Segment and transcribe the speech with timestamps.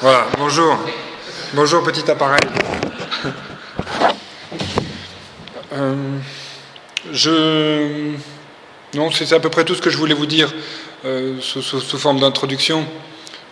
[0.00, 0.78] Voilà, bonjour.
[1.54, 2.40] Bonjour, petit appareil.
[5.70, 5.94] Euh,
[7.12, 8.14] je.
[8.94, 10.52] Non, c'est à peu près tout ce que je voulais vous dire
[11.04, 11.62] euh, sous,
[11.98, 12.86] forme d'introduction.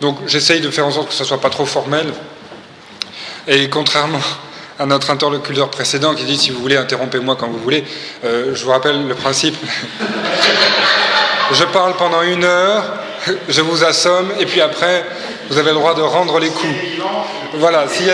[0.01, 2.07] Donc, j'essaye de faire en sorte que ça ne soit pas trop formel.
[3.47, 4.19] Et contrairement
[4.79, 7.83] à notre interlocuteur précédent qui dit si vous voulez, interrompez-moi quand vous voulez,
[8.25, 9.55] euh, je vous rappelle le principe.
[11.51, 12.83] je parle pendant une heure,
[13.47, 15.05] je vous assomme, et puis après,
[15.49, 16.75] vous avez le droit de rendre les coups.
[17.55, 18.11] Voilà, s'il y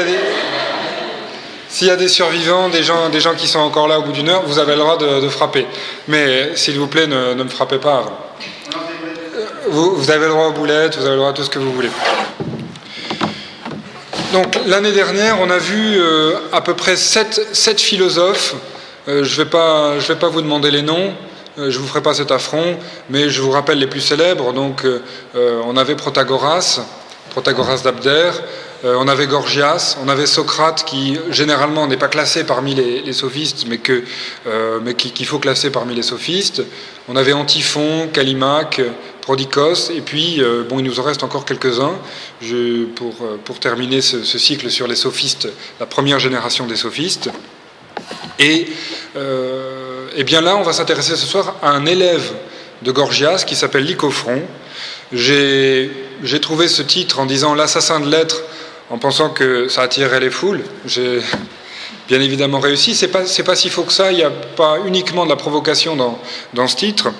[1.89, 2.07] a des.
[2.07, 4.73] Survivants, des gens, des gens qui sont encore là au bout d'une heure, vous avez
[4.73, 5.65] le droit de, frapper.
[6.07, 8.05] Mais s'il vous plaît, ne, me frappez pas.
[9.69, 11.73] Vous, avez le droit aux boulettes, vous avez le droit à tout ce que vous
[11.73, 11.89] voulez.
[14.33, 18.55] Donc l'année dernière, on a vu euh, à peu près sept, philosophes.
[19.07, 21.13] Euh, je ne vais, pas, vais pas vous demander les noms.
[21.57, 22.77] Euh, je ne vous ferai pas cet affront,
[23.09, 24.53] mais je vous rappelle les plus célèbres.
[24.53, 24.85] Donc,
[25.35, 26.81] on avait Protagoras,
[27.33, 28.31] Protagoras d'Abder,
[28.85, 33.65] euh, on avait Gorgias, on avait Socrate qui généralement n'est pas classé parmi les, sophistes,
[33.67, 33.79] mais
[34.45, 36.61] euh, qu'il faut classer parmi les sophistes.
[37.07, 38.81] On avait Antiphon, Callimaque,
[39.21, 41.95] Prodicos, et puis euh, bon, il nous en reste encore quelques-uns
[42.95, 45.47] pour, pour terminer ce, cycle sur les sophistes,
[45.79, 47.31] la première génération des sophistes.
[48.37, 48.67] Et,
[50.15, 52.31] et bien là, on va s'intéresser ce soir à un élève
[52.83, 54.41] de Gorgias qui s'appelle Lycophron.
[55.13, 55.89] J'ai
[56.41, 58.41] trouvé ce titre en disant l'assassin de lettres
[58.89, 60.61] en pensant que ça attirerait les foules.
[60.85, 61.19] J'ai
[62.07, 62.95] bien évidemment réussi.
[62.95, 64.11] C'est pas, pas si faux que ça.
[64.11, 66.19] Il n'y a pas uniquement de la provocation dans,
[66.53, 67.11] dans ce titre.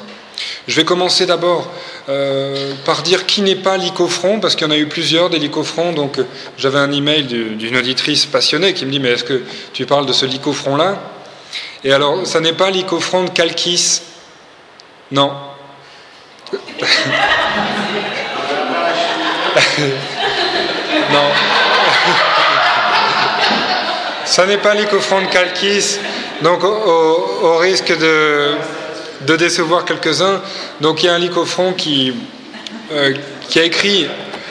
[0.68, 1.70] Je vais commencer d'abord
[2.10, 5.40] euh, par dire qui n'est pas l'icofront, parce qu'il y en a eu plusieurs des
[5.40, 5.94] licofronts.
[5.94, 6.20] Donc
[6.58, 10.14] j'avais un email d'une auditrice passionnée qui me dit Mais est-ce que tu parles de
[10.14, 11.00] ce licofront-là
[11.84, 14.02] Et alors, ça n'est pas l'icofront de Calquis?
[15.12, 15.34] Non.
[21.12, 21.32] Non.
[24.26, 26.00] Ça n'est pas l'icofront de Calquis,
[26.42, 28.56] donc au, risque de,
[29.22, 30.42] de, décevoir quelques-uns.
[30.82, 32.14] Donc il y a un lycophron qui,
[32.92, 33.14] euh,
[33.50, 34.08] qui a écrit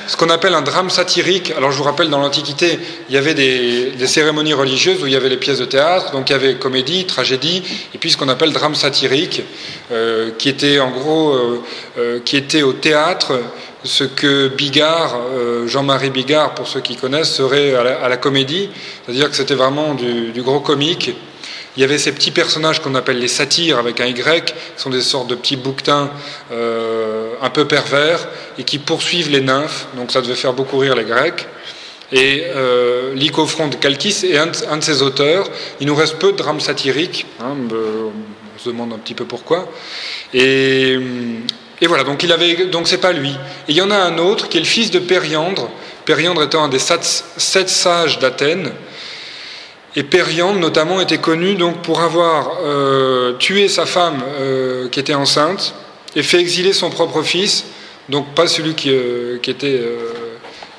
[0.07, 1.53] ce qu'on appelle un drame satirique.
[1.57, 5.17] Alors je vous rappelle, dans l'Antiquité, il y avait des, cérémonies religieuses où il y
[5.17, 7.63] avait les pièces de théâtre, donc il y avait comédie, tragédie,
[7.95, 9.43] et puis ce qu'on appelle drame satirique,
[9.91, 11.35] euh, qui était en gros,
[11.99, 13.39] euh, qui était au théâtre
[13.85, 18.71] ce que Bigard, euh, Jean-Marie Bigard, pour ceux qui connaissent, serait à la, comédie,
[19.05, 21.15] c'est-à-dire que c'était vraiment du, gros comique.
[21.77, 24.91] Il y avait ces petits personnages qu'on appelle les satyres avec un Y, qui sont
[24.91, 26.11] des sortes de petits bouquetins
[26.51, 28.29] euh, un peu pervers
[28.59, 31.47] et qui poursuivent les nymphes, donc ça devait faire beaucoup rire les Grecs.
[32.13, 35.49] Et euh, Lycophron de Calchis est un de, ses auteurs.
[35.81, 39.73] Il nous reste peu de drames satiriques, hein, on se demande un petit peu pourquoi.
[40.35, 40.99] Et
[41.83, 43.31] et voilà, donc il avait, donc c'est pas lui.
[43.31, 45.69] Et il y en a un autre qui est le fils de Périandre,
[46.05, 48.71] Périandre étant un des sept sages d'Athènes.
[49.95, 55.15] Et Périandre, notamment, était connu donc pour avoir euh, tué sa femme euh, qui était
[55.15, 55.75] enceinte
[56.17, 57.65] et fait exiler son propre fils,
[58.09, 59.81] donc pas celui qui, euh, était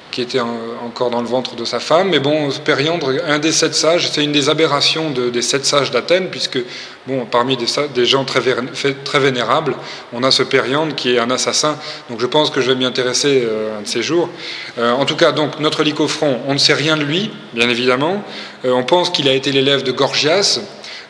[0.10, 2.10] qui était encore dans le ventre de sa femme.
[2.10, 6.30] Mais bon, Périandre, un des sept sages, c'est une des aberrations des sept sages d'Athènes,
[6.30, 6.60] puisque
[7.08, 8.40] bon, parmi des, gens très,
[9.20, 9.76] vénérables,
[10.12, 11.78] on a ce Périandre qui est un assassin.
[12.10, 14.30] Donc je pense que je vais m'y intéresser euh, un de ces jours.
[14.78, 18.24] Euh, en tout cas, donc notre lycophron, on ne sait rien de lui, bien évidemment.
[18.66, 20.60] Euh, on pense qu'il a été l'élève de Gorgias.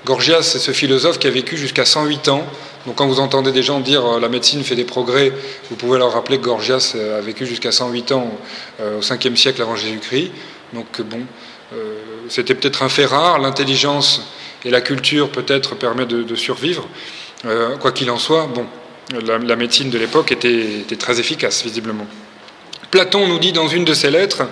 [0.05, 2.45] Gorgias, c'est ce philosophe qui a vécu jusqu'à 108 ans.
[2.85, 5.31] Donc quand vous entendez des gens dire la médecine fait des progrès,
[5.69, 8.29] vous pouvez leur rappeler que Gorgias a vécu jusqu'à 108 ans
[8.81, 10.31] au 5e siècle avant Jésus-Christ.
[10.73, 11.21] Donc bon,
[12.27, 14.21] c'était peut-être un fait rare, l'intelligence
[14.65, 16.87] et la culture peut-être permettent de, survivre.
[17.79, 18.65] quoi qu'il en soit, bon,
[19.25, 22.07] la, médecine de l'époque était, très efficace, visiblement.
[22.91, 24.43] Platon nous dit dans une de ses lettres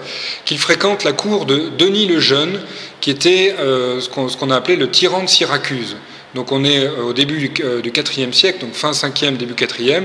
[0.45, 2.59] qu'il fréquente la cour de Denis le Jeune,
[2.99, 5.95] qui était ce qu'on a appelé le tyran de Syracuse.
[6.33, 10.03] Donc on est euh, au début du euh, IVe siècle, donc fin 5e, début 4e.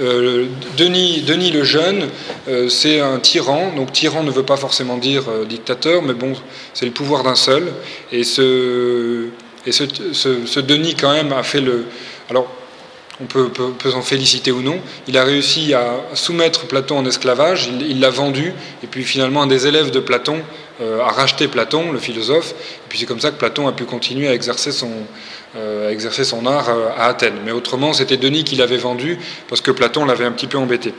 [0.00, 2.08] Euh, Denis, Denis le Jeune,
[2.68, 3.72] c'est un tyran.
[3.74, 6.34] Donc tyran ne veut pas forcément dire dictateur, mais bon,
[6.72, 7.72] c'est le pouvoir d'un seul.
[8.12, 9.28] Et ce,
[9.66, 11.86] et ce, Denis quand même a fait le...
[12.30, 12.48] Alors,
[13.20, 17.70] on peut, peut, s'en féliciter ou non, il a réussi à soumettre Platon en esclavage,
[17.80, 18.52] il l'a vendu,
[18.82, 20.40] et puis finalement un des élèves de Platon
[20.80, 24.26] a racheté Platon, le philosophe, et puis c'est comme ça que Platon a pu continuer
[24.26, 24.90] à exercer son,
[25.56, 25.94] euh,
[26.46, 27.38] art euh, à Athènes.
[27.44, 29.18] Mais autrement, c'était Denis qui l'avait vendu
[29.48, 30.92] parce que Platon l'avait un petit peu embêté.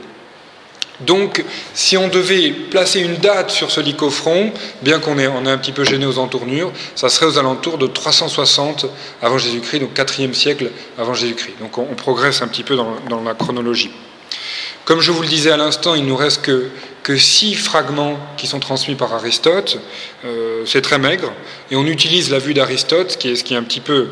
[1.00, 1.44] Donc,
[1.74, 4.52] si on devait placer une date sur ce lycophron,
[4.82, 7.86] bien qu'on on est un petit peu gêné aux entournures, ça serait aux alentours de
[7.86, 8.86] 360
[9.20, 11.56] avant Jésus-Christ, donc 4e siècle avant Jésus-Christ.
[11.60, 13.90] Donc, on, progresse un petit peu dans, la chronologie.
[14.84, 16.70] Comme je vous le disais à l'instant, il nous reste que,
[17.16, 19.78] six fragments qui sont transmis par Aristote.
[20.24, 21.32] Euh, c'est très maigre.
[21.70, 24.08] Et on utilise la vue d'Aristote, qui est ce qui est un petit peu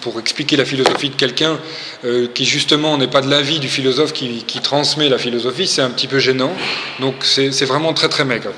[0.00, 1.58] pour expliquer la philosophie de quelqu'un
[2.04, 5.90] euh, qui justement n'est pas de l'avis du philosophe qui, transmet la philosophie, c'est un
[5.90, 6.52] petit peu gênant.
[7.00, 8.50] Donc c'est vraiment très très maigre.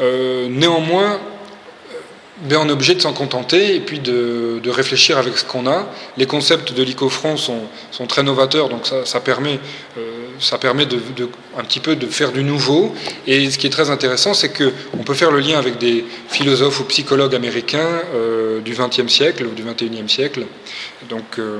[0.00, 1.20] Euh, néanmoins,
[2.42, 5.86] ben, on est obligé de s'en contenter et puis de, réfléchir avec ce qu'on a.
[6.16, 7.68] Les concepts de l'icofront sont,
[8.08, 9.60] très novateurs, donc ça, permet,
[9.98, 10.98] euh, ça permet de,
[11.56, 12.94] un petit peu de faire du nouveau.
[13.26, 16.80] Et ce qui est très intéressant, c'est qu'on peut faire le lien avec des philosophes
[16.80, 20.46] ou psychologues américains euh, du XXe siècle ou du XXIe siècle.
[21.08, 21.58] Donc, euh,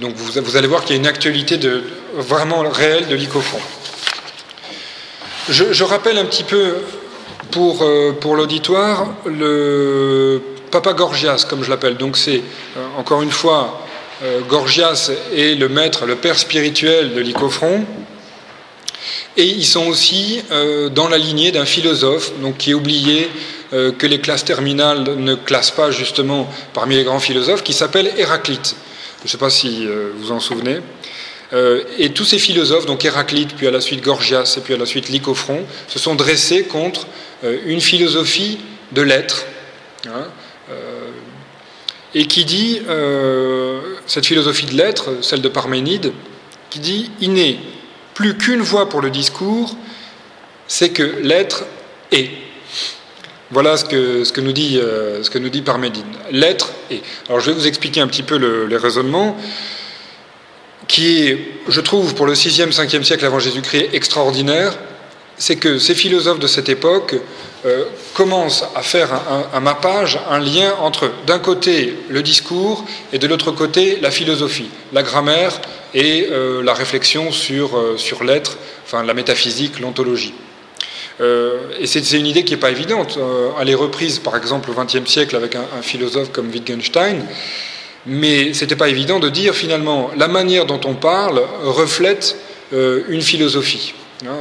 [0.00, 1.82] donc vous, vous, allez voir qu'il y a une actualité de,
[2.14, 3.60] vraiment réelle de l'icofront.
[5.48, 6.74] Je, rappelle un petit peu
[7.52, 10.42] pour, euh, pour l'auditoire le
[10.72, 11.96] Papa Gorgias, comme je l'appelle.
[11.96, 12.42] Donc c'est,
[12.76, 13.85] euh, encore une fois, euh,
[14.48, 17.84] Gorgias est le maître, le père spirituel de l'Icofront.
[19.36, 20.42] Et ils sont aussi
[20.94, 23.28] dans la lignée d'un philosophe donc, qui est oublié,
[23.70, 28.74] que les classes terminales ne classent pas justement parmi les grands philosophes, qui s'appelle Héraclite.
[29.20, 29.86] Je ne sais pas si
[30.18, 30.78] vous en souvenez.
[31.98, 34.86] et tous ces philosophes, donc Héraclite, puis à la suite Gorgias, et puis à la
[34.86, 37.06] suite Lycophron, se sont dressés contre
[37.44, 38.58] euh, une philosophie
[38.92, 39.44] de l'être,
[40.06, 40.26] hein,
[40.70, 41.05] euh,
[42.18, 46.12] et qui dit, euh, cette philosophie de l'être, celle de Parménide,
[46.70, 47.58] qui dit, il n'est
[48.14, 49.76] plus qu'une voie pour le discours,
[50.66, 51.64] c'est que l'être
[52.12, 52.30] est.
[53.50, 56.06] Voilà ce que, ce que, nous, dit, ce que nous dit Parménide.
[56.30, 57.02] L'être est.
[57.28, 59.36] Alors je vais vous expliquer un petit peu le, les raisonnements,
[60.88, 64.78] qui est, je trouve, pour le 6e, 5e siècle avant Jésus-Christ, extraordinaire
[65.38, 67.16] c'est que ces philosophes de cette époque
[67.64, 67.84] euh,
[68.14, 69.10] commencent à faire
[69.52, 74.68] un, mappage, un lien entre d'un côté le discours et de l'autre côté la philosophie,
[74.92, 75.60] la grammaire
[75.94, 80.34] et euh, la réflexion sur, euh, sur l'être, enfin la métaphysique, l'ontologie.
[81.20, 83.18] et c'est une idée qui n'est pas évidente.
[83.58, 87.24] elle est reprise par exemple au XXe siècle avec un, un philosophe comme Wittgenstein,
[88.04, 92.36] mais ce n'était pas évident de dire finalement la manière dont on parle reflète
[92.72, 93.94] une philosophie.
[94.26, 94.34] Hein,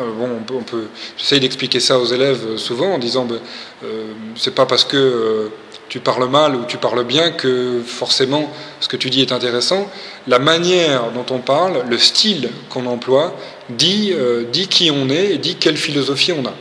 [0.52, 0.88] on peut,
[1.18, 3.40] j'essaye d'expliquer ça aux élèves euh, souvent en disant ben,
[3.84, 5.50] euh, c'est pas parce que euh,
[5.90, 9.90] tu parles mal ou tu parles bien que forcément ce que tu dis est intéressant.
[10.28, 13.36] La manière dont on parle, le style qu'on emploie,
[13.70, 14.14] dit,
[14.52, 16.54] dit qui on est et dit quelle philosophie on a.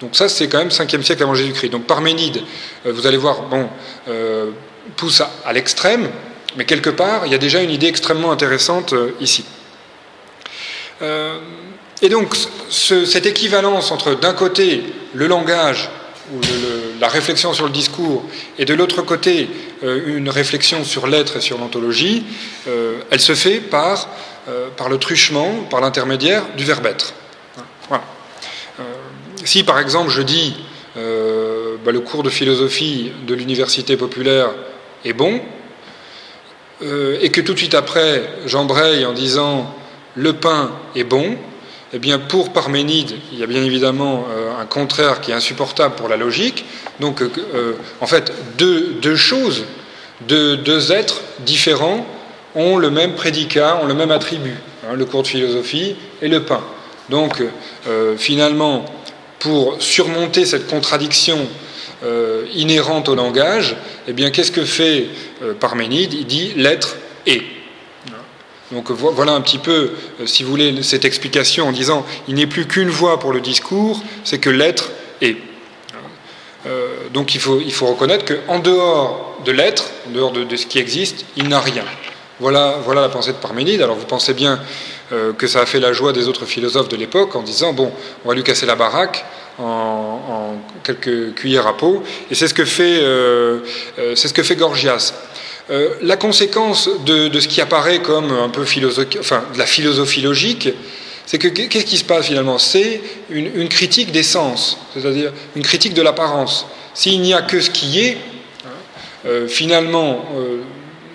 [0.00, 1.70] Donc ça, c'est quand même 5e siècle avant Jésus-Christ.
[1.70, 2.42] Donc Parménide,
[2.84, 3.68] vous allez voir, bon,
[4.96, 6.10] pousse à l'extrême,
[6.56, 9.44] mais quelque part, il y a déjà une idée extrêmement intéressante ici.
[12.04, 12.36] Et donc,
[12.68, 14.84] cette équivalence entre d'un côté
[15.14, 15.88] le langage
[16.34, 16.40] ou
[17.00, 18.24] la réflexion sur le discours
[18.58, 19.48] et de l'autre côté
[19.82, 22.26] euh, une réflexion sur l'être et sur l'ontologie,
[22.68, 24.10] euh, elle se fait par,
[24.48, 27.14] euh, par le truchement, par l'intermédiaire du verbe être.
[29.46, 30.56] si par exemple je dis
[30.94, 34.50] bah, le cours de philosophie de l'université populaire
[35.06, 35.40] est bon,
[36.82, 39.74] et que tout de suite après j'embraye en disant
[40.16, 41.38] le pain est bon,
[41.92, 45.94] eh bien, pour Parménide, il y a bien évidemment euh, un contraire qui est insupportable
[45.94, 46.64] pour la logique.
[46.98, 49.64] Donc, euh, euh, en fait, deux, choses,
[50.22, 52.06] deux, êtres différents
[52.54, 56.42] ont le même prédicat, ont le même attribut, hein, le cours de philosophie et le
[56.42, 56.62] pain.
[57.10, 57.42] Donc,
[58.16, 58.86] finalement,
[59.38, 61.36] pour surmonter cette contradiction
[62.54, 63.76] inhérente au langage,
[64.08, 65.08] eh bien, qu'est-ce que fait
[65.60, 66.14] Parménide?
[66.14, 67.42] Il dit l'être est.
[68.74, 72.48] Donc voilà un petit peu, euh, si vous voulez, cette explication en disant il n'est
[72.48, 74.90] plus qu'une voie pour le discours, c'est que l'être
[75.22, 75.36] est.
[76.66, 80.66] Euh, donc il faut, il faut reconnaître qu'en dehors de l'être, en dehors de, ce
[80.66, 81.84] qui existe, il n'a rien.
[82.40, 83.80] Voilà, la pensée de Parménide.
[83.80, 84.58] Alors vous pensez bien
[85.12, 87.92] euh, que ça a fait la joie des autres philosophes de l'époque en disant bon,
[88.24, 89.24] on va lui casser la baraque
[89.56, 92.02] en, quelques cuillères à peau.
[92.28, 92.54] Et c'est ce
[94.16, 95.14] c'est ce que fait Gorgias.
[95.70, 98.64] Euh, la conséquence de, ce qui apparaît comme un peu
[99.18, 100.68] enfin, de la philosophie logique,
[101.24, 102.58] c'est que qu'est-ce qui se passe finalement?
[102.58, 106.66] C'est une, critique des sens, c'est-à-dire une critique de l'apparence.
[106.92, 108.18] S'il n'y a que ce qui est,
[108.66, 108.68] hein,
[109.26, 110.60] euh, finalement, euh,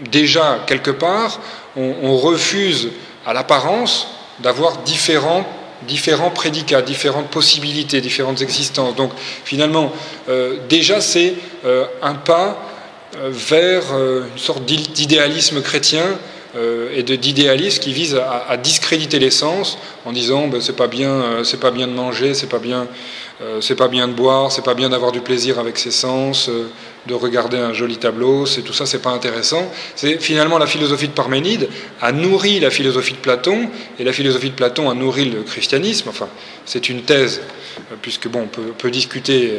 [0.10, 1.40] déjà quelque part,
[1.76, 2.90] on, refuse
[3.28, 4.08] à l'apparence
[4.40, 5.46] d'avoir différents,
[5.88, 8.96] différents prédicats, différentes possibilités, différentes existences.
[8.96, 9.12] Donc
[9.46, 9.94] finalement,
[10.68, 11.36] déjà c'est
[12.02, 12.69] un pas
[13.18, 16.06] vers euh, une sorte d'idéalisme chrétien
[16.96, 21.60] et d'idéalisme qui vise à, discréditer les sens en disant ben, c'est pas bien, c'est
[21.60, 22.88] pas bien de manger, c'est pas bien,
[23.62, 26.50] c'est pas bien de boire, c'est pas bien d'avoir du plaisir avec ses sens,
[27.06, 29.72] de regarder un joli tableau, c'est tout ça, c'est pas intéressant.
[29.96, 31.70] C'est finalement la philosophie de Parménide
[32.02, 36.10] a nourri la philosophie de Platon et la philosophie de Platon a nourri le christianisme.
[36.10, 36.30] Enfin,
[36.66, 37.42] c'est une thèse
[38.02, 39.54] puisque bon, on peut, discuter.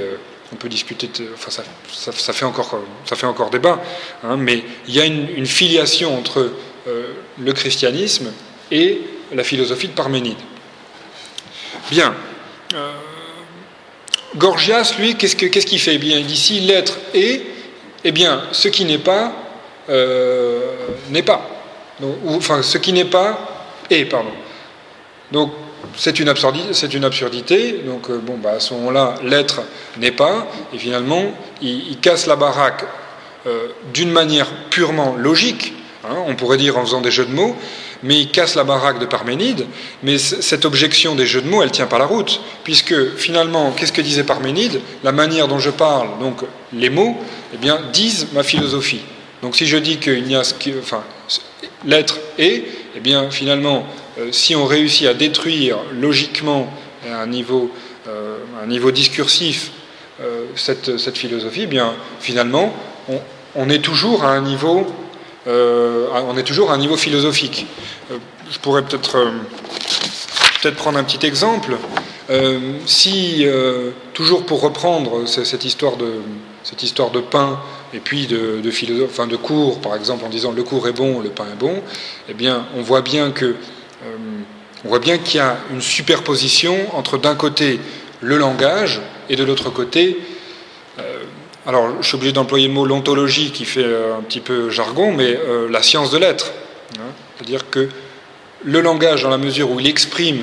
[0.52, 1.62] On peut discuter, enfin ça,
[2.12, 3.80] ça, fait encore, ça fait encore débat,
[4.24, 6.52] hein, mais il y a une, filiation entre
[6.88, 8.32] euh, le christianisme
[8.70, 9.00] et
[9.32, 10.38] la philosophie de Parménide.
[11.90, 12.14] Bien.
[12.74, 12.92] Euh,
[14.36, 15.94] Gorgias, lui, qu'est-ce qu'il fait?
[15.94, 17.42] Eh bien, Il dit l'être est,
[18.04, 19.32] eh bien, ce qui n'est pas,
[19.88, 20.76] euh,
[21.10, 21.48] n'est pas.
[22.26, 24.32] enfin, ce qui n'est pas est, pardon.
[25.32, 25.52] Donc,
[25.96, 29.62] c'est une, absurdité, Donc, euh, bon, bah, à ce moment-là, l'être
[29.98, 31.24] n'est pas, et finalement,
[31.62, 32.84] il, casse la baraque
[33.46, 37.56] euh, d'une manière purement logique, hein, on pourrait dire en faisant des jeux de mots,
[38.02, 39.66] mais il casse la baraque de Parménide,
[40.02, 43.92] mais cette objection des jeux de mots, elle tient pas la route, puisque finalement, qu'est-ce
[43.92, 44.80] que disait Parménide?
[45.04, 46.42] La manière dont je parle, donc
[46.72, 47.16] les mots,
[47.54, 49.02] eh bien, disent ma philosophie.
[49.42, 50.42] Donc si je dis qu'il n'y a
[50.78, 51.02] enfin,
[51.84, 52.64] l'être est,
[52.96, 53.86] eh bien, finalement,
[54.32, 56.72] si on réussit à détruire logiquement
[57.08, 57.70] à un niveau,
[58.08, 59.72] euh, un niveau discursif
[60.20, 62.74] euh, cette, cette, philosophie, eh bien, finalement,
[63.54, 64.86] on, est toujours à un niveau
[65.46, 67.66] euh, on est toujours un niveau philosophique.
[68.10, 68.18] Euh,
[68.50, 69.30] je pourrais peut-être euh,
[70.62, 71.76] peut prendre un petit exemple.
[72.86, 73.44] si,
[74.12, 76.20] toujours pour reprendre cette histoire de,
[76.62, 77.58] cette histoire de pain
[77.92, 81.30] et puis de, philosophe, de cours, par exemple, en disant le cours est bon, le
[81.30, 81.82] pain est bon,
[82.28, 83.56] eh bien, on voit bien que
[84.84, 87.80] on voit bien qu'il y a une superposition entre d'un côté
[88.20, 90.16] le langage et de l'autre côté
[91.66, 95.12] alors je suis obligé d'employer le mot l'ontologie qui fait euh, un petit peu jargon,
[95.12, 96.52] mais euh, la science de l'être.
[96.98, 97.12] Hein.
[97.36, 97.88] C'est-à-dire que
[98.64, 100.42] le langage, dans la mesure où il exprime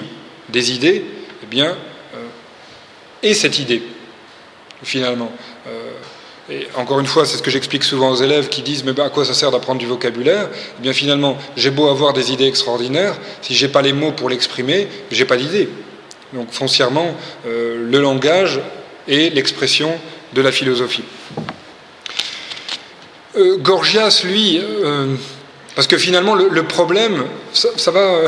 [0.49, 1.03] des idées,
[1.43, 1.75] eh bien,
[2.15, 2.27] euh,
[3.23, 3.81] est cette idée,
[4.83, 5.31] finalement.
[6.75, 9.09] Encore une fois, c'est ce que j'explique souvent aux élèves qui disent Mais ben, à
[9.09, 10.49] quoi ça sert d'apprendre du vocabulaire?
[10.79, 14.29] Eh bien, finalement, j'ai beau avoir des idées extraordinaires, si j'ai pas les mots pour
[14.29, 15.69] l'exprimer, j'ai pas d'idée.
[16.33, 18.59] Donc, foncièrement, le langage
[19.07, 19.97] est l'expression
[20.33, 21.03] de la philosophie.
[23.37, 25.15] Euh, Gorgias, lui, euh,
[25.75, 28.27] parce que finalement le, problème, ça, va, euh,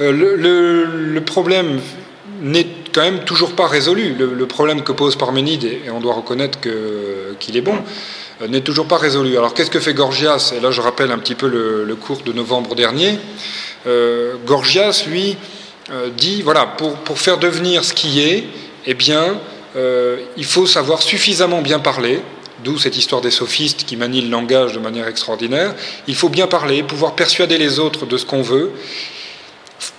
[0.00, 1.80] le, problème
[2.40, 4.14] n'est quand même toujours pas résolu.
[4.14, 6.58] Le, problème que pose Parménide, et on doit reconnaître
[7.38, 7.76] qu'il est bon,
[8.48, 9.36] n'est toujours pas résolu.
[9.36, 12.32] Alors qu'est-ce que fait Gorgias Et là je rappelle un petit peu le, cours de
[12.32, 13.18] novembre dernier.
[14.46, 15.36] Gorgias, lui,
[16.16, 18.44] dit, voilà, pour, pour, faire devenir ce qui est,
[18.86, 19.38] eh bien,
[19.76, 22.20] euh, il faut savoir suffisamment bien parler,
[22.64, 25.74] d'où cette histoire des sophistes qui manient le langage de manière extraordinaire.
[26.08, 28.72] Il faut bien parler, pouvoir persuader les autres de ce qu'on veut,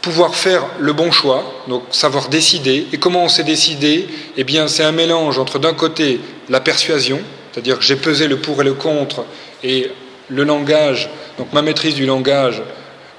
[0.01, 2.87] pouvoir faire le bon choix, donc savoir décider.
[2.93, 4.07] Et comment on s'est décidé?
[4.37, 6.19] Eh bien, c'est un mélange entre d'un côté
[6.49, 7.19] la persuasion,
[7.51, 9.25] c'est-à-dire que j'ai pesé le pour et le contre,
[9.63, 9.91] et
[10.29, 12.61] le langage, donc ma maîtrise du langage,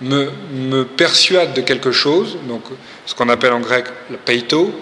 [0.01, 2.63] me, persuade de quelque chose, donc
[3.07, 4.73] ce qu'on appelle en grec le peito,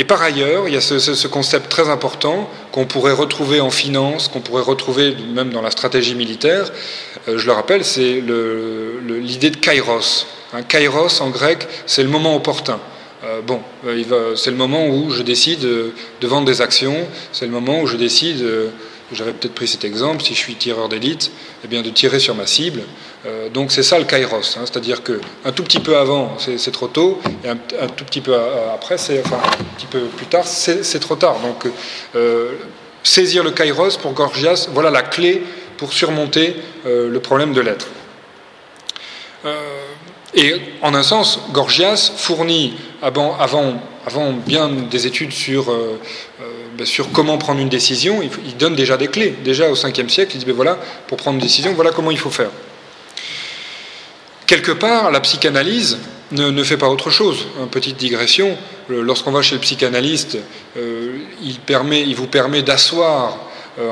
[0.00, 4.28] et par ailleurs, il y a ce, concept très important qu'on pourrait retrouver en finance,
[4.28, 6.72] qu'on pourrait retrouver même dans la stratégie militaire.
[7.28, 10.26] Euh, je le rappelle, c'est l'idée de kairos.
[10.68, 12.80] Kairos en grec, c'est le moment opportun.
[13.24, 17.52] Euh, bon, euh, c'est le moment où je décide de vendre des actions, c'est le
[17.52, 18.42] moment où je décide
[19.12, 21.30] j'aurais peut-être pris cet exemple, si je suis tireur d'élite,
[21.64, 22.82] eh bien de tirer sur ma cible.
[23.26, 26.88] Euh, donc c'est ça le kairos, hein, c'est-à-dire qu'un tout petit peu avant, c'est trop
[26.88, 27.56] tôt, et un,
[27.88, 28.34] tout petit peu
[28.72, 31.38] après, enfin un petit peu plus tard, c'est trop tard.
[31.40, 31.66] Donc
[32.16, 32.52] euh,
[33.02, 35.42] saisir le kairos pour Gorgias, voilà la clé
[35.76, 37.88] pour surmonter euh, le problème de l'être.
[40.34, 45.72] et en un sens, Gorgias fournit avant, avant, bien des études sur
[46.80, 49.34] ben, sur comment prendre une décision, il, donne déjà des clés.
[49.44, 50.78] Déjà au 5e siècle, il dit ben voilà,
[51.08, 52.50] pour prendre une décision, voilà comment il faut faire.
[54.46, 55.98] Quelque part, la psychanalyse
[56.32, 57.46] ne, fait pas autre chose.
[57.70, 58.56] Petite digression,
[58.88, 60.38] lorsqu'on va chez le psychanalyste,
[60.76, 63.38] euh, il, permet, il vous permet d'asseoir,
[63.78, 63.88] euh,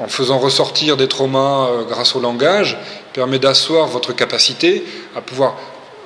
[0.00, 2.78] en, faisant ressortir des traumas euh, grâce au langage,
[3.12, 5.56] permet d'asseoir votre capacité à pouvoir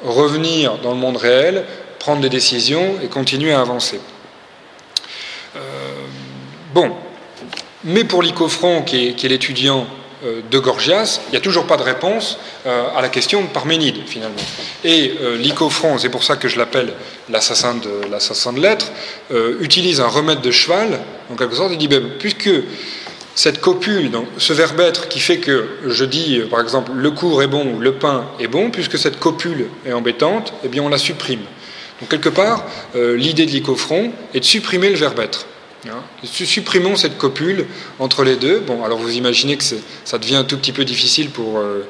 [0.05, 1.65] revenir dans le monde réel,
[2.01, 4.01] prendre des décisions et continuer à avancer.
[6.75, 6.93] Bon,
[7.83, 9.87] mais pour Lycophron, qui est, l'étudiant
[10.25, 13.49] euh, de Gorgias, il n'y a toujours pas de réponse euh, à la question de
[13.49, 14.37] Parménide, finalement.
[14.85, 16.93] Et euh, Lycophron, c'est pour ça que je l'appelle
[17.29, 18.93] l'assassin de, de lettres,
[19.61, 21.01] utilise un remède de cheval,
[21.33, 22.51] en quelque sorte, il dit, ben, puisque
[23.35, 27.43] cette copule, donc ce verbe être qui fait que je dis, par exemple, le cours
[27.43, 30.89] est bon ou le pain est bon, puisque cette copule est embêtante, eh bien on
[30.89, 31.45] la supprime.
[32.01, 32.65] Donc quelque part,
[32.97, 35.47] euh, l'idée de l'icofront est de supprimer le verbe être.
[35.87, 36.03] Hein.
[36.25, 37.67] Supprimons cette copule
[37.99, 38.61] entre les deux.
[38.61, 39.65] Bon, alors vous imaginez que
[40.05, 41.87] ça devient un tout petit peu difficile pour, euh,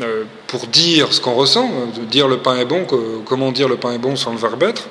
[0.00, 0.24] euh,
[0.72, 2.86] dire ce qu'on ressent, de dire le pain est bon,
[3.24, 4.88] comment dire le pain est bon sans le verbe être.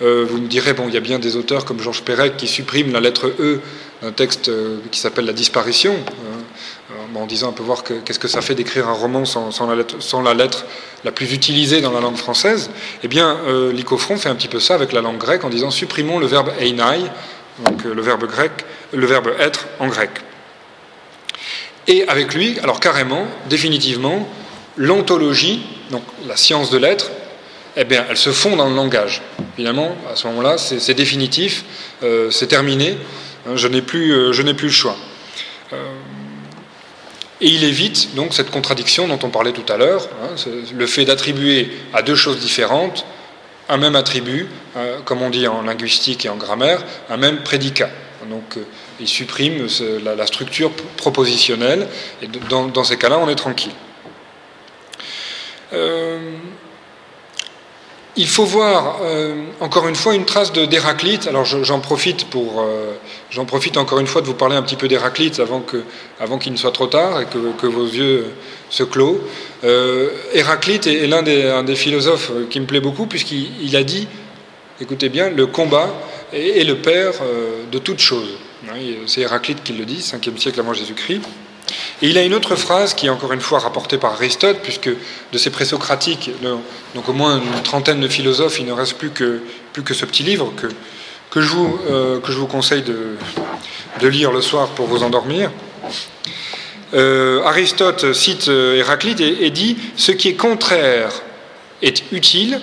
[0.00, 2.92] vous me direz, bon, il y a bien des auteurs comme Georges Perec qui suppriment
[2.92, 3.60] la lettre E
[4.02, 4.50] d'un texte
[4.90, 6.27] qui s'appelle La disparition, hein,
[7.14, 9.66] en disant un peu voir qu'est-ce que ça fait d'écrire un roman sans,
[10.22, 10.64] la lettre,
[11.04, 12.70] la plus utilisée dans la langue française.
[13.02, 13.72] Eh bien, euh,
[14.16, 17.00] fait un petit peu ça avec la langue grecque en disant supprimons le verbe einai,
[17.64, 18.52] donc euh, le verbe grec,
[18.92, 20.10] le verbe être en grec.
[21.86, 24.28] Et avec lui, alors carrément, définitivement,
[24.76, 27.10] l'ontologie, donc la science de l'être,
[27.76, 29.22] eh bien, elle se fond dans le langage.
[29.56, 31.64] Finalement, à ce moment-là, c'est définitif,
[32.02, 32.98] euh, c'est terminé,
[33.46, 34.96] hein, je n'ai plus, plus, le choix.
[37.40, 40.34] Et il évite donc cette contradiction dont on parlait tout à l'heure, hein,
[40.74, 43.04] le fait d'attribuer à deux choses différentes
[43.68, 47.90] un même attribut, euh, comme on dit en linguistique et en grammaire, un même prédicat.
[48.28, 48.64] Donc euh,
[49.00, 49.66] il supprime
[50.04, 51.86] la, structure propositionnelle,
[52.22, 53.72] et dans, ces cas-là, on est tranquille.
[55.72, 56.18] Euh,
[58.16, 61.28] il faut voir, euh, encore une fois, une trace d'Héraclite.
[61.28, 62.66] Alors j'en profite, pour,
[63.30, 66.56] j'en profite encore une fois de vous parler un petit peu d'Héraclite avant, qu'il ne
[66.56, 68.26] soit trop tard et que, vos yeux
[68.70, 69.20] se clôt.
[69.64, 74.08] Euh, Héraclite est, l'un des, philosophes qui me plaît beaucoup puisqu'il a dit,
[74.80, 75.88] écoutez bien, le combat
[76.32, 77.14] est, le père
[77.70, 78.38] de toute chose.
[79.06, 81.22] C'est Héraclite qui le dit, 5e siècle avant Jésus-Christ.
[82.02, 84.88] Et il a une autre phrase qui est encore une fois rapportée par Aristote, puisque
[84.88, 86.30] de ces présocratiques,
[86.94, 89.40] donc au moins une trentaine de philosophes, il ne reste plus que,
[89.72, 90.68] plus que ce petit livre que,
[91.30, 93.16] que, je, vous, euh, que je vous conseille de,
[94.06, 95.50] lire le soir pour vous endormir.
[96.94, 101.10] Euh, Aristote cite euh, Héraclite et, dit Ce qui est contraire
[101.82, 102.60] est utile,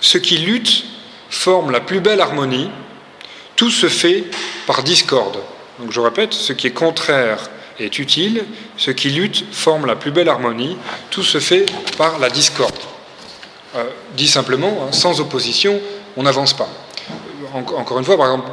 [0.00, 0.84] ce qui lutte
[1.28, 2.70] forme la plus belle harmonie,
[3.54, 4.24] tout se fait
[4.66, 5.38] par discorde.
[5.78, 8.44] Donc je répète, ce qui est contraire est utile,
[8.76, 10.76] ce qui lutte forme la plus belle harmonie,
[11.10, 12.74] tout se fait par la discorde.
[14.16, 15.80] Dit simplement, hein, sans opposition,
[16.16, 16.68] on n'avance pas.
[17.54, 18.50] Encore une fois, par exemple,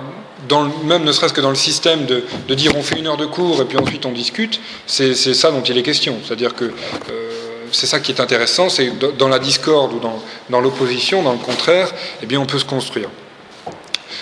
[0.86, 3.62] même ne serait-ce que dans le système de, dire on fait une heure de cours
[3.62, 6.18] et puis ensuite on discute, c'est ça dont il est question.
[6.24, 7.32] C'est-à-dire que euh,
[7.72, 11.94] c'est ça qui est intéressant, c'est dans la discorde ou dans, l'opposition, dans le contraire,
[12.22, 13.10] eh bien on peut se construire.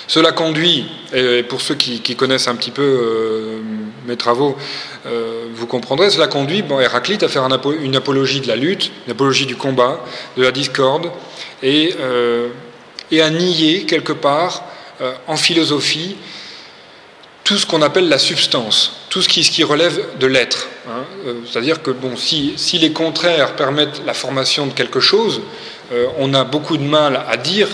[0.07, 3.59] Cela conduit, et pour ceux qui, connaissent un petit peu euh,
[4.05, 4.55] mes travaux,
[5.07, 7.47] euh, vous comprendrez, cela conduit bon, Héraclite à faire
[7.81, 10.03] une apologie de la lutte, une apologie du combat,
[10.37, 11.11] de la discorde,
[11.63, 11.95] et,
[13.11, 14.63] et à nier quelque part
[15.27, 16.15] en philosophie
[17.43, 20.67] tout ce qu'on appelle la substance, tout ce qui, relève de l'être.
[20.87, 21.03] Hein.
[21.45, 25.41] C'est-à-dire que bon, si, les contraires permettent la formation de quelque chose,
[26.17, 27.67] on a beaucoup de mal à dire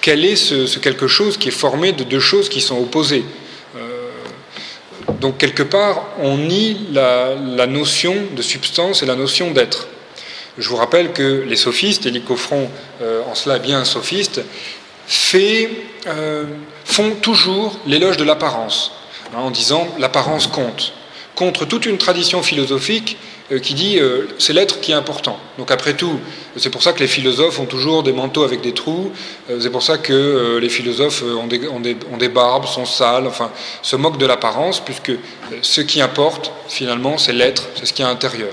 [0.00, 3.24] quel est ce, quelque chose qui est formé de deux choses qui sont opposées
[3.76, 4.08] euh,
[5.20, 9.88] Donc quelque part, on nie la, notion de substance et la notion d'être.
[10.60, 12.68] Je vous rappelle que les sophistes, et Lycophron
[13.00, 14.42] euh, en cela bien sophiste,
[16.06, 16.44] euh,
[16.84, 18.92] font toujours l'éloge de l'apparence,
[19.34, 20.92] hein, en disant l'apparence compte,
[21.34, 23.16] contre toute une tradition philosophique
[23.50, 25.38] euh, qui dit euh, c'est l'être qui est important.
[25.56, 26.20] Donc après tout,
[26.56, 29.12] c'est pour ça que les philosophes ont toujours des manteaux avec des trous,
[29.60, 33.26] c'est pour ça que les philosophes ont des, ont, des, ont des, barbes, sont sales,
[33.26, 35.12] enfin, se moquent de l'apparence, puisque
[35.62, 38.52] ce qui importe, finalement, c'est l'être, c'est ce qui est intérieur.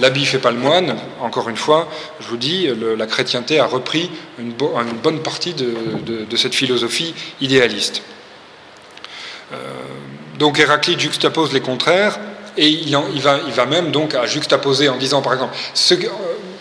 [0.00, 1.88] L'habit fait pas le moine, encore une fois,
[2.20, 8.02] je vous dis, la chrétienté a repris une, bonne partie de, cette philosophie idéaliste.
[10.38, 12.18] donc Héraclite juxtapose les contraires,
[12.58, 15.56] et il, va, même donc à juxtaposer en disant, par exemple,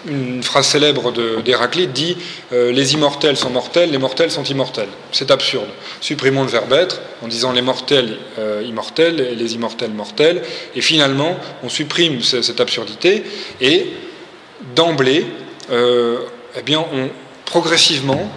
[0.08, 2.18] une phrase célèbre d'Héraclite dit
[2.54, 4.90] euh, Les immortels sont mortels, les mortels sont immortels.
[5.12, 5.68] C'est absurde.
[6.02, 10.42] Supprimons le verbe être en disant les mortels euh, immortels et les immortels mortels.
[10.76, 13.24] Et finalement, on supprime cette absurdité
[13.62, 13.88] et
[14.76, 15.26] d'emblée,
[15.72, 16.20] euh,
[16.56, 16.76] eh
[17.46, 18.32] progressivement,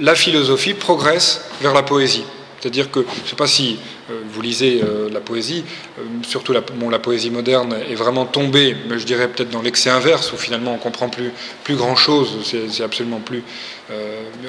[0.00, 2.24] la philosophie progresse vers la poésie.
[2.60, 3.78] C'est-à-dire que, je ne sais pas si
[4.10, 5.64] euh, vous lisez euh, la poésie,
[5.98, 6.60] euh, surtout la,
[6.98, 10.78] poésie moderne est vraiment tombée, mais je dirais peut-être dans l'excès inverse, où finalement on
[10.78, 11.32] comprend plus,
[11.76, 13.42] grand-chose, c'est absolument plus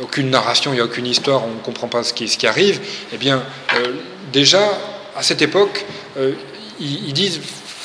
[0.01, 2.81] aucune narration, il n'y a aucune histoire, on ne comprend pas ce qui, arrive.
[3.13, 3.43] Eh bien,
[4.33, 4.61] déjà,
[5.15, 5.85] à cette époque,
[6.79, 7.39] ils, disent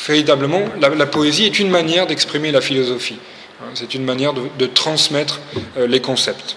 [0.07, 3.19] véritablement, la, la poésie est une manière d'exprimer la philosophie.
[3.61, 5.41] Hein, c'est une manière de transmettre
[5.77, 6.57] les concepts.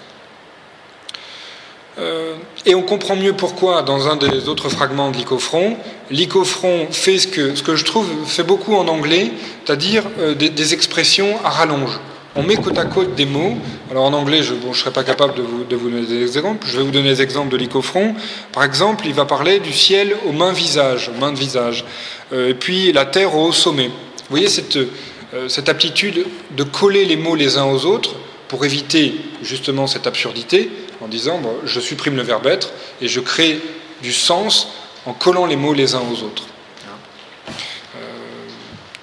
[2.64, 5.76] Et on comprend mieux pourquoi dans un des autres fragments de l'icofron.
[6.10, 9.32] L'icofron fait ce que, ce que je trouve fait beaucoup en anglais,
[9.64, 10.04] c'est-à-dire
[10.38, 11.98] des, des expressions à rallonge
[12.38, 13.56] on met côte à côte des mots.
[13.90, 16.66] Alors en anglais, je ne serai pas capable de vous, donner des exemples.
[16.68, 18.14] Je vais vous donner des exemples de l'icofront.
[18.52, 21.84] Par exemple, il va parler du ciel aux mains visage, mains de visage,
[22.32, 23.88] euh, et puis la terre au sommet.
[23.88, 28.14] Vous voyez cette, euh, cette aptitude de coller les mots les uns aux autres
[28.46, 30.70] pour éviter justement cette absurdité
[31.08, 33.60] en disant je supprime le verbe être et je crée
[34.02, 34.68] du sens
[35.06, 36.44] en collant les mots les uns aux autres.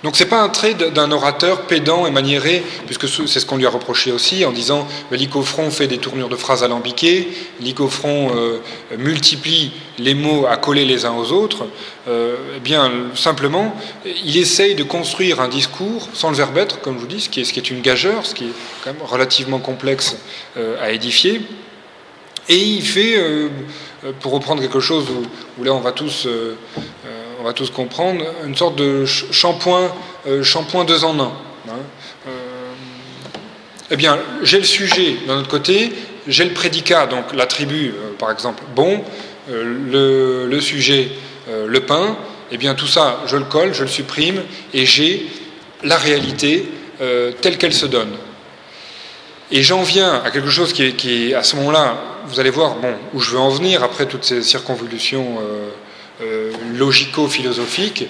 [0.05, 3.57] Donc ce n'est pas un trait d'un orateur pédant et maniéré, puisque c'est ce qu'on
[3.57, 7.27] lui a reproché aussi, en disant l'icofron fait des tournures de phrases alambiquées,
[7.59, 8.59] l'icofron euh,
[8.99, 11.65] multiplie les mots à coller les uns aux autres.
[12.07, 16.97] Euh, eh bien, simplement, il essaye de construire un discours sans le verbe être, comme
[16.97, 20.17] je vous dis, ce qui est, une gageure, ce qui est quand même relativement complexe
[20.55, 21.41] euh, à édifier.
[22.47, 23.17] Et il fait,
[24.19, 25.05] pour reprendre quelque chose
[25.57, 26.27] où, là on va tous
[27.45, 29.91] on va tous comprendre, une sorte de shampoing,
[30.25, 30.43] euh,
[30.87, 31.31] deux en un.
[31.69, 31.71] Hein.
[32.27, 32.31] Euh,
[33.91, 35.91] eh bien, j'ai le sujet d'un autre côté,
[36.27, 39.03] j'ai le prédicat, donc l'attribut, euh, par exemple, bon,
[39.47, 41.09] le, sujet,
[41.47, 42.17] le pain,
[42.51, 44.41] eh bien tout ça, je le colle, je le supprime,
[44.73, 45.27] et j'ai
[45.83, 46.67] la réalité
[47.41, 48.13] telle qu'elle se donne.
[49.51, 52.75] Et j'en viens à quelque chose qui est, qui à ce moment-là, vous allez voir,
[52.75, 55.39] bon, où je veux en venir après toutes ces circonvolutions
[56.21, 58.07] euh, logico-philosophique.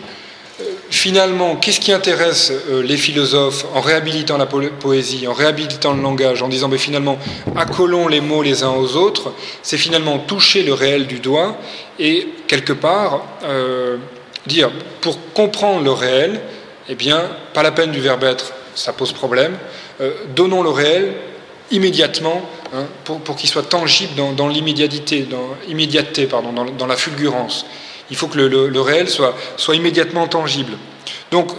[0.62, 6.04] Euh, finalement, qu'est-ce qui intéresse euh, les philosophes en réhabilitant la poésie, en réhabilitant le
[6.04, 7.18] langage, en disant mais finalement,
[7.56, 11.58] accolons les mots les uns aux autres, c'est finalement toucher le réel du doigt
[11.98, 13.24] et quelque part
[14.46, 14.70] dire
[15.02, 16.40] pour comprendre le réel,
[16.90, 17.24] eh bien,
[17.56, 19.58] pas la peine du verbe être, ça pose problème.
[20.36, 21.14] donnons le réel
[21.72, 27.66] immédiatement hein, pour, qu'il soit tangible dans, l'immédiateté, dans, la fulgurance.
[28.10, 30.74] Il faut que le, réel soit, soit, immédiatement tangible.
[31.32, 31.52] Donc,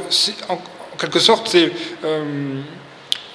[0.49, 0.61] en,
[0.99, 1.71] quelque sorte, c'est
[2.05, 2.61] euh,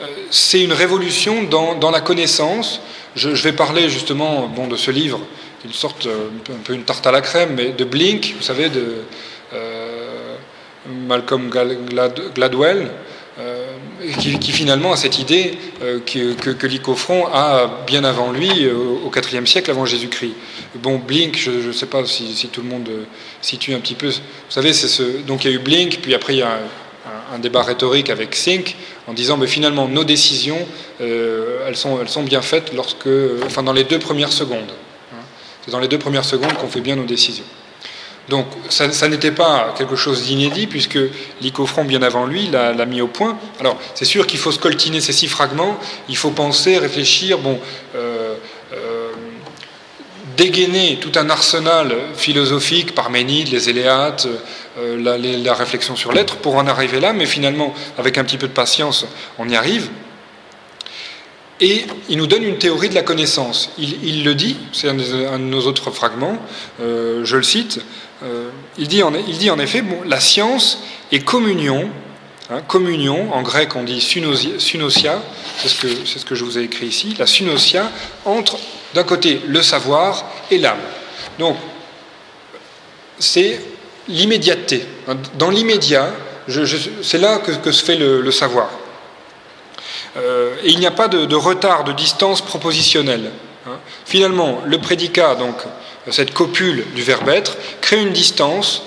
[0.01, 2.81] euh, une révolution dans, la connaissance.
[3.15, 5.19] Je, vais parler justement bon, de ce livre,
[5.65, 8.69] une sorte, euh, un peu une tarte à la crème, mais de Blink, vous savez,
[8.69, 9.03] de
[11.07, 12.89] Malcolm Gladwell,
[14.19, 19.11] qui, finalement a cette idée euh, que, que, l'icofront a bien avant lui, euh, au
[19.11, 20.33] IVe siècle avant Jésus-Christ.
[20.75, 23.03] Bon, Blink, je ne sais pas si, tout le monde euh,
[23.41, 24.09] situe un petit peu.
[24.09, 24.15] Vous
[24.49, 24.71] savez.
[25.25, 26.59] Donc il y a eu Blink, puis après il y a
[27.33, 28.75] un, débat rhétorique avec Think
[29.07, 30.59] en disant, mais finalement, nos décisions,
[30.99, 33.07] elles, sont, elles sont bien faites lorsque,
[33.45, 34.69] enfin, dans les deux premières secondes.
[35.13, 35.23] Hein.
[35.65, 37.45] C'est dans les deux premières secondes qu'on fait bien nos décisions.
[38.29, 40.99] Donc ça, n'était pas quelque chose d'inédit puisque
[41.41, 43.37] l'icofront bien avant lui l'a mis au point.
[43.59, 47.59] Alors c'est sûr qu'il faut scoltiner ces six fragments, il faut penser, réfléchir, bon,
[47.95, 48.35] euh,
[48.73, 49.09] euh,
[50.37, 54.27] dégainer tout un arsenal philosophique, Parménide, les Éléates,
[54.79, 54.97] euh,
[55.43, 58.53] la, réflexion sur l'être pour en arriver là, mais finalement avec un petit peu de
[58.53, 59.05] patience
[59.39, 59.89] on y arrive.
[61.59, 63.69] Et il nous donne une théorie de la connaissance.
[63.77, 66.39] Il, le dit, c'est un, de nos autres fragments,
[66.79, 67.81] je le cite,
[68.23, 70.79] euh, il, dit en, il, dit en, effet, la science
[71.11, 71.89] est communion,
[72.49, 74.19] hein, communion, en grec on dit ce,
[75.81, 77.89] que, c'est ce que je vous ai écrit ici, la sunosia,
[78.25, 78.57] entre
[78.93, 80.79] d'un côté le savoir et l'âme.
[81.39, 81.57] Donc,
[83.17, 83.61] c'est
[84.07, 84.85] l'immédiateté.
[85.07, 85.15] Hein.
[85.37, 86.11] Dans l'immédiat,
[87.01, 88.69] c'est là que, se fait le, savoir.
[90.17, 93.31] Euh, et il n'y a pas de, retard, de distance propositionnelle.
[93.67, 93.79] Hein.
[94.05, 95.55] Finalement, le prédicat, donc,
[96.09, 98.83] cette copule du verbe être, crée une distance,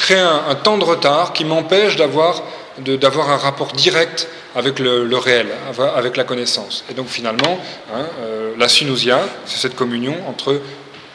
[0.00, 2.42] crée un, temps de retard qui m'empêche d'avoir,
[2.78, 5.48] un rapport direct avec le, réel,
[5.94, 6.84] avec la connaissance.
[6.90, 7.58] Et donc finalement,
[7.94, 10.60] hein, euh, la synosia, c'est cette communion entre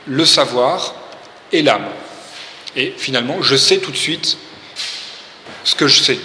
[0.07, 0.95] le savoir
[1.51, 1.87] et l'âme.
[2.75, 4.37] Et finalement, je sais tout de suite
[5.63, 6.19] ce que je sais.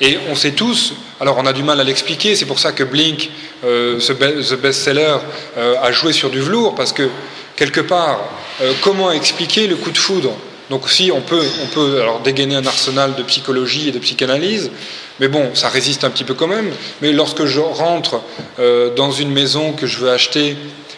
[0.00, 2.84] Et on sait tous, alors on a du mal à l'expliquer, c'est pour ça que
[2.84, 3.30] Blink,
[3.64, 5.16] euh, ce best-seller,
[5.56, 7.08] euh, a joué sur du velours, parce que
[7.56, 8.20] quelque part,
[8.60, 10.32] euh, comment expliquer le coup de foudre?
[10.68, 14.70] Donc si on peut, on peut alors dégainer un arsenal de psychologie et de psychanalyse,
[15.20, 16.70] mais bon, ça résiste un petit peu quand même.
[17.00, 18.20] Mais lorsque je rentre
[18.96, 20.56] dans une maison que je veux acheter,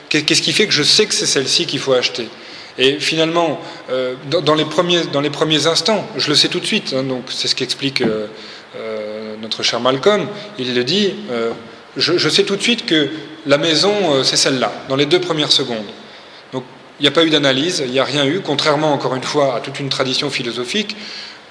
[0.09, 2.31] qu'est-ce qui fait que je sais que c'est celle-ci qu'il faut acheter?
[2.78, 3.61] Et finalement,
[4.31, 7.24] dans, les premiers, dans les premiers instants, je le sais tout de suite, hein, donc
[7.28, 8.02] c'est ce qu'explique
[9.40, 10.27] notre cher Malcolm,
[10.59, 11.14] il le dit,
[11.96, 13.09] je, sais tout de suite que
[13.46, 15.87] la maison, c'est celle-là, dans les deux premières secondes.
[17.01, 19.55] Il n'y a pas eu d'analyse, il n'y a rien eu, contrairement encore une fois
[19.55, 20.96] à toute une tradition philosophique.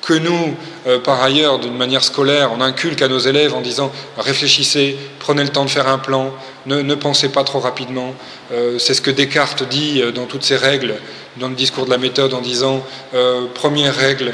[0.02, 3.92] que nous, euh, par ailleurs, d'une manière scolaire, on inculque à nos élèves en disant
[4.18, 6.32] réfléchissez, prenez le temps de faire un plan,
[6.66, 8.14] ne, pensez pas trop rapidement.
[8.54, 10.96] Euh, c'est ce que Descartes dit euh, dans toutes ses règles,
[11.38, 12.84] dans le discours de la méthode, en disant
[13.54, 14.34] première règle,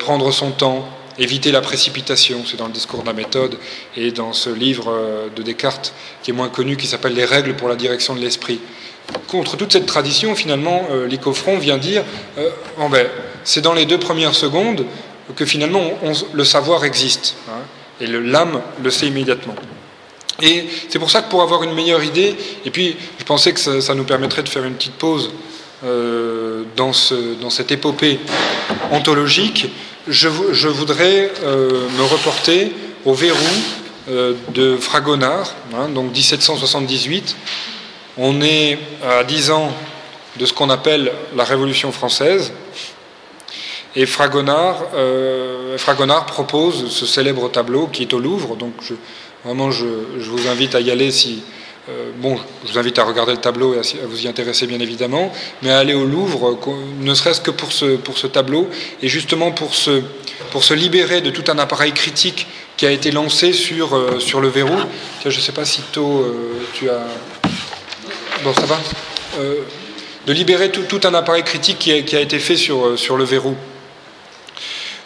[0.00, 2.42] prendre son temps, éviter la précipitation.
[2.46, 3.58] C'est dans le discours de la méthode
[3.96, 4.92] et dans ce livre
[5.34, 8.60] de Descartes qui est moins connu, qui s'appelle Les règles pour la direction de l'esprit
[9.28, 12.04] contre toute cette tradition, finalement, euh, l'Icofront vient dire
[12.38, 12.50] euh,
[12.90, 13.06] ben,
[13.44, 14.84] c'est dans les deux premières secondes
[15.36, 15.82] que finalement
[16.32, 17.36] le savoir existe.
[17.48, 17.62] Hein,
[18.00, 19.54] et l'âme le sait immédiatement.
[20.40, 23.80] Et c'est pour ça que pour avoir une meilleure idée, et puis je pensais que
[23.80, 25.30] ça, nous permettrait de faire une petite pause
[25.84, 28.18] euh, dans, cette épopée
[28.90, 29.68] ontologique,
[30.08, 30.28] je,
[30.68, 32.72] voudrais me reporter
[33.04, 33.36] au verrou
[34.08, 37.36] de Fragonard, hein, donc 1778,
[38.18, 39.72] on est à 10 ans
[40.36, 42.52] de ce qu'on appelle la Révolution française.
[43.94, 48.56] Et Fragonard, euh, Fragonard, propose ce célèbre tableau qui est au Louvre.
[48.56, 48.74] Donc
[49.44, 49.86] vraiment, je,
[50.18, 51.42] vous invite à y aller si.
[51.88, 54.78] Euh, bon, je vous invite à regarder le tableau et à, vous y intéresser bien
[54.78, 56.58] évidemment, mais à aller au Louvre,
[57.00, 58.68] ne serait-ce que pour ce, tableau,
[59.02, 60.02] et justement pour se,
[60.74, 64.76] libérer de tout un appareil critique qui a été lancé sur, euh, le verrou.
[65.24, 66.24] je ne sais pas si tôt
[66.74, 67.04] tu as
[68.44, 68.80] Bon, ça va
[69.38, 69.60] euh,
[70.26, 73.56] De libérer tout, un appareil critique qui a, été fait euh, sur le verrou.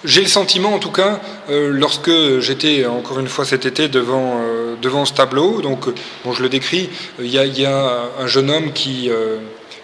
[0.06, 4.40] J'ai le sentiment, en tout cas, euh, lorsque j'étais, encore une fois cet été, devant,
[4.80, 5.86] devant ce tableau, donc,
[6.24, 6.88] bon, je le décris,
[7.18, 9.10] il y, a, un jeune homme qui,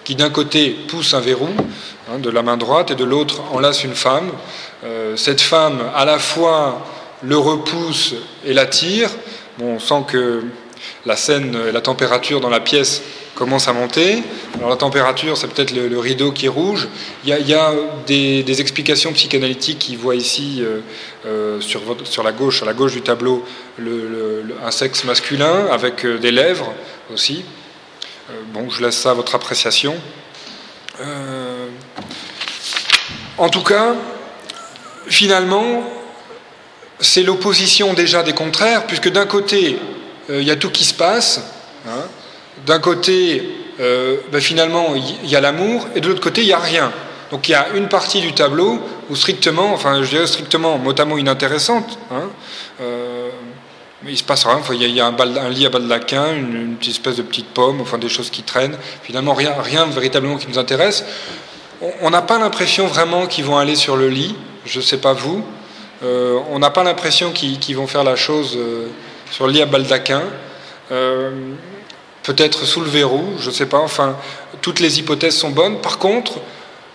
[0.04, 1.48] qui d'un côté, pousse un verrou
[2.08, 4.30] hein, de la main droite et de l'autre enlace une femme.
[5.16, 6.86] cette femme, à la fois,
[7.22, 8.14] le repousse
[8.46, 9.10] et la tire.
[9.58, 10.44] Bon, on sent que
[11.04, 13.02] la scène, la température dans la pièce
[13.42, 14.22] commence à monter.
[14.58, 16.86] Alors la température, c'est peut-être le, rideau qui est rouge.
[17.24, 17.72] Il y a,
[18.06, 20.78] des, explications psychanalytiques qui voient ici euh,
[21.26, 23.44] euh, sur, sur, la gauche, à la gauche du tableau,
[23.80, 26.72] un sexe masculin avec euh, des lèvres
[27.12, 27.44] aussi.
[28.54, 29.96] bon, je laisse ça à votre appréciation.
[33.38, 33.96] en tout cas,
[35.08, 35.82] finalement,
[37.00, 39.80] c'est l'opposition déjà des contraires, puisque d'un côté,
[40.28, 41.40] il y a tout qui se passe.
[41.88, 42.04] Hein,
[42.66, 43.42] d'un côté,
[43.80, 46.92] euh, ben finalement, il y a l'amour, et de l'autre côté, il n'y a rien.
[47.32, 50.92] Donc il y a une partie du tableau où strictement, enfin je dirais strictement, mot
[50.96, 52.28] à mot inintéressante, hein,
[52.82, 53.30] euh,
[54.06, 57.22] il se passe rien, il y a, un, lit à laquin, une, une espèce de
[57.22, 61.06] petite pomme, enfin des choses qui traînent, finalement rien, rien véritablement qui nous intéresse.
[62.02, 65.14] On n'a pas l'impression vraiment qu'ils vont aller sur le lit, je ne sais pas
[65.14, 65.42] vous,
[66.02, 68.58] euh, on n'a pas l'impression qu'ils vont faire la chose
[69.30, 70.22] sur le lit à baldaquin
[72.22, 74.16] peut-être sous le verrou, je ne sais pas, enfin,
[74.60, 75.78] toutes les hypothèses sont bonnes.
[75.80, 76.34] Par contre,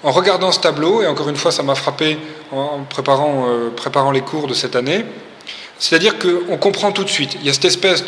[0.04, 2.18] en regardant ce tableau, et encore une fois, ça m'a frappé
[2.52, 5.06] en préparant, euh, préparant les cours de cette année,
[5.80, 7.36] c'est-à-dire qu'on comprend tout de suite.
[7.42, 8.04] Il y a cette espèce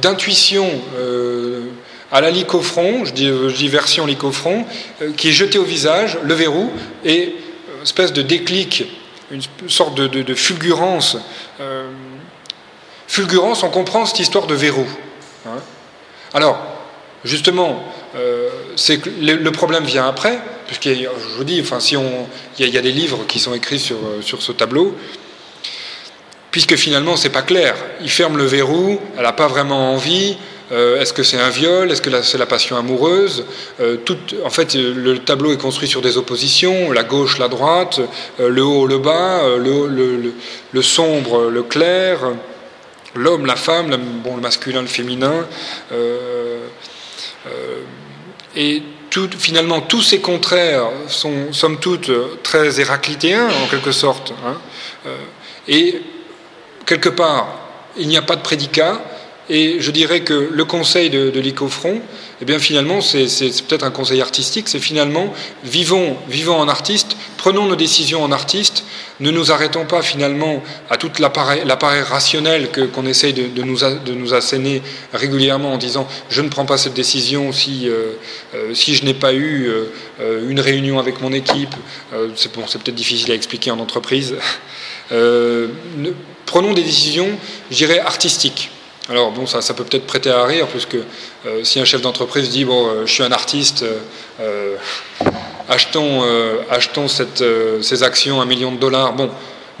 [0.00, 1.66] d'intuition euh,
[2.12, 4.66] à la licofront, je dis, version licofront,
[5.02, 6.70] euh, qui est jetée au visage, le verrou,
[7.04, 7.34] et
[7.76, 8.84] une espèce de déclic,
[9.30, 11.18] une sorte de, fulgurance.
[13.06, 14.86] fulgurance, on comprend cette histoire de verrou.
[15.46, 15.60] Hein.
[16.34, 16.58] Alors,
[17.24, 17.82] justement,
[18.16, 22.26] euh, c'est que le, problème vient après, puisque je vous dis, enfin, si on,
[22.58, 24.94] il y, a des livres qui sont écrits sur, euh, sur ce tableau,
[26.50, 27.76] puisque finalement c'est pas clair.
[28.00, 30.36] Il ferme le verrou, elle n'a pas vraiment envie.
[30.70, 33.46] Euh, est-ce que c'est un viol Est-ce que c'est la passion amoureuse
[34.04, 38.00] tout, En fait, le tableau est construit sur des oppositions la gauche, la droite,
[38.38, 40.34] le haut, le bas, le, le,
[40.72, 42.18] le sombre, le clair
[43.18, 45.46] l'homme, la femme, le, bon, le masculin, le féminin.
[45.92, 46.66] Euh,
[47.46, 47.82] euh,
[48.56, 48.82] et
[49.38, 52.10] finalement, tous ces contraires sont, somme toute,
[52.42, 54.32] très héraclitéens, en quelque sorte.
[54.46, 54.56] Hein.
[55.06, 55.16] Euh,
[55.66, 56.00] et,
[56.86, 57.48] quelque part,
[57.96, 59.00] il n'y a pas de prédicat,
[59.50, 62.00] et je dirais que le conseil de, de l'Icofront,
[62.40, 63.26] eh bien finalement, c'est
[63.66, 65.32] peut-être un conseil artistique, c'est finalement,
[65.64, 68.84] vivons, vivons en artiste, prenons nos décisions en artiste,
[69.18, 73.78] ne nous arrêtons pas finalement à tout l'appareil rationnel qu'on essaye de, nous,
[74.14, 74.82] nous asséner
[75.12, 78.12] régulièrement en disant je ne prends pas cette décision si, euh,
[78.54, 79.68] euh, je n'ai pas eu
[80.20, 81.74] euh, une réunion avec mon équipe.
[82.36, 84.36] c'est peut-être difficile à expliquer en entreprise.
[85.08, 87.30] prenons des décisions,
[87.70, 88.70] je dirais, artistiques.
[89.10, 90.96] Alors bon, ça, peut peut-être prêter à rire, puisque
[91.46, 93.82] euh, si un chef d'entreprise dit bon, euh, je suis un artiste,
[94.38, 94.76] euh,
[95.66, 99.14] achetons, ces actions à un million de dollars.
[99.14, 99.30] Bon,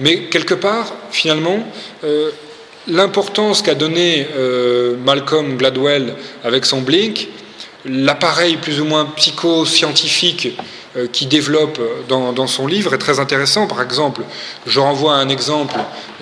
[0.00, 1.58] mais quelque part, finalement,
[2.86, 4.26] l'importance qu'a donné
[5.04, 6.14] Malcolm Gladwell
[6.44, 7.28] avec son Blink,
[7.84, 10.56] l'appareil plus ou moins psychoscientifique
[11.12, 13.66] qui développe dans, son livre est très intéressant.
[13.66, 14.22] Par exemple,
[14.66, 15.76] je renvoie à un exemple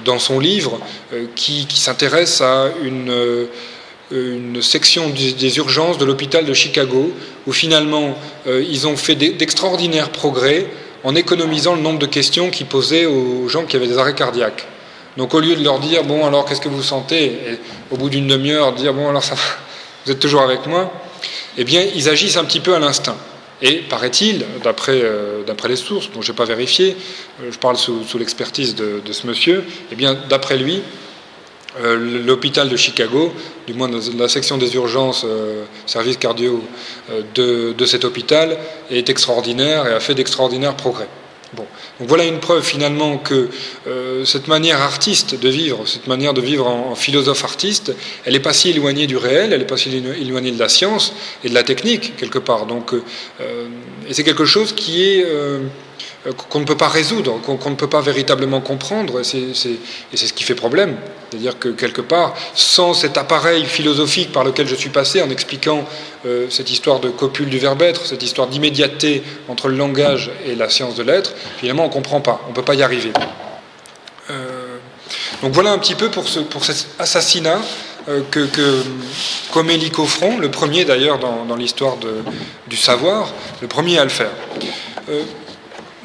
[0.05, 0.81] dans son livre
[1.13, 7.13] euh, qui, s'intéresse à une, euh, section des urgences de l'hôpital de Chicago,
[7.47, 10.67] où finalement ils ont fait d'extraordinaires progrès
[11.03, 14.67] en économisant le nombre de questions qu'ils posaient aux gens qui avaient des arrêts cardiaques.
[15.17, 17.25] Donc au lieu de leur dire, bon alors qu'est-ce que vous sentez?
[17.25, 17.59] Et
[17.91, 19.35] au bout d'une demi-heure, dire, bon alors ça
[20.07, 20.93] vous êtes toujours avec moi
[21.59, 23.17] Eh bien, ils agissent un petit peu à l'instinct.
[23.63, 26.97] Et paraît-il, euh, d'après les sources, dont je n'ai pas vérifié,
[27.43, 30.83] euh, je parle sous, l'expertise de, ce monsieur, eh bien, d'après lui,
[31.81, 33.33] euh, l'hôpital de Chicago,
[33.67, 35.27] du moins la section des urgences,
[35.87, 36.63] service cardio
[37.35, 38.59] de, cet hôpital,
[38.91, 41.09] est extraordinaire et a fait d'extraordinaires progrès.
[41.57, 43.49] Donc voilà une preuve finalement que
[43.87, 47.93] euh, cette manière artiste de vivre, cette manière de vivre en, philosophe artiste,
[48.25, 51.13] elle n'est pas si éloignée du réel, elle n'est pas si éloignée de la science
[51.45, 52.67] et de la technique quelque part.
[52.67, 53.69] Donc, euh,
[54.09, 55.61] et c'est quelque chose qui est euh,
[56.27, 60.33] euh, qu'on ne peut pas résoudre, qu'on ne peut pas véritablement comprendre, et c'est ce
[60.33, 60.97] qui fait problème.
[61.31, 65.85] C'est-à-dire que quelque part, sans cet appareil philosophique par lequel je suis passé, en expliquant
[66.25, 70.55] euh, cette histoire de copule du verbe être, cette histoire d'immédiateté entre le langage et
[70.55, 73.13] la science de l'être, finalement on ne comprend pas, on ne peut pas y arriver.
[74.31, 74.77] Euh,
[75.43, 77.61] donc voilà un petit peu pour, ce, pour cet assassinat
[78.31, 78.83] que, que
[79.53, 81.97] commet le premier d'ailleurs dans l'histoire
[82.69, 84.31] du savoir, le premier à le faire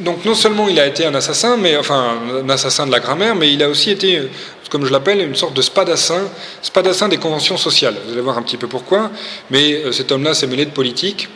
[0.01, 3.35] donc non seulement il a été un assassin, mais enfin un assassin de la grammaire,
[3.35, 4.21] mais il a aussi été,
[4.69, 6.29] comme je l'appelle, une sorte de spadassin,
[6.61, 7.95] spadassin des conventions sociales.
[8.05, 9.11] Vous allez voir un petit peu pourquoi.
[9.49, 11.29] Mais euh, cet homme-là s'est mêlé de politique.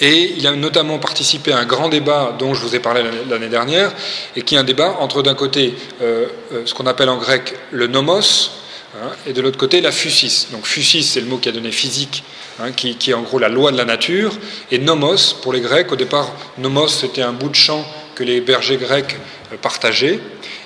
[0.00, 3.48] Et il a notamment participé à un grand débat dont je vous ai parlé l'année
[3.48, 3.92] dernière,
[4.34, 7.54] et qui est un débat entre d'un côté euh, euh, ce qu'on appelle en grec
[7.70, 8.50] le nomos,
[8.94, 10.48] hein, et de l'autre côté la fusis.
[10.52, 12.24] Donc fusis, c'est le mot qui a donné physique
[12.60, 14.32] Hein, qui, est en gros la loi de la nature,
[14.70, 15.90] et nomos pour les Grecs.
[15.90, 19.16] Au départ, nomos c'était un bout de champ que les bergers grecs
[19.52, 20.20] euh, partageaient,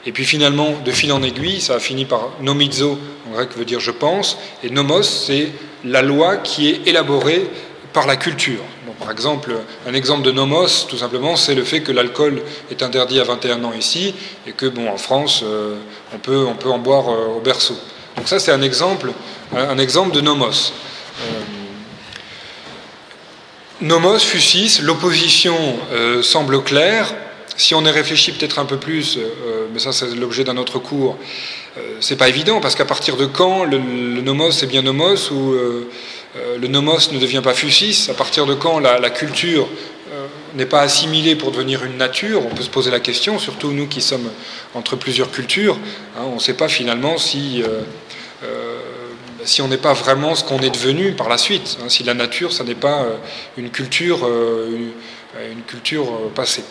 [0.04, 3.64] et puis finalement, de fil en aiguille, ça a fini par nomizo, en grec veut
[3.64, 5.48] dire je pense, et nomos c'est
[5.82, 7.48] la loi qui est élaborée
[7.94, 8.60] par la culture.
[8.98, 9.54] par exemple,
[9.86, 13.64] un exemple de nomos, tout simplement, c'est le fait que l'alcool est interdit à 21
[13.64, 14.14] ans ici,
[14.46, 15.76] et que, bon, en France, euh,
[16.14, 17.78] on, peut, on peut en boire euh, au berceau.
[18.18, 19.12] Donc ça, c'est un exemple,
[19.52, 20.72] de nomos.
[23.80, 25.54] Nomos, Fusis, l'opposition
[25.92, 27.14] euh, semble claire.
[27.56, 30.80] Si on y réfléchit peut-être un peu plus, euh, mais ça c'est l'objet d'un autre
[30.80, 31.16] cours,
[31.76, 33.78] euh, c'est pas évident parce qu'à partir de quand le,
[34.20, 35.54] nomos est bien nomos ou
[36.60, 38.08] le nomos ne devient pas fusis?
[38.10, 39.68] À partir de quand la, culture
[40.54, 43.86] n'est pas assimilée pour devenir une nature On peut se poser la question, surtout nous
[43.86, 44.30] qui sommes
[44.74, 45.78] entre plusieurs cultures.
[46.16, 47.62] Hein, on ne sait pas finalement si
[49.44, 52.14] si on n'est pas vraiment ce qu'on est devenu par la suite, hein, si la
[52.14, 53.16] nature, ça n'est pas euh,
[53.56, 54.90] une culture, euh,
[55.50, 56.64] une, culture euh, passée.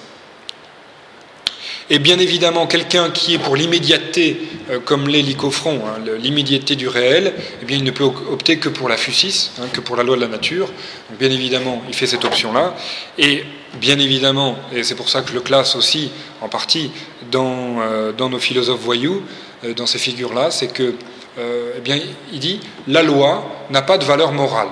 [1.90, 4.42] Et bien évidemment, quelqu'un qui est pour l'immédiateté,
[4.84, 8.90] comme l'est Lycophron, hein, l'immédiateté du réel, eh bien, il ne peut opter que pour
[8.90, 10.70] la fusis, hein, que pour la loi de la nature.
[11.18, 12.76] Bien évidemment, il fait cette option-là.
[13.18, 16.91] Et bien évidemment, et c'est pour ça que je le classe aussi en partie
[17.32, 17.77] dans,
[18.17, 19.21] dans nos philosophes voyous,
[19.75, 20.93] dans ces figures-là, c'est que
[21.38, 21.99] euh, eh bien,
[22.34, 24.69] il dit la loi n'a pas de valeur morale.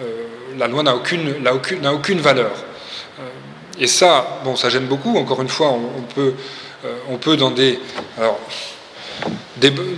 [0.00, 0.24] Euh,
[0.58, 2.50] la loi n'a aucune, aucune, aucune, valeur.
[3.20, 3.22] Euh,
[3.78, 5.16] et ça, bon, ça gêne beaucoup.
[5.16, 6.34] Encore une fois, on, peut,
[7.08, 7.78] on peut dans des,
[8.16, 8.40] alors,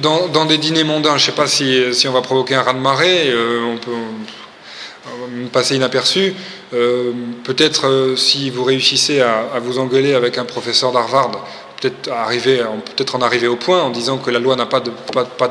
[0.03, 3.33] dans, des dîners mondains, je ne sais pas si, si, on va provoquer un raz-de-marée,
[3.64, 6.35] on peut passer inaperçu.
[6.71, 11.33] Peut-être si vous réussissez à, vous engueuler avec un professeur d'Harvard
[11.81, 12.59] peut-être arriver,
[12.97, 14.91] peut-être en arriver au point en disant que la loi n'a pas de,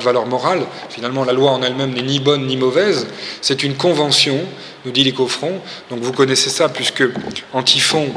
[0.03, 0.61] valeur morale.
[0.89, 3.07] Finalement, la loi en elle-même n'est ni bonne ni mauvaise.
[3.41, 4.39] C'est une convention,
[4.85, 5.59] nous dit Lycophron.
[5.89, 7.03] Donc vous connaissez ça, puisque
[7.53, 8.09] Antiphon,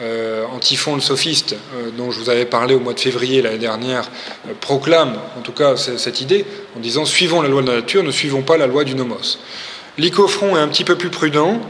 [0.00, 3.58] euh, Antiphon le sophiste, euh, dont je vous avais parlé au mois de février l'année
[3.58, 4.08] dernière,
[4.48, 6.44] euh, proclame en tout cas cette idée
[6.76, 9.38] en disant suivons la loi de la nature, ne suivons pas la loi du nomos.
[9.98, 11.60] Lycophron est un petit peu plus prudent.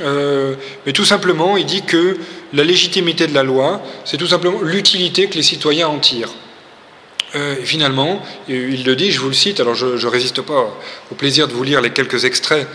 [0.00, 0.54] Euh,
[0.86, 2.16] mais tout simplement, il dit que
[2.52, 6.32] la légitimité de la loi, c'est tout simplement l'utilité que les citoyens en tirent.
[7.36, 10.72] Euh, finalement, il le dit, je vous le cite, alors je ne résiste pas
[11.10, 12.66] au plaisir de vous lire les quelques extraits,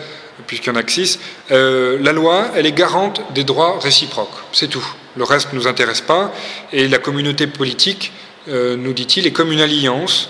[0.47, 1.19] puisqu'il y en a que six.
[1.51, 4.85] Euh, la loi, elle est garante des droits réciproques, c'est tout.
[5.15, 6.33] Le reste ne nous intéresse pas.
[6.71, 8.11] Et la communauté politique,
[8.47, 10.29] nous dit-il, est comme une alliance.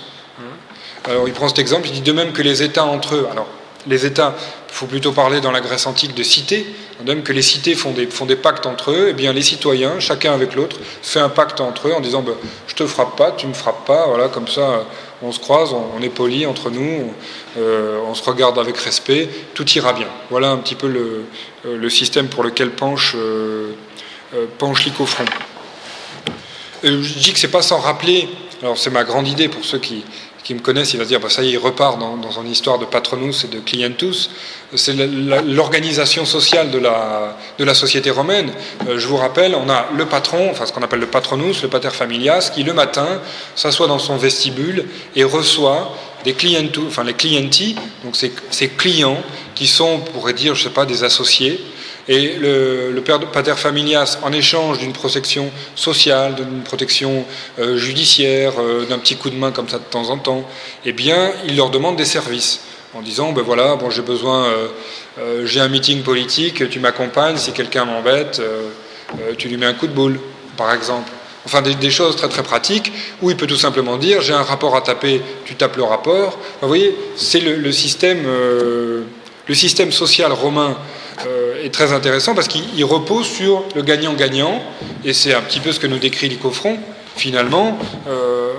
[1.04, 3.28] Alors il prend cet exemple, il dit de même que les États entre eux.
[3.30, 3.48] Alors
[3.86, 4.36] les États,
[4.70, 6.66] il faut plutôt parler dans la Grèce antique de cité,
[7.04, 9.42] même que les cités font des, font des pactes entre eux, et eh bien les
[9.42, 12.34] citoyens, chacun avec l'autre, fait un pacte entre eux en disant ben,
[12.68, 14.86] je te frappe pas, tu me frappes pas, voilà, comme ça
[15.22, 17.12] on se croise, on, est poli entre nous,
[17.58, 20.08] euh, on, se regarde avec respect, tout ira bien.
[20.30, 21.24] Voilà un petit peu le,
[21.64, 23.72] le système pour lequel penche, euh,
[24.56, 25.26] penche l'icofront.
[26.82, 28.30] je dis que c'est pas sans rappeler,
[28.62, 30.04] alors c'est ma grande idée pour ceux qui,
[30.42, 32.46] qui me connaissent, il va dire, bah, ça y est, il repart dans, dans son
[32.46, 34.30] histoire de patronus et de clientus.
[34.74, 38.52] C'est l'organisation sociale de la, de la société romaine.
[38.88, 41.68] Euh, je vous rappelle, on a le patron, enfin ce qu'on appelle le patronus, le
[41.68, 43.20] pater familias, qui le matin
[43.54, 44.86] s'assoit dans son vestibule
[45.16, 47.74] et reçoit des clientus, enfin les clienti,
[48.04, 49.22] donc ces clients
[49.54, 51.60] qui sont, on pourrait dire, je sais pas, des associés,
[52.08, 57.24] et le, le pater familias, en échange d'une protection sociale, d'une protection
[57.58, 60.48] euh, judiciaire, euh, d'un petit coup de main comme ça de temps en temps,
[60.84, 62.60] eh bien, il leur demande des services
[62.94, 64.46] en disant ben voilà, bon, j'ai besoin,
[65.18, 68.42] euh, j'ai un meeting politique, tu m'accompagnes, si quelqu'un m'embête,
[69.38, 70.18] tu lui mets un coup de boule,
[70.56, 71.10] par exemple.
[71.46, 72.92] Enfin, des, choses très très pratiques,
[73.22, 76.38] où il peut tout simplement dire j'ai un rapport à taper, tu tapes le rapport.
[76.60, 80.76] vous voyez, c'est le, système, le système social romain
[81.26, 84.62] euh, est très intéressant parce qu'il repose sur le gagnant-gagnant,
[85.04, 86.78] et c'est un petit peu ce que nous décrit l'icofront,
[87.16, 87.78] finalement.
[88.08, 88.52] Euh,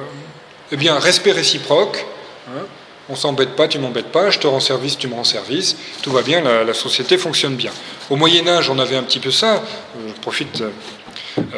[0.71, 2.05] eh bien, respect réciproque,
[2.47, 2.65] hein,
[3.09, 6.11] on s'embête pas, tu m'embêtes pas, je te rends service, tu me rends service, tout
[6.11, 7.71] va bien, la, société fonctionne bien.
[8.09, 10.63] Au Moyen Âge, on avait un petit peu ça, euh, je profite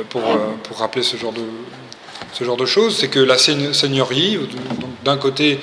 [0.09, 0.23] pour,
[0.63, 1.41] pour rappeler ce genre de,
[2.33, 4.39] ce genre de choses, c'est que la seigneurie,
[5.03, 5.59] d'un côté,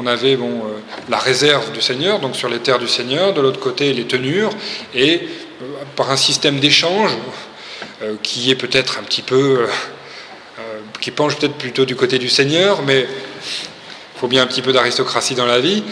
[0.00, 3.60] on avait euh, la réserve du seigneur, donc sur les terres du seigneur, de l'autre
[3.60, 4.50] côté les tenures,
[4.94, 5.20] et
[5.62, 7.10] euh, par un système d'échange
[8.02, 9.66] euh, qui est peut-être un petit peu,
[11.00, 14.72] qui penche peut-être plutôt du côté du seigneur, mais il faut bien un petit peu
[14.72, 15.82] d'aristocratie dans la vie.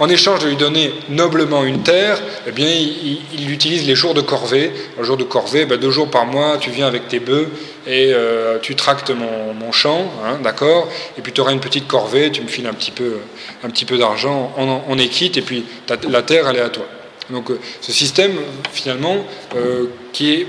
[0.00, 4.22] En échange de lui donner noblement une terre, eh bien, il, utilise les jours de
[4.22, 4.72] corvée.
[4.98, 7.48] Un jour de corvée, ben, deux jours par mois, tu viens avec tes bœufs
[7.86, 10.88] et euh, tu tractes mon, champ, hein, d'accord?
[11.16, 13.18] Et puis tu auras une petite corvée, tu me files un petit peu,
[13.62, 16.86] un petit peu d'argent, on, est quitte, et puis la terre, elle est à toi.
[17.28, 18.32] Donc euh, ce système,
[18.72, 19.18] finalement,
[19.54, 20.46] euh, qui est,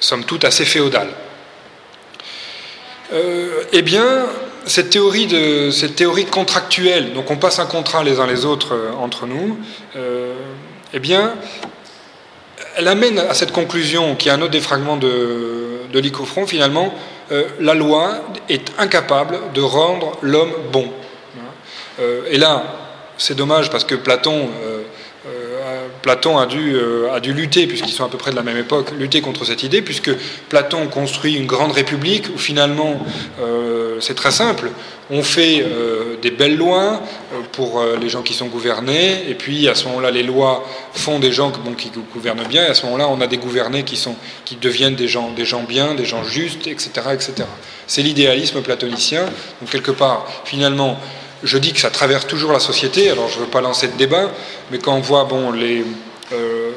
[0.00, 1.08] somme toute, assez féodal.
[3.72, 4.26] eh bien,
[4.66, 8.74] cette théorie, de, cette théorie contractuelle, donc on passe un contrat les uns les autres
[8.74, 9.58] euh, entre nous,
[9.96, 10.34] euh,
[10.92, 11.34] eh bien,
[12.76, 16.94] elle amène à cette conclusion, qui est un autre des fragments de, de l'icofront, finalement,
[17.32, 20.90] euh, la loi est incapable de rendre l'homme bon.
[22.28, 22.64] et là,
[23.18, 24.48] c'est dommage parce que Platon
[26.04, 28.58] Platon a dû, euh, a dû lutter, puisqu'ils sont à peu près de la même
[28.58, 30.10] époque, lutter contre cette idée, puisque
[30.50, 33.02] Platon construit une grande république où finalement
[33.40, 34.70] euh, c'est très simple.
[35.10, 37.00] On fait euh, des belles lois
[37.52, 41.32] pour les gens qui sont gouvernés, et puis à ce moment-là, les lois font des
[41.32, 44.56] gens qui gouvernent bien, et à ce moment-là, on a des gouvernés qui, sont, qui
[44.56, 46.90] deviennent des gens, des gens bien, des gens justes, etc.
[47.14, 47.32] etc.
[47.86, 49.24] C'est l'idéalisme platonicien.
[49.60, 50.98] Donc quelque part, finalement,
[51.44, 53.96] je dis que ça traverse toujours la société, alors je ne veux pas lancer de
[53.96, 54.30] débat,
[54.70, 55.84] mais quand on voit, bon, les,
[56.32, 56.70] euh,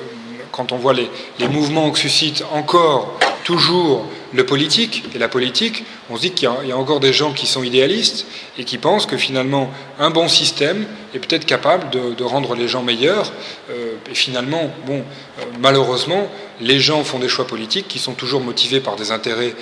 [0.51, 1.09] quand on voit les,
[1.47, 6.72] mouvements que suscite encore toujours le politique et la politique, on se dit qu'il y,
[6.72, 8.26] a encore des gens qui sont idéalistes
[8.57, 12.84] et qui pensent que finalement un bon système est peut-être capable de, rendre les gens
[12.84, 13.32] meilleurs.
[13.70, 14.97] Euh, et finalement, bon,
[15.39, 16.28] euh, malheureusement,
[16.59, 19.53] les gens font des choix politiques qui sont toujours motivés par des intérêts,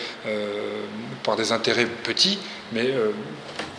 [1.24, 2.40] par des intérêts petits,
[2.72, 2.90] mais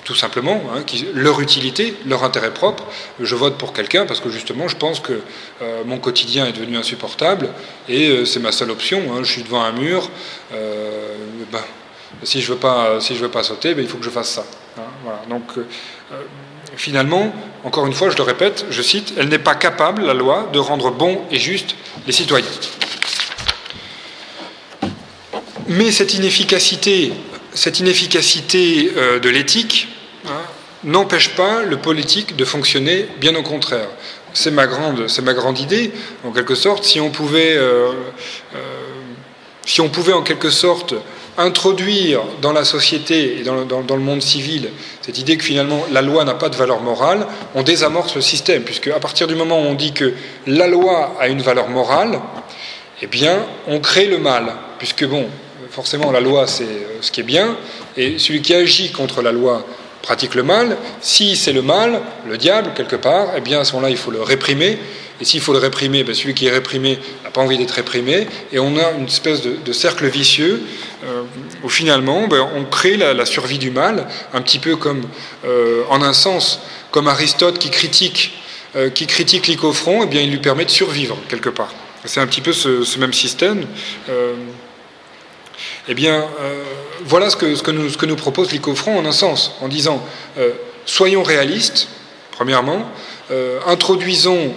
[0.07, 0.85] tout simplement, hein,
[1.15, 2.85] leur utilité, leur intérêt propre.
[3.19, 5.21] Je vote pour quelqu'un parce que justement, je pense que
[5.61, 7.49] euh, mon quotidien est devenu insupportable
[7.89, 9.03] et euh, c'est ma seule option.
[9.13, 9.25] Hein.
[9.25, 10.09] je suis devant un mur.
[10.55, 11.17] Euh,
[11.51, 11.59] ben,
[12.23, 14.31] si je veux pas, si je veux pas sauter, ben, il faut que je fasse
[14.31, 14.47] ça.
[14.79, 14.83] Hein.
[15.29, 15.43] Donc,
[16.77, 17.35] finalement,
[17.65, 20.61] encore une fois, je le répète, je cite, elle n'est pas capable, la loi, de
[20.61, 21.75] rendre bon et juste
[22.07, 22.47] les citoyens.
[25.67, 27.13] Mais cette inefficacité,
[27.55, 29.89] cette inefficacité de l'éthique,
[30.87, 33.89] n'empêche pas le politique de fonctionner, bien au contraire.
[34.33, 35.93] C'est ma grande, ma grande idée,
[36.25, 36.85] en quelque sorte.
[36.85, 37.93] Si on pouvait, euh,
[38.55, 38.59] euh,
[39.67, 40.95] si on pouvait en quelque sorte
[41.39, 44.71] introduire dans la société et dans le, monde civil
[45.03, 48.63] cette idée que finalement la loi n'a pas de valeur morale, on désamorce le système,
[48.63, 50.15] puisque à partir du moment où on dit que
[50.47, 52.21] la loi a une valeur morale,
[53.03, 55.27] eh bien, on crée le mal, puisque bon,
[55.71, 57.57] forcément la loi c'est euh, ce qui est bien,
[57.97, 59.67] et celui qui agit contre la loi
[60.07, 60.77] pratique le mal.
[61.01, 64.13] Si c'est le mal, le diable, quelque part, eh bien à ce moment-là, il faut
[64.13, 64.79] le réprimer.
[65.21, 68.29] Et s'il faut le réprimer, ben, celui qui est réprimé n'a pas envie d'être réprimé.
[68.53, 70.63] Et on a une espèce de, cercle vicieux
[71.05, 71.23] euh,
[71.65, 75.03] où finalement, ben, on crée la, survie du mal, un petit peu comme,
[75.45, 76.61] euh, en un sens,
[76.93, 78.33] comme Aristote qui critique
[78.95, 81.73] qui critique l'icofront, eh bien, il lui permet de survivre quelque part.
[82.05, 83.65] C'est un petit peu ce, même système.
[85.89, 86.25] Eh bien,
[87.05, 90.03] voilà ce que, nous, ce que, nous, propose l'icofront en un sens, en disant
[90.85, 91.89] soyons réalistes,
[92.33, 92.91] premièrement,
[93.67, 94.55] introduisons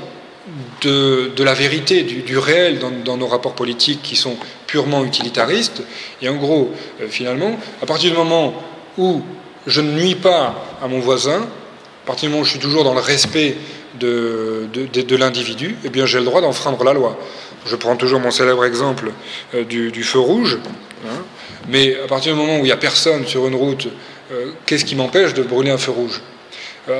[0.82, 4.36] de, la vérité, du, réel dans, nos rapports politiques qui sont
[4.68, 5.84] purement utilitaristes.
[6.22, 6.72] Et en gros,
[7.02, 8.54] euh, finalement, à partir du moment
[8.98, 9.22] où
[9.68, 12.84] je ne nuis pas à mon voisin, à partir du moment où je suis toujours
[12.84, 13.58] dans le respect
[14.00, 17.18] de, de, l'individu, eh bien j'ai le droit d'enfreindre la loi.
[17.66, 19.12] Je prends toujours mon célèbre exemple
[19.54, 20.60] euh, du, feu rouge,
[21.06, 21.24] hein.
[21.68, 23.88] mais à partir du moment où il n'y a personne sur une route,
[24.32, 26.22] euh, qu'est-ce qui m'empêche de brûler un feu rouge?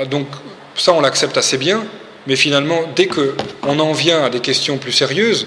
[0.08, 0.28] Donc
[0.76, 1.84] ça, on l'accepte assez bien,
[2.26, 5.46] mais finalement, dès qu'on en vient à des questions plus sérieuses,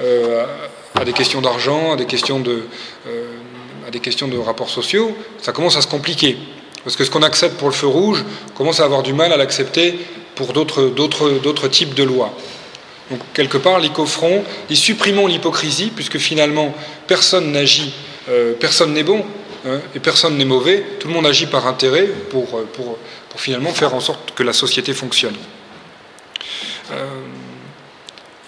[0.00, 0.44] euh,
[0.94, 2.64] à des questions d'argent, à des questions de,
[3.06, 3.24] euh,
[3.86, 6.38] à des questions de rapports sociaux, ça commence à se compliquer.
[6.82, 9.32] Parce que ce qu'on accepte pour le feu rouge, on commence à avoir du mal
[9.32, 9.98] à l'accepter
[10.34, 12.34] pour d'autres types de lois.
[13.10, 16.74] Donc quelque part, l'icofront dit supprimons l'hypocrisie, puisque finalement
[17.06, 17.92] personne n'agit,
[18.28, 19.24] euh, personne n'est bon
[19.66, 22.98] hein, et personne n'est mauvais, tout le monde agit par intérêt pour, pour
[23.36, 25.36] finalement faire en sorte que la société fonctionne.
[26.92, 27.06] Euh,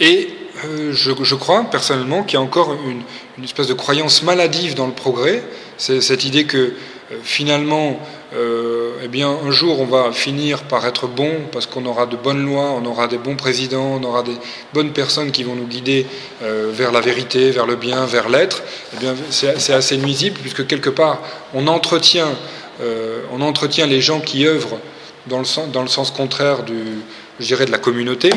[0.00, 0.28] et
[0.64, 4.92] euh, je, crois personnellement qu'il y a encore une, espèce de croyance maladive dans le
[4.92, 5.42] progrès.
[5.78, 6.74] C'est cette idée que
[8.34, 12.16] euh, eh bien, un jour, on va finir par être bon parce qu'on aura de
[12.16, 14.36] bonnes lois, on aura des bons présidents, on aura des
[14.74, 16.06] bonnes personnes qui vont nous guider
[16.40, 18.62] vers la vérité, vers le bien, vers l'être.
[18.94, 21.20] Eh bien, c'est assez nuisible puisque quelque part,
[21.54, 22.30] on entretient,
[23.32, 24.78] on entretient les gens qui œuvrent
[25.26, 26.74] dans le sens, contraire du,
[27.40, 28.30] je dirais, de la communauté,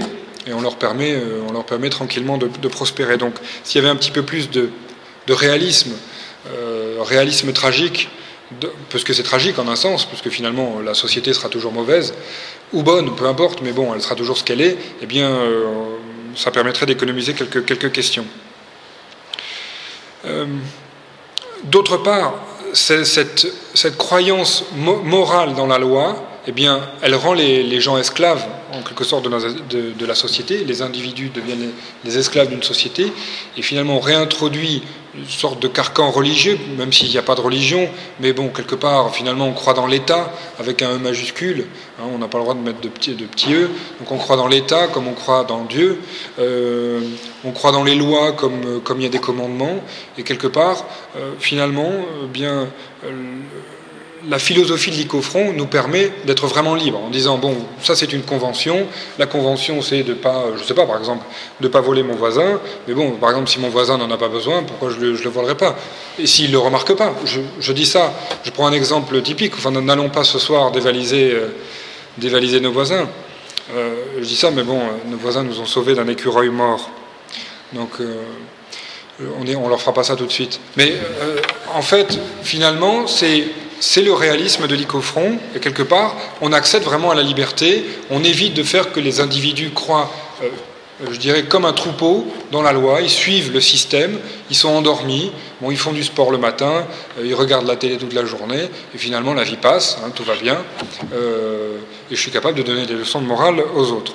[0.47, 3.17] et on leur permet, euh, on leur permet tranquillement de, prospérer.
[3.17, 4.69] Donc, s'il y avait un petit peu plus de,
[5.29, 5.91] réalisme,
[6.51, 8.09] euh, réalisme tragique,
[8.89, 12.13] parce que c'est tragique en un sens, puisque finalement la société sera toujours mauvaise,
[12.73, 15.95] ou bonne, peu importe, mais bon, elle sera toujours ce qu'elle est, eh bien, euh,
[16.35, 18.25] ça permettrait d'économiser quelques, questions.
[21.63, 22.35] D'autre part,
[22.73, 28.43] cette, croyance morale dans la loi, eh bien, elle rend les, gens esclaves,
[28.73, 30.63] en quelque sorte, de, la société.
[30.65, 31.69] Les individus deviennent
[32.03, 33.13] les, esclaves d'une société.
[33.55, 34.81] Et finalement, on réintroduit
[35.15, 37.87] une sorte de carcan religieux, même s'il n'y a pas de religion.
[38.19, 41.67] Mais bon, quelque part, finalement, on croit dans l'État, avec un E majuscule.
[41.99, 43.69] Hein, on n'a pas le droit de mettre de petits, E.
[43.99, 45.99] Donc on croit dans l'État comme on croit dans Dieu.
[46.39, 46.99] Euh,
[47.45, 49.83] on croit dans les lois comme, comme il y a des commandements.
[50.17, 50.83] Et quelque part,
[51.15, 52.69] euh, finalement, euh, bien
[54.27, 58.23] la philosophie de l'icofront nous permet d'être vraiment libre en disant bon ça c'est une
[58.23, 58.85] convention.
[59.17, 61.25] La convention c'est de pas je sais pas par exemple
[61.61, 62.59] de pas voler mon voisin.
[62.87, 65.29] Mais bon par exemple si mon voisin n'en a pas besoin pourquoi je le, le
[65.29, 65.75] volerai pas?
[66.17, 68.13] Et s'il le remarque pas je, dis ça.
[68.43, 69.53] Je prends un exemple typique.
[69.55, 71.47] Enfin n'allons pas ce soir dévaliser euh,
[72.17, 73.07] dévaliser nos voisins.
[73.73, 76.89] Euh, je dis ça mais bon nos voisins nous ont sauvés d'un écureuil mort.
[77.73, 78.15] Donc euh,
[79.39, 80.59] on ne on leur fera pas ça tout de suite.
[80.75, 80.93] Mais
[81.73, 83.45] en fait finalement c'est
[83.79, 88.23] c'est le réalisme de l'icofront, et quelque part, on accède vraiment à la liberté, on
[88.23, 90.11] évite de faire que les individus croient,
[90.43, 90.47] euh,
[91.11, 94.17] je dirais, comme un troupeau dans la loi, ils suivent le système,
[94.49, 96.85] ils sont endormis, bon, ils font du sport le matin,
[97.17, 100.23] euh, ils regardent la télé toute la journée, et finalement la vie passe, hein, tout
[100.23, 100.57] va bien,
[101.13, 101.77] euh,
[102.11, 104.13] et je suis capable de donner des leçons de morale aux autres.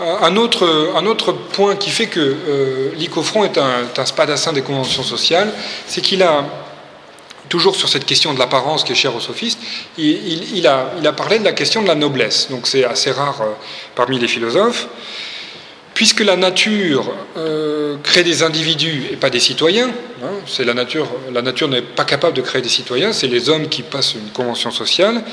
[0.00, 5.52] Un autre, point qui fait que l'icofront est un, un spadassin des conventions sociales,
[5.86, 6.44] c'est qu'il a
[7.48, 9.58] toujours sur cette question de l'apparence qui est chère aux sophistes,
[9.96, 12.48] il, a, parlé de la question de la noblesse.
[12.50, 13.52] Donc c'est assez rare euh,
[13.94, 14.88] parmi les philosophes.
[15.94, 19.90] Puisque la nature euh, crée des individus et pas des citoyens,
[20.22, 24.14] hein, la nature, n'est pas capable de créer des citoyens, c'est les hommes qui passent
[24.14, 25.24] une convention sociale.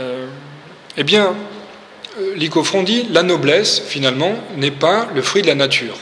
[0.00, 0.26] Euh,
[0.96, 1.36] eh bien,
[2.34, 5.96] Lycophron dit la noblesse, finalement, n'est pas le fruit de la nature.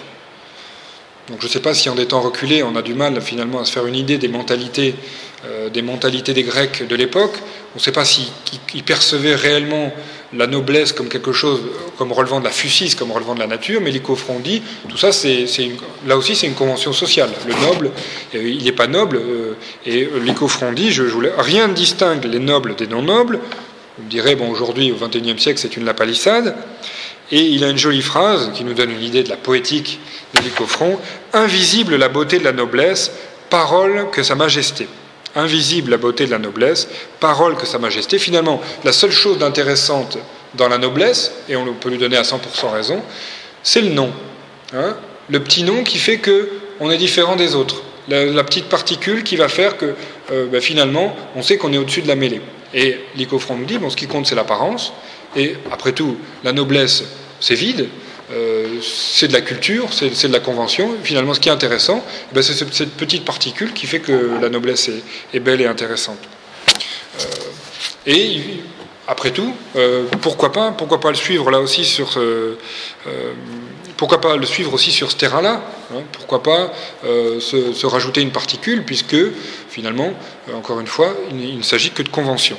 [1.28, 3.64] Donc je ne sais pas si en temps reculés, on a du mal finalement à
[3.66, 4.94] se faire une idée des mentalités
[5.46, 7.34] euh, des mentalités des Grecs de l'époque.
[7.74, 9.92] On ne sait pas s'ils percevaient réellement
[10.32, 11.60] la noblesse comme quelque chose,
[11.96, 15.10] comme relevant de la fusis, comme relevant de la nature, mais l'icofront dit, tout ça,
[16.08, 17.30] là aussi, c'est une convention sociale.
[17.46, 17.92] Le noble,
[18.34, 19.54] euh, il n'est pas noble, euh,
[19.86, 23.38] et l'icofront dit, je, voulais, rien ne distingue les nobles des non-nobles.
[24.02, 26.56] On dirait, bon, aujourd'hui, au XXIe siècle, c'est une lapalissade.
[27.30, 30.00] Et il a une jolie phrase qui nous donne une idée de la poétique
[30.34, 30.98] de l'icofront
[31.32, 33.12] Invisible la beauté de la noblesse,
[33.50, 34.88] parole que Sa Majesté
[35.34, 36.88] invisible la beauté de la noblesse,
[37.20, 38.18] parole que Sa Majesté.
[38.18, 40.18] Finalement, la seule chose d'intéressante
[40.54, 43.02] dans la noblesse, et on peut lui donner à 100% raison,
[43.62, 44.12] c'est le nom.
[44.74, 44.96] Hein.
[45.30, 46.50] le petit nom qui fait que
[46.80, 47.82] on est différent des autres.
[48.08, 49.94] La, petite particule qui va faire que
[50.30, 52.40] euh, ben, finalement, on sait qu'on est au-dessus de la mêlée.
[52.72, 54.92] Et Lycophron nous dit, bon, ce qui compte, c'est l'apparence.
[55.36, 57.04] Et après tout, la noblesse,
[57.40, 57.88] c'est vide,
[58.82, 60.96] c'est de la culture, c'est de la convention.
[61.02, 64.48] Finalement, ce qui est intéressant, eh ben, c'est cette petite particule qui fait que la
[64.48, 64.90] noblesse
[65.32, 66.18] est, belle et intéressante.
[68.06, 68.42] et
[69.06, 69.54] après tout,
[70.20, 72.18] pourquoi pas, pourquoi pas le suivre là aussi sur
[73.98, 75.60] pourquoi pas ce terrain-là
[75.92, 76.72] hein Pourquoi pas
[77.04, 79.16] euh, se, rajouter une particule, puisque
[79.68, 80.14] finalement,
[80.48, 82.56] euh, encore une fois, il, ne s'agit que de convention.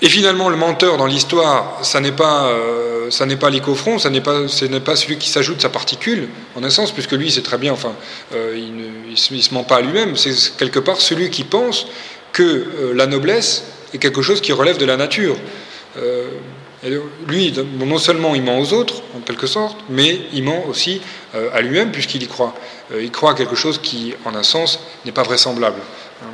[0.00, 4.10] Et finalement, le menteur dans l'histoire, ça n'est pas, euh, ça n'est pas l'icofront, ça
[4.10, 7.30] n'est pas, ce n'est pas celui qui s'ajoute sa particule, en un sens, puisque lui,
[7.30, 7.94] c'est très bien, enfin,
[8.32, 8.76] il
[9.10, 10.16] ne se, ment pas à lui-même.
[10.16, 11.86] C'est quelque part celui qui pense
[12.32, 15.36] que la noblesse est quelque chose qui relève de la nature
[17.26, 21.00] lui, non seulement il ment aux autres, en quelque sorte, mais il ment aussi
[21.34, 22.54] euh, à lui-même, puisqu'il y croit.
[22.92, 25.80] Euh, il croit à quelque chose qui, en un sens, n'est pas vraisemblable.
[26.22, 26.28] Hein.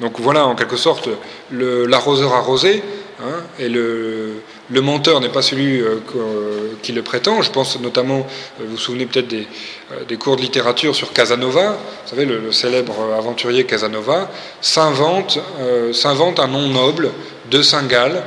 [0.00, 1.08] Donc voilà, en quelque sorte,
[1.50, 2.84] l'arroseur arrosé,
[3.20, 5.96] hein, et le, menteur n'est pas celui euh,
[6.82, 7.42] qui le prétend.
[7.42, 8.26] Je pense notamment,
[8.58, 13.64] vous vous souvenez peut-être des, cours de littérature sur Casanova, vous savez, le, célèbre aventurier
[13.64, 17.10] Casanova, s'invente un nom noble
[17.50, 18.22] de Saint-Gall.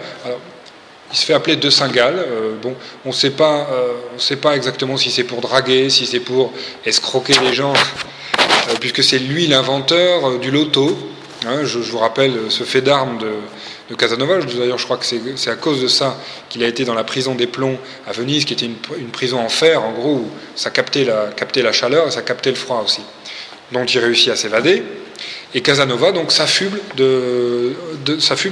[1.11, 2.15] Il se fait appeler de Saint-Gall.
[2.17, 2.73] Euh, bon,
[3.05, 6.53] on ne sait pas, euh, exactement si c'est pour draguer, si c'est pour
[6.85, 10.97] escroquer les gens, euh, puisque c'est lui l'inventeur du loto.
[11.45, 13.31] Hein, je, vous rappelle ce fait d'armes de,
[13.95, 14.39] Casanova.
[14.39, 16.17] D'ailleurs, je crois que c'est à cause de ça
[16.49, 17.77] qu'il a été dans la prison des plombs
[18.07, 22.07] à Venise, qui était une, prison en fer, en gros, où ça captait la, chaleur
[22.07, 23.01] et ça captait le froid aussi.
[23.71, 24.83] Donc il réussit à s'évader.
[25.53, 27.75] Et Casanova donc s'affuble de,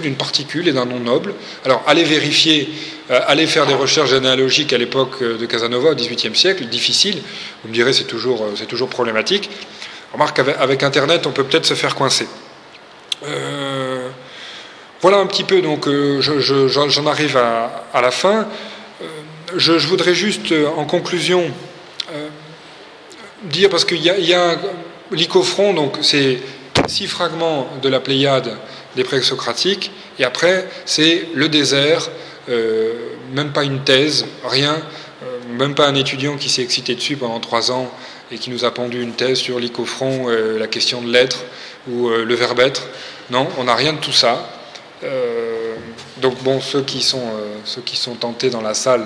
[0.02, 1.34] d'une particule et d'un nom noble.
[1.64, 2.70] Alors allez vérifier,
[3.10, 7.22] euh, allez faire des recherches généalogiques à l'époque euh, de Casanova au XVIIIe siècle, difficile.
[7.64, 9.50] Vous me direz c'est toujours euh, problématique.
[10.12, 12.28] Remarque avec Internet on peut peut-être se faire coincer.
[15.02, 15.88] Voilà un petit peu donc
[16.20, 18.47] j'en arrive à, la fin.
[19.56, 21.52] Je, voudrais juste en conclusion
[23.43, 24.58] dire parce qu'il y a, y a
[25.74, 26.39] donc c'est
[26.88, 28.58] six fragments de la Pléiade
[28.95, 32.10] des présocratiques, et après, c'est le désert,
[32.50, 32.93] euh,
[33.34, 34.82] même pas une thèse, rien,
[35.24, 37.91] euh, même pas un étudiant qui s'est excité dessus pendant trois ans
[38.32, 41.43] et qui nous a pendu une thèse sur l'icofront, euh, la question de l'être
[41.89, 42.88] ou le verbe être.
[43.32, 44.59] Non, on n'a rien de tout ça.
[46.18, 47.32] Donc bon, ceux qui sont,
[47.66, 49.06] ceux qui sont tentés dans la salle,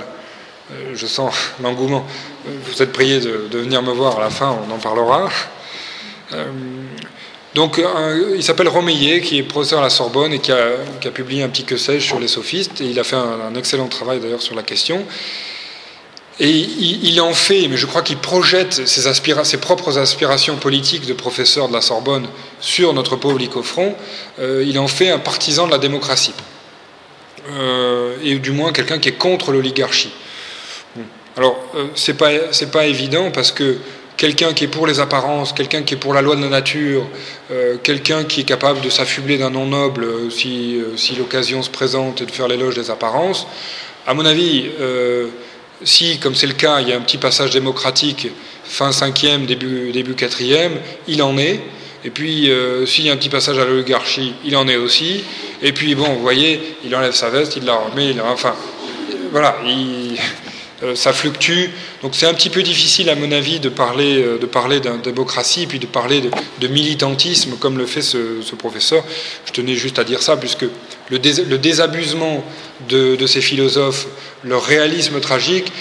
[0.93, 2.05] je sens l'engouement.
[2.45, 5.29] Vous êtes priés de, de, venir me voir à la fin, on en parlera.
[7.55, 7.79] Donc,
[8.35, 11.63] il s'appelle Romeillet, qui est professeur à la Sorbonne et qui a, publié un petit
[11.63, 12.81] que sais-je sur les sophistes.
[12.81, 15.05] Et il a fait un, excellent travail d'ailleurs sur la question.
[16.39, 21.67] Et il, en fait, mais je crois qu'il projette ses, propres aspirations politiques de professeur
[21.67, 22.27] de la Sorbonne
[22.59, 23.95] sur notre pauvre Lycophron.
[24.39, 26.33] Euh, il en fait un partisan de la démocratie.
[27.51, 30.11] Euh, et du moins quelqu'un qui est contre l'oligarchie.
[31.35, 32.29] Alors, euh, c'est pas,
[32.71, 33.77] pas évident parce que
[34.17, 37.07] quelqu'un qui est pour les apparences, quelqu'un qui est pour la loi de la nature,
[37.51, 42.21] euh, quelqu'un qui est capable de s'affubler d'un nom noble euh, si l'occasion se présente
[42.21, 43.47] et de faire l'éloge des apparences.
[44.05, 44.69] À mon avis,
[45.83, 48.27] si, comme c'est le cas, il y a un petit passage démocratique
[48.63, 50.71] fin 5e, début, début 4e,
[51.07, 51.59] il en est.
[52.05, 52.51] Et puis,
[52.85, 55.23] s'il y a un petit passage à l'oligarchie, il en est aussi.
[55.61, 58.53] Et puis, bon, vous voyez, il enlève sa veste, il la remet, il, enfin,
[59.33, 60.15] voilà, euh,
[60.95, 61.69] ça fluctue.
[62.01, 65.01] Donc c'est un petit peu difficile, à mon avis, de parler, euh, de parler d'une
[65.01, 66.21] démocratie, puis de parler
[66.59, 69.03] de, militantisme, comme le fait ce, professeur.
[69.45, 70.65] Je tenais juste à dire ça, puisque
[71.09, 71.19] le,
[71.57, 72.43] désabusement
[72.89, 74.07] de, ces philosophes,
[74.43, 75.71] leur réalisme tragique,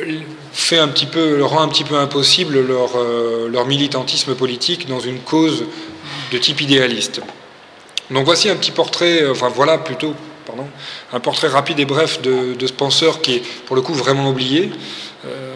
[0.00, 0.18] euh,
[0.52, 5.64] fait un petit peu, rend un petit peu impossible leur militantisme politique dans une cause
[6.32, 7.20] de type idéaliste.
[8.10, 10.14] Donc voici un petit portrait, enfin voilà plutôt
[11.12, 14.70] un portrait rapide et bref de, ce penseur qui est pour le coup vraiment oublié
[15.24, 15.54] euh,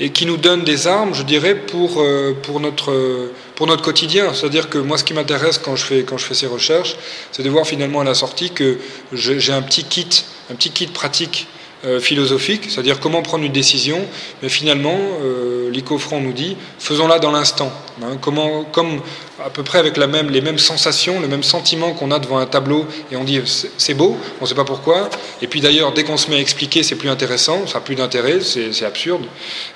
[0.00, 4.32] et qui nous donne des armes, je dirais, pour, euh, notre, pour notre quotidien.
[4.32, 6.96] C'est-à-dire que moi, ce qui m'intéresse quand, je fais, quand je fais ces recherches,
[7.32, 8.78] c'est de voir finalement à la sortie que
[9.12, 11.48] j'ai un petit kit, un petit kit pratique
[11.84, 14.04] euh, philosophique, c'est-à-dire comment prendre une décision,
[14.42, 17.70] mais finalement, euh, l'icofront nous dit, faisons-la dans l'instant,
[18.02, 19.00] hein, comment, comme
[19.44, 22.84] à peu près avec les mêmes sensations, le même sentiment qu'on a devant un tableau,
[23.12, 25.08] et on dit c'est beau, on ne sait pas pourquoi,
[25.40, 27.94] et puis d'ailleurs, dès qu'on se met à expliquer, c'est plus intéressant, ça n'a plus
[27.94, 29.26] d'intérêt, c'est absurde,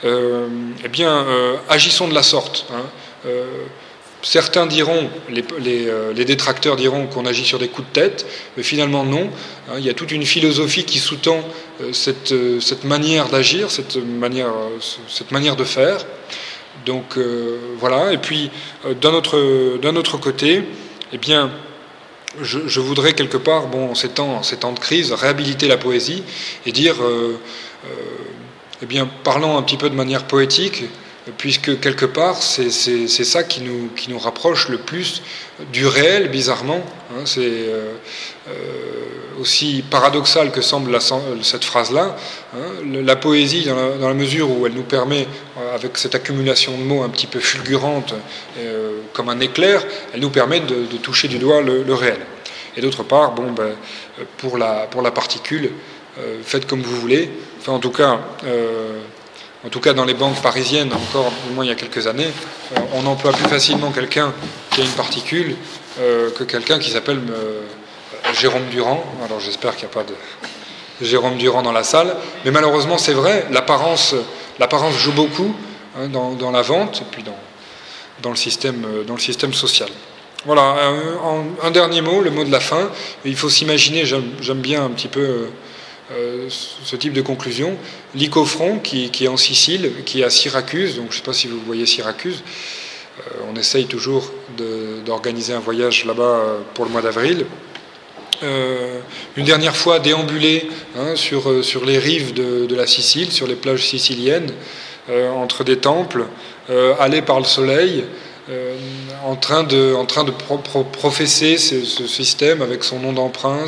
[0.04, 0.48] euh,
[0.84, 1.24] eh bien,
[1.68, 2.66] agissons de la sorte.
[2.72, 3.30] Hein,
[4.22, 8.26] Certains diront, euh, les, détracteurs diront qu'on agit sur des coups de tête,
[8.56, 9.28] mais finalement non.
[9.68, 11.40] Hein, il y a toute une philosophie qui sous-tend
[11.82, 11.92] euh,
[12.32, 14.52] euh, cette, manière d'agir, cette manière,
[15.08, 15.98] cette manière de faire.
[16.86, 17.18] Donc
[17.78, 18.12] voilà.
[18.12, 18.50] Et puis
[19.00, 19.38] d'un autre,
[19.96, 20.64] autre côté,
[21.12, 21.50] eh bien,
[22.40, 26.24] je, voudrais quelque part, bon, en ces temps, ces temps de crise, réhabiliter la poésie
[26.66, 26.96] et dire,
[28.82, 30.84] eh bien, parlons un petit peu de manière poétique,
[31.38, 35.22] puisque quelque part, c'est ça qui nous, qui nous rapproche le plus
[35.72, 36.82] du réel, bizarrement.
[37.10, 37.92] Hein, c'est euh,
[38.48, 38.52] euh,
[39.40, 40.98] aussi paradoxal que semble
[41.42, 42.16] cette phrase-là.
[42.56, 42.58] Hein,
[43.04, 47.02] la poésie, dans la, mesure où elle nous permet, euh, avec cette accumulation de mots
[47.02, 48.14] un petit peu fulgurante,
[49.12, 52.18] comme un éclair, elle nous permet de, toucher du doigt le, réel.
[52.76, 53.74] Et d'autre part, bon, ben,
[54.38, 55.70] pour, la, pour la particule,
[56.42, 57.30] faites comme vous voulez.
[57.60, 58.20] Enfin, en tout cas,
[59.64, 62.30] en tout cas dans les banques parisiennes, encore au moins il y a quelques années,
[62.72, 64.32] euh, on emploie plus facilement quelqu'un
[64.70, 65.56] qui a une particule
[66.00, 67.62] euh, que quelqu'un qui s'appelle euh,
[68.34, 69.04] Jérôme Durand.
[69.24, 73.12] Alors j'espère qu'il n'y a pas de Jérôme Durand dans la salle, mais malheureusement c'est
[73.12, 74.14] vrai, l'apparence,
[74.58, 75.54] l'apparence joue beaucoup
[75.96, 77.22] hein, dans, la vente et puis
[78.22, 79.88] dans, le, système, dans le système social.
[80.44, 80.92] Voilà,
[81.62, 82.90] un, dernier mot, le mot de la fin.
[83.24, 85.46] Il faut s'imaginer, j'aime bien un petit peu
[86.48, 87.76] ce type de conclusion.
[88.14, 91.46] Lycophron, qui, est en Sicile, qui est à Syracuse, donc je ne sais pas si
[91.46, 92.42] vous voyez Syracuse,
[93.18, 94.30] euh, on essaye toujours
[95.04, 97.46] d'organiser un voyage là-bas euh, pour le mois d'avril.
[99.36, 103.54] une dernière fois déambulé hein, sur, sur, les rives de, de, la Sicile, sur les
[103.54, 104.50] plages siciliennes,
[105.36, 106.26] entre des temples,
[106.98, 108.04] aller par le soleil,
[108.50, 108.76] euh,
[109.24, 113.66] en train de, en train de professer ce, système avec son nom d'emprunt,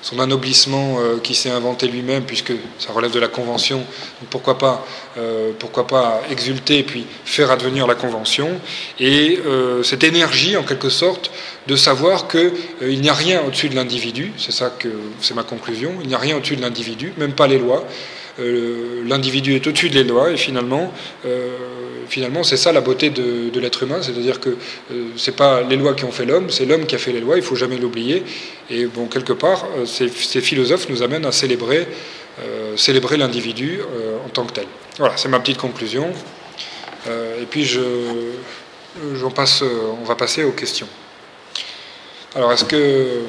[0.00, 3.84] son anoblissement euh, qui s'est inventé lui-même, puisque ça relève de la Convention.
[4.30, 4.86] pourquoi pas,
[5.18, 8.58] euh, pourquoi pas exulter et puis faire advenir la Convention
[9.00, 9.38] Et
[9.82, 11.30] cette énergie, en quelque sorte,
[11.66, 14.88] de savoir qu'il n'y a rien au-dessus de l'individu, c'est ça que
[15.20, 17.84] c'est ma conclusion, il n'y a rien au-dessus de l'individu, même pas les lois.
[18.38, 20.92] L'individu est au-dessus des lois et finalement
[22.08, 25.94] finalement, c'est ça la beauté de, l'être humain, c'est-à-dire que euh, c'est pas les lois
[25.94, 28.22] qui ont fait l'homme, c'est l'homme qui a fait les lois, il faut jamais l'oublier.
[28.70, 31.86] Et bon, quelque part, euh, ces, philosophes nous amènent à célébrer,
[32.42, 32.76] euh,
[33.16, 33.80] l'individu
[34.24, 34.66] en tant que tel.
[34.98, 36.12] Voilà, c'est ma petite conclusion.
[37.06, 37.80] et puis, je,
[39.34, 40.88] passe, on va passer aux questions.
[42.34, 43.22] Alors, est-ce que...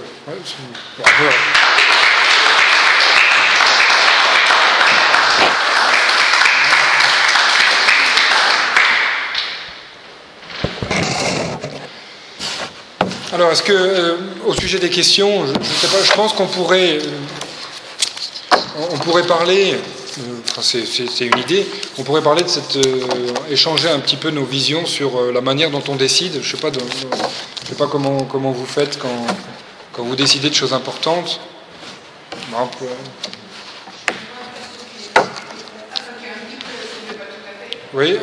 [13.37, 14.17] Alors, est-ce que, euh,
[14.47, 18.57] au sujet des questions, je, sais pas, je pense qu'on pourrait, euh,
[18.91, 21.67] on pourrait parler, euh, c'est une idée,
[21.99, 22.79] on pourrait parler de cette,
[23.51, 26.39] échanger un petit peu nos visions sur la manière dont on décide.
[26.41, 29.27] Je sais je sais pas comment, comment vous faites quand,
[29.93, 31.39] quand vous décidez de choses importantes.
[37.93, 38.17] Oui.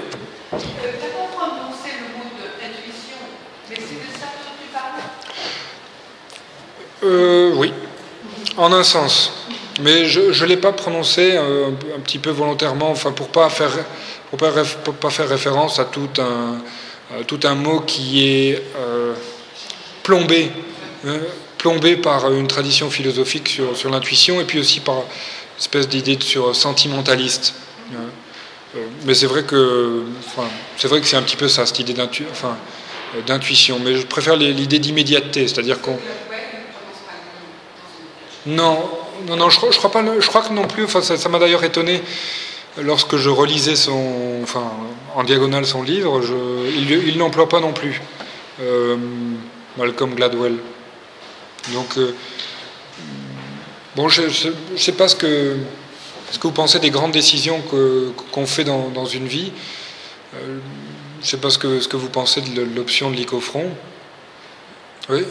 [7.04, 7.70] Euh, oui,
[8.56, 9.32] en un sens.
[9.82, 13.72] Mais je ne l'ai pas prononcé euh, un, petit peu volontairement, enfin pour pas faire
[14.30, 14.52] pour pas,
[15.00, 16.58] pas faire référence à tout un,
[17.26, 19.12] tout un mot qui est euh,
[20.02, 20.50] plombé,
[21.06, 21.18] hein,
[21.58, 25.02] plombé par une tradition philosophique sur, sur l'intuition et puis aussi par une
[25.58, 27.54] espèce d'idée sur sentimentaliste.
[27.92, 28.78] Hein.
[29.04, 30.04] mais c'est vrai que
[30.78, 32.32] c'est vrai que c'est un petit peu ça, cette idée d'intuition.
[32.32, 32.56] Enfin,
[33.26, 35.98] d'intuition, mais je préfère l'idée d'immédiateté, c'est-à-dire qu'on
[38.46, 38.90] non,
[39.26, 40.04] non, non, je, crois pas.
[40.20, 40.84] Je crois que non plus.
[40.84, 42.02] Enfin, ça m'a d'ailleurs étonné
[42.82, 44.70] lorsque je relisais son, enfin,
[45.14, 46.20] en diagonale son livre.
[46.22, 46.34] Je,
[47.06, 48.00] il n'emploie pas non plus
[48.60, 48.96] euh,
[49.76, 50.56] Malcolm Gladwell.
[51.72, 52.14] Donc, euh,
[53.96, 55.56] bon, je ne sais pas ce que,
[56.30, 57.62] ce que vous pensez des grandes décisions
[58.32, 59.52] qu'on fait dans, une vie.
[60.34, 60.58] Euh,
[61.20, 63.70] je ne sais pas ce que, ce que vous pensez de l'option de l'icofront.
[65.08, 65.24] Oui.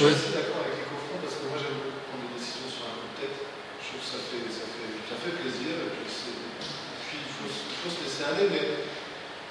[0.00, 2.72] Je suis assez d'accord avec les confronts parce que moi j'aime beaucoup prendre des décisions
[2.72, 3.36] sur un coup de tête.
[3.36, 7.44] Je trouve que ça fait, ça fait, ça fait plaisir et puis, puis il, faut,
[7.44, 8.48] il, faut, se laisser aller.
[8.48, 8.88] Mais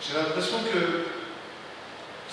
[0.02, 1.14] j'ai l'impression que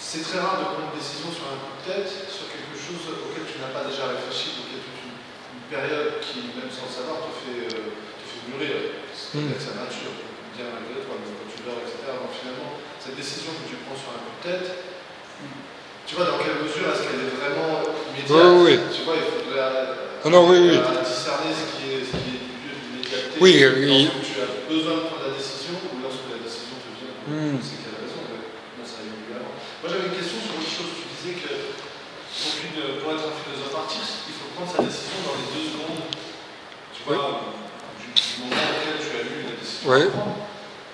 [0.00, 3.04] c'est très rare de prendre une décision sur un coup de tête, sur quelque chose
[3.04, 5.20] auquel tu n'as pas déjà réfléchi, donc il y a toute une,
[5.68, 8.96] période qui, même sans le savoir, te fait, euh, te fait mûrir.
[9.12, 10.16] C'est peut-être sa nature,
[10.56, 12.16] bien malgré toi, mais quand tu dors, etc.
[12.16, 14.68] Donc finalement, cette décision que tu prends sur un coup de tête,
[16.06, 17.35] tu vois, dans quelle mesure est-ce qu'elle est
[18.26, 18.78] immédiate oui, oui.
[18.94, 19.46] Tu vois, il faudrait
[20.26, 20.74] non, non, oui, oui.
[21.06, 23.38] discerner ce qui est, ce qui est du l'immédiateté.
[23.38, 24.10] Oui, oui.
[24.10, 27.14] Lorsque tu as besoin de prendre la décision ou lorsque la décision te vient.
[27.30, 27.62] Mm.
[27.62, 29.06] C'est quelle raison Non, ça.
[29.06, 30.90] Moi, j'avais une question sur une chose.
[30.98, 35.22] Tu disais que pour, une, pour être un philosophe artiste, il faut prendre sa décision
[35.22, 36.10] dans les deux secondes.
[36.10, 38.02] Tu vois, oui.
[38.02, 38.10] du,
[38.42, 39.86] moment auquel tu as lu la décision.
[39.94, 40.02] Oui.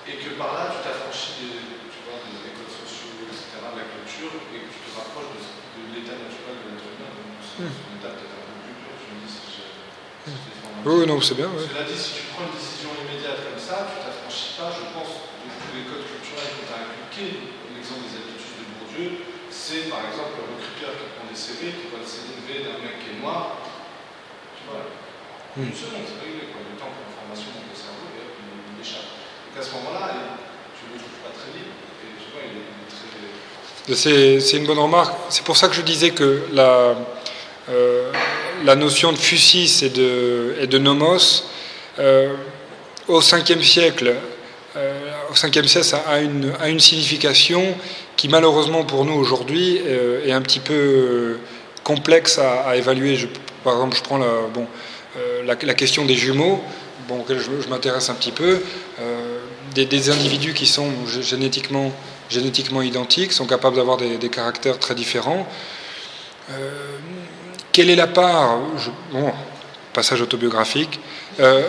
[0.05, 1.57] Et que par là, tu t'affranchis des,
[1.89, 4.29] tu vois, des, des codes sociaux, etc., de la culture
[10.85, 11.47] Oui, non, c'est bien.
[11.47, 11.63] Ouais.
[11.63, 15.11] Cela dit, si tu prends une décision immédiate comme ça, tu t'affranchis pas, je pense,
[15.43, 17.33] de tous les codes culturels que tu as inculqués.
[17.71, 19.09] L'exemple des habitudes de Bourdieu,
[19.47, 22.99] c'est par exemple le recruteur qui prend des CV, qui voit le CV d'un mec
[22.99, 23.63] qui est noir.
[24.59, 24.83] Tu vois,
[25.55, 25.69] Hmm.
[25.69, 26.65] une seconde, c'est réglé, quoi.
[26.65, 29.05] Le temps pour l'information dans le cerveau, et hop, il, échappe.
[29.05, 30.09] Donc à ce moment-là,
[30.73, 31.77] tu ne le trouves pas très libre.
[32.01, 33.93] Et tu vois, il est, il est très.
[33.93, 35.13] C'est c'est une bonne remarque.
[35.29, 36.95] C'est pour ça que je disais que la,
[37.69, 37.92] euh,
[38.63, 41.43] la notion de fusis et de, nomos,
[41.99, 42.33] euh,
[43.07, 44.13] au 5e siècle,
[44.75, 47.75] euh, au 5e siècle, ça a une, signification
[48.15, 51.37] qui malheureusement pour nous aujourd'hui euh, est un petit peu
[51.83, 53.17] complexe à, évaluer.
[53.63, 54.19] Par exemple, je prends
[55.45, 56.61] la, question des jumeaux,
[57.07, 58.61] bon, auquel je, m'intéresse un petit peu.
[59.75, 61.91] Des, individus qui sont gé- génétiquement,
[62.29, 65.47] génétiquement identiques, sont capables d'avoir des caractères très différents.
[67.73, 68.59] Quelle est la part
[69.11, 69.31] Bon,
[69.93, 70.99] passage autobiographique,
[71.39, 71.63] euh,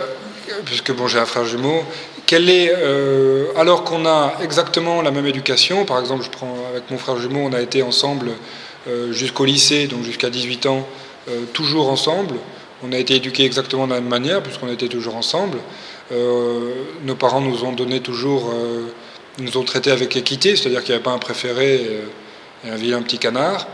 [0.63, 1.83] puisque bon, j'ai un frère jumeau.
[2.27, 6.91] Quelle est, euh, alors qu'on a exactement la même éducation, par exemple, je prends avec
[6.91, 8.33] mon frère jumeau, on a été ensemble
[8.87, 10.87] euh, jusqu'au lycée, donc jusqu'à 18 ans,
[11.27, 12.35] euh, toujours ensemble.
[12.83, 15.57] On a été éduqués exactement de la même manière, puisqu'on était toujours ensemble.
[16.11, 16.71] Euh,
[17.03, 18.91] nos parents nous ont donné toujours, euh,
[19.39, 22.03] nous ont traités avec équité, c'est-à-dire qu'il n'y avait pas un préféré
[22.63, 23.65] et un vilain petit canard.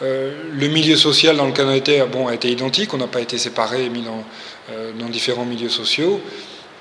[0.00, 3.20] Euh, le milieu social dans lequel on était bon, a été identique, on n'a pas
[3.20, 4.24] été séparés et mis dans,
[4.70, 6.20] euh, différents milieux sociaux.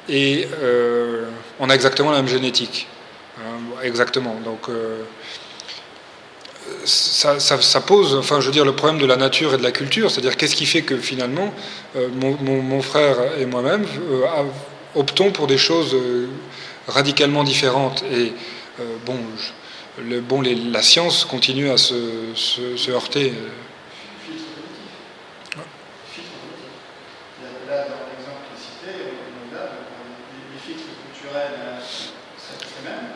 [0.07, 1.25] Et euh,
[1.59, 2.87] on a exactement la même génétique.
[3.83, 4.35] Exactement.
[4.43, 4.67] Donc
[6.85, 10.09] ça, pose, enfin je veux dire, le problème de la nature et de la culture,
[10.09, 11.53] c'est-à-dire qu'est-ce qui fait que finalement
[12.13, 13.85] mon, mon- frère et moi-même
[14.95, 15.95] optons pour des choses
[16.87, 18.03] radicalement différentes.
[18.11, 18.33] Et
[19.05, 19.51] bon, je-
[19.97, 22.33] le, bon la science continue à se,
[22.91, 23.33] heurter.
[24.25, 24.91] Filtre cognitif.
[26.13, 26.71] Filtre cognitif.
[27.69, 29.59] Là, dans l'exemple cité, donc,
[30.53, 31.81] les, filtres culturels
[32.37, 33.09] c'est mêmes.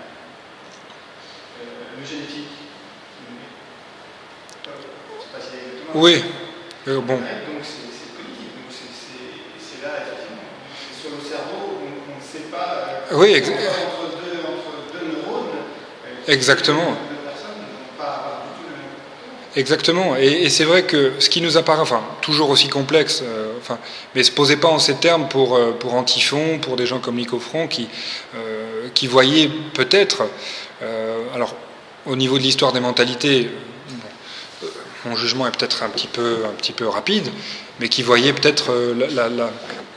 [1.61, 2.47] Euh, le génétique.
[5.93, 6.23] Oui,
[6.87, 7.03] donc
[7.63, 8.49] c'est cognitif.
[8.55, 10.47] Donc c'est- là, effectivement.
[10.71, 13.01] C'est Sur le cerveau, on on ne sait pas.
[13.11, 15.49] Oui, ex- entre, deux, entre deux neurones.
[15.51, 16.10] euh, Exactement.
[16.10, 16.97] Deux personnes n'ont pas, pas du tout le même comportement.
[19.55, 20.15] Exactement.
[20.15, 23.79] Et, c'est vrai que ce qui nous apparaît, enfin, toujours aussi complexe, euh, enfin,
[24.15, 27.15] mais se posait pas en ces termes pour, euh, pour Antiphon, pour des gens comme
[27.15, 27.89] Nico Front, qui,
[28.35, 30.23] euh, qui voyaient peut-être,
[30.81, 31.53] euh, alors,
[32.05, 33.49] au niveau de l'histoire des mentalités,
[34.63, 34.67] euh,
[35.05, 37.27] mon jugement est peut-être un petit peu, un petit peu rapide,
[37.81, 38.71] mais qui voyaient peut-être
[39.17, 39.27] la-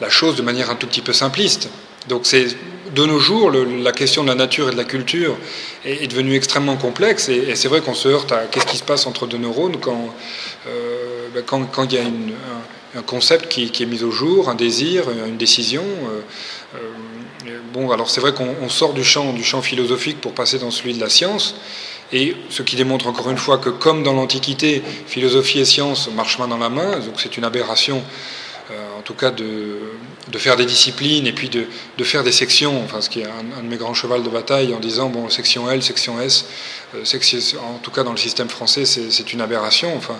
[0.00, 1.68] la chose de manière un tout petit peu simpliste.
[2.08, 2.48] Donc c'est
[2.94, 5.36] de nos jours, la question de la nature et de la culture
[5.84, 9.06] est, devenue extrêmement complexe et, c'est vrai qu'on se heurte à qu'est-ce qui se passe
[9.06, 10.14] entre deux neurones quand
[10.66, 14.54] euh, ben, quand, quand il y a un, concept qui, est mis au jour, un
[14.54, 15.82] désir, une décision.
[15.82, 16.78] euh,
[17.46, 20.58] euh, bon, alors c'est vrai qu'on on sort du champ, du champ philosophique pour passer
[20.58, 21.56] dans celui de la science.
[22.12, 26.38] Et ce qui démontre encore une fois que, comme dans l'Antiquité, philosophie et science marchent
[26.38, 28.04] main dans la main, donc c'est une aberration,
[28.98, 29.78] en tout cas, de,
[30.36, 31.66] faire des disciplines et puis de,
[32.04, 34.80] faire des sections, enfin, ce qui est un, de mes grands chevals de bataille, en
[34.80, 36.46] disant, bon, section L, section S,
[36.94, 37.04] euh,
[37.62, 40.16] en tout cas dans le système français, c'est une aberration, enfin,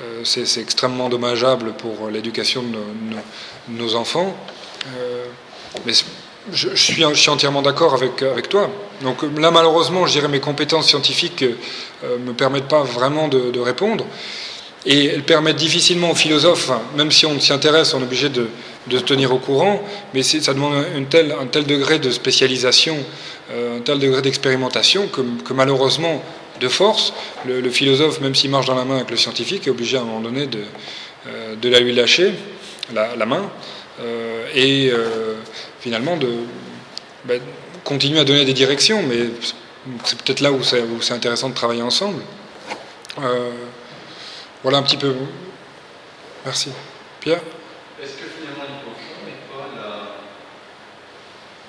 [0.00, 2.78] euh, c'est extrêmement dommageable pour l'éducation de
[3.68, 4.36] nos, enfants.
[4.98, 5.24] Euh,
[5.86, 5.92] mais
[6.52, 8.70] je, suis, entièrement d'accord avec, toi.
[9.02, 11.44] Donc là, malheureusement, je dirais mes compétences scientifiques
[12.02, 14.04] ne me permettent pas vraiment de répondre.
[14.86, 18.28] Et elles permettent difficilement aux philosophes, enfin, même si on s'y intéresse, on est obligé
[18.28, 18.48] de,
[18.90, 19.82] se tenir au courant,
[20.14, 21.04] mais ça demande un
[21.46, 22.96] tel degré de spécialisation,
[23.50, 26.22] euh, un tel degré d'expérimentation que, malheureusement,
[26.60, 27.12] de force,
[27.46, 30.04] le, philosophe, même s'il marche dans la main avec le scientifique, est obligé à un
[30.04, 30.60] moment donné de,
[31.26, 32.32] euh, la lui lâcher,
[32.94, 33.50] la, main,
[34.00, 34.90] euh, et
[35.80, 36.28] finalement de
[37.24, 37.40] ben,
[37.84, 39.18] continuer à donner des directions, mais
[40.04, 42.22] c'est peut-être là où c'est intéressant de travailler ensemble.
[44.62, 45.14] Voilà un petit peu.
[46.44, 46.70] Merci.
[47.20, 47.40] Pierre
[48.02, 49.88] Est-ce que finalement l'hypofond n'est pas la...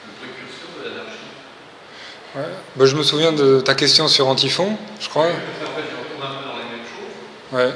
[0.06, 2.36] le précurseur de l'anarchie?
[2.36, 2.56] Ouais.
[2.76, 5.26] Ben, Je me souviens de ta question sur Antiphon, je crois.
[5.26, 7.60] En fait, je retourne un peu dans les mêmes choses.
[7.60, 7.74] Ouais.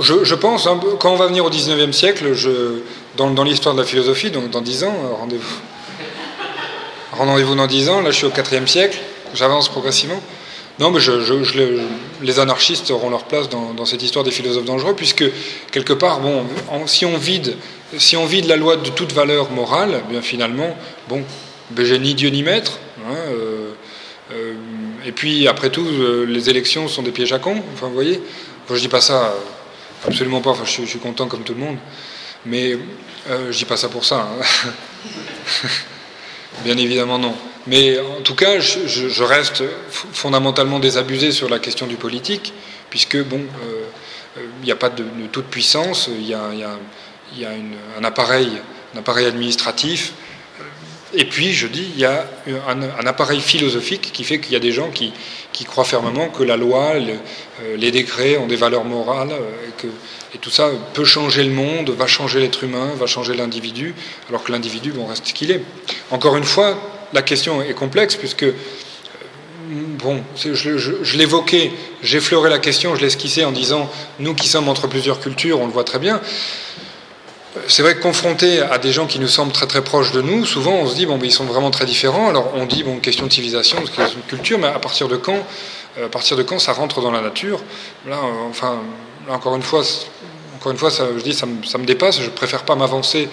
[0.00, 2.82] Je, je pense, hein, quand on va venir au 19e siècle, je,
[3.16, 5.54] dans, dans l'histoire de la philosophie, donc dans 10 ans, euh, rendez-vous.
[7.12, 8.98] Rendez-vous dans 10 ans, là je suis au 4e siècle,
[9.34, 10.20] j'avance progressivement.
[10.80, 11.80] Non, mais je, je- je le-
[12.22, 15.24] les anarchistes auront leur place dans, cette histoire des philosophes dangereux, puisque
[15.70, 16.44] quelque part, bon,
[16.86, 17.56] si on vide,
[17.96, 20.76] si on vide la loi de toute valeur morale, eh bien finalement,
[21.08, 21.22] bon,
[21.70, 22.78] ben, j'ai ni Dieu ni maître.
[23.08, 23.70] hein, euh,
[24.32, 24.54] euh,
[25.06, 27.62] et puis après tout, euh, les élections sont des pièges à cons.
[27.74, 28.20] Enfin, vous voyez.
[28.68, 29.32] Je dis pas ça,
[30.06, 30.50] absolument pas.
[30.50, 31.76] Enfin, je, suis- content comme tout le monde.
[32.46, 32.76] Mais
[33.28, 34.28] je dis pas ça pour ça.
[34.40, 34.44] hein.
[36.64, 37.34] Bien évidemment non.
[37.66, 42.52] Mais en tout cas, je, reste fondamentalement désabusé sur la question du politique,
[42.90, 43.84] puisque bon, euh,
[44.36, 46.50] euh, il n'y a pas de, toute puissance, il y a,
[47.98, 48.48] un appareil,
[49.26, 50.12] administratif.
[51.16, 52.26] Et puis, je dis, il y a
[52.68, 55.12] un, appareil philosophique qui fait qu'il y a des gens qui,
[55.64, 57.12] croient fermement que la loi, le-
[57.62, 59.88] euh, les décrets ont des valeurs morales, euh,
[60.34, 63.94] et, tout ça peut changer le monde, va changer l'être humain, va changer l'individu,
[64.28, 65.62] alors que l'individu bon, reste qu'il est.
[66.10, 66.76] Encore une fois,
[67.14, 68.52] la question est complexe, puisque, euh,
[69.70, 71.70] bon, je, l'évoquais,
[72.02, 75.72] j'effleurais la question, je l'esquissais en disant, nous qui sommes entre plusieurs cultures, on le
[75.72, 76.20] voit très bien,
[77.68, 80.44] c'est vrai que confronté à des gens qui nous semblent très très proches de nous,
[80.44, 82.28] souvent on se dit bon, mais ils sont vraiment très différents.
[82.28, 85.38] Alors on dit bon, question de civilisation, question de culture, mais à partir de quand,
[85.96, 87.62] euh, à partir de quand ça rentre dans la nature?
[88.08, 88.80] Là, euh, enfin,
[89.28, 89.82] là, encore une fois,
[90.56, 92.20] encore une fois, ça, je dis ça me, ça me dépasse.
[92.20, 93.28] Je préfère pas m'avancer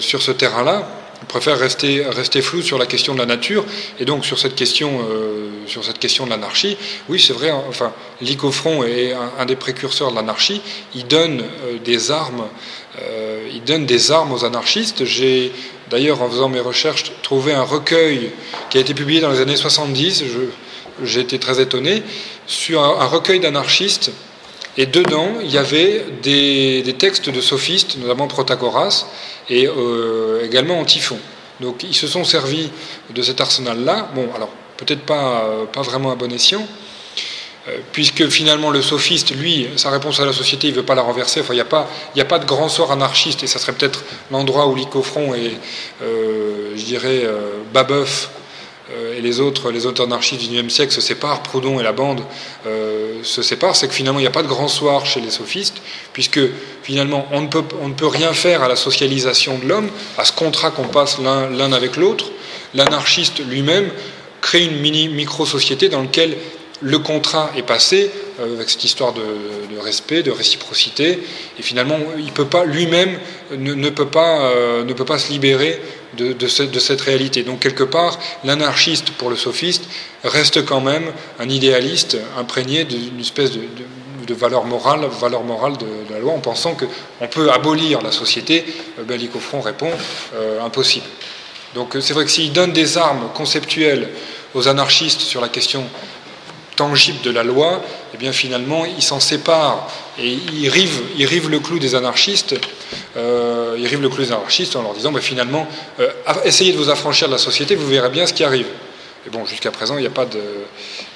[0.00, 0.86] sur ce terrain-là.
[1.20, 3.64] Je préfère rester rester flou sur la question de la nature
[3.98, 6.76] et donc sur cette question euh, sur cette question de l'anarchie.
[7.08, 7.50] Oui, c'est vrai.
[7.50, 10.60] hein, Enfin, l'Icofront est un, des précurseurs de l'anarchie.
[10.94, 12.44] Il donne euh, des armes
[13.02, 15.04] euh, il donne des armes aux anarchistes.
[15.04, 15.52] J'ai
[15.90, 18.30] d'ailleurs, en faisant mes recherches, trouvé un recueil
[18.70, 20.24] qui a été publié dans les années 70.
[20.24, 22.02] Je- J'ai été très étonné
[22.46, 24.10] sur un, un recueil d'anarchistes.
[24.76, 29.06] Et dedans, il y avait des, des textes de sophistes, notamment Protagoras,
[29.48, 31.18] et euh, également Antiphon.
[31.60, 32.70] Donc ils se sont servis
[33.10, 34.10] de cet arsenal-là.
[34.14, 36.66] Bon, alors peut-être pas, euh, pas vraiment à bon escient,
[37.68, 40.94] euh, puisque finalement le sophiste, lui, sa réponse à la société, il ne veut pas
[40.94, 41.40] la renverser.
[41.40, 44.04] Enfin, il n'y a, pas- a pas de grand sort anarchiste, et ça serait peut-être
[44.30, 45.58] l'endroit où l'Icofront et,
[46.02, 48.30] euh, je dirais, euh, Babeuf
[49.16, 52.22] et les autres, les autres anarchistes du XIXe siècle se séparent, Proudhon et la bande
[52.66, 55.30] euh, se séparent, c'est que finalement il n'y a pas de grand soir chez les
[55.30, 55.82] sophistes,
[56.12, 56.40] puisque
[56.82, 60.24] finalement on ne peut, on ne peut rien faire à la socialisation de l'homme, à
[60.24, 62.26] ce contrat qu'on passe l'un l'un avec l'autre.
[62.74, 63.90] L'anarchiste lui-même
[64.40, 66.36] crée une mini micro-société dans laquelle
[66.80, 68.10] le contrat est passé
[68.40, 69.22] euh, avec cette histoire de,
[69.80, 71.20] respect, de réciprocité,
[71.58, 73.18] et finalement, il peut pas lui-même
[73.56, 75.80] ne, peut pas euh, ne peut pas se libérer
[76.16, 77.42] de, de, ce- de cette réalité.
[77.42, 79.84] Donc quelque part, l'anarchiste pour le sophiste
[80.24, 83.60] reste quand même un idéaliste imprégné d'une espèce de,
[84.34, 86.84] valeur morale, valeur morale de, la loi, en pensant que
[87.22, 88.64] on peut abolir la société.
[88.98, 89.90] Euh, Ben, Licofront répond
[90.34, 91.06] euh, impossible.
[91.74, 94.08] Donc c'est vrai que s'il donne des armes conceptuelles
[94.54, 95.84] aux anarchistes sur la question
[96.78, 97.82] tangible de la loi,
[98.14, 102.54] eh bien finalement il s'en sépare et il rive, il rive le clou des anarchistes,
[103.16, 105.66] euh, rive le clou des anarchistes en leur disant ben, finalement
[106.00, 106.08] euh,
[106.44, 108.68] essayez de vous affranchir de la société, vous verrez bien ce qui arrive.
[109.26, 110.40] Et bon, jusqu'à présent, il n'y a pas de,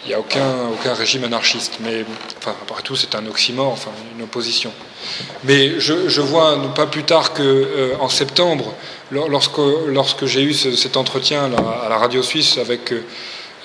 [0.05, 1.75] il n'y a aucun, aucun régime anarchiste.
[1.81, 2.05] Mais
[2.39, 4.73] enfin, après tout, c'est un oxymore, enfin une opposition.
[5.45, 8.75] Mais je, vois pas plus tard que euh, en septembre,
[9.13, 11.51] lor- lorsque, lorsque j'ai eu ce- cet entretien
[11.85, 12.93] à la radio suisse avec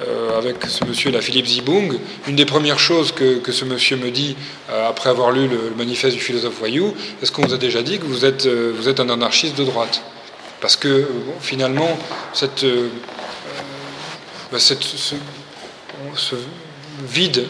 [0.06, 3.98] euh, avec ce monsieur là, Philippe Zibung, une des premières choses que, que ce monsieur
[3.98, 4.36] me dit
[4.70, 7.98] euh, après avoir lu le, manifeste du philosophe voyou, est-ce qu'on vous a déjà dit
[7.98, 10.04] que vous êtes, euh, vous êtes un anarchiste de droite?
[10.62, 11.08] Parce que
[11.40, 11.98] finalement,
[12.34, 12.66] cette,
[14.52, 16.36] bah, ce,
[17.08, 17.46] vide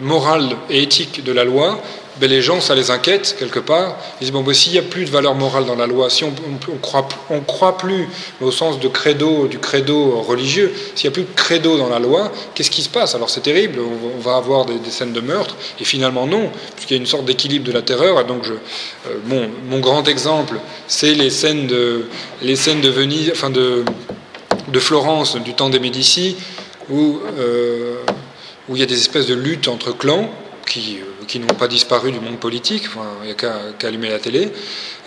[0.00, 1.80] moral et éthique de la loi,
[2.20, 3.96] ben les gens, ça les inquiète quelque part.
[4.20, 6.24] Ils disent bon, ben, s'il n'y a plus de valeur morale dans la loi, si
[6.24, 8.08] on ne croit, on croit plus
[8.40, 11.98] au sens de credo, du credo religieux, s'il n'y a plus de credo dans la
[11.98, 13.14] loi, qu'est-ce qui se passe?
[13.14, 16.96] Alors c'est terrible, on va- avoir des, scènes de meurtre, et finalement non, puisqu'il y
[16.98, 18.20] a une sorte d'équilibre de la terreur.
[18.20, 20.56] Et donc euh, mon grand exemple,
[20.86, 22.06] c'est les scènes de,
[22.42, 23.84] les scènes de Venise, enfin de,
[24.68, 26.36] de Florence du temps des Médicis,
[26.90, 27.96] où euh,
[28.68, 30.30] où il y a des espèces de luttes entre clans
[30.66, 32.84] qui, euh, qui n'ont pas disparu du monde politique,
[33.22, 34.50] il n'y a qu'à allumer la télé,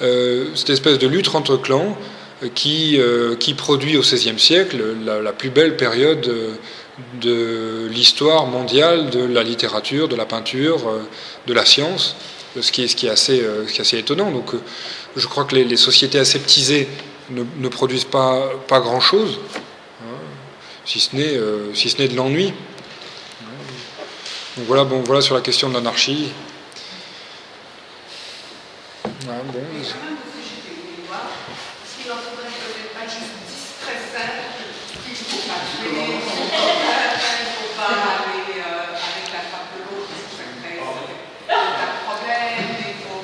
[0.02, 1.98] euh, cette espèce de lutte entre clans
[2.44, 6.30] euh, qui, euh, qui produit au XVIe siècle la, plus belle période
[7.22, 10.80] de l'histoire mondiale de la littérature, de la peinture,
[11.46, 12.16] de la science,
[12.60, 14.32] ce qui est, assez, ce qui est assez étonnant.
[14.32, 14.54] Donc
[15.16, 16.88] je crois que les, sociétés aseptisées
[17.32, 19.40] ne, produisent pas, pas grand-chose,
[20.02, 20.18] hein,
[20.86, 22.54] si ce n'est euh, si ce n'est de l'ennui.
[24.58, 26.32] Donc voilà, bon, voilà sur la question de l'anarchie.
[29.06, 29.94] Ouais, bon, quand même, aussi,
[30.42, 31.30] j'étais voulu voir,
[31.84, 34.50] est-ce qu'il en faudrait peut-être pas juste 10 très simples
[35.04, 39.80] qu'il ne faut pas tuer, il ne faut pas aller euh, avec la femme de
[39.86, 43.22] l'autre parce que ça crée un problème, il faut,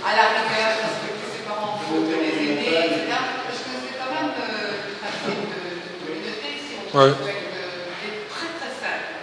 [0.00, 3.12] à la rigueur, parce que ses parents faut les aider, etc.
[3.44, 7.12] Parce que c'est quand même euh, du principe de, de communauté, si on Ouais.
[7.12, 9.18] peut avec de- des très très simples.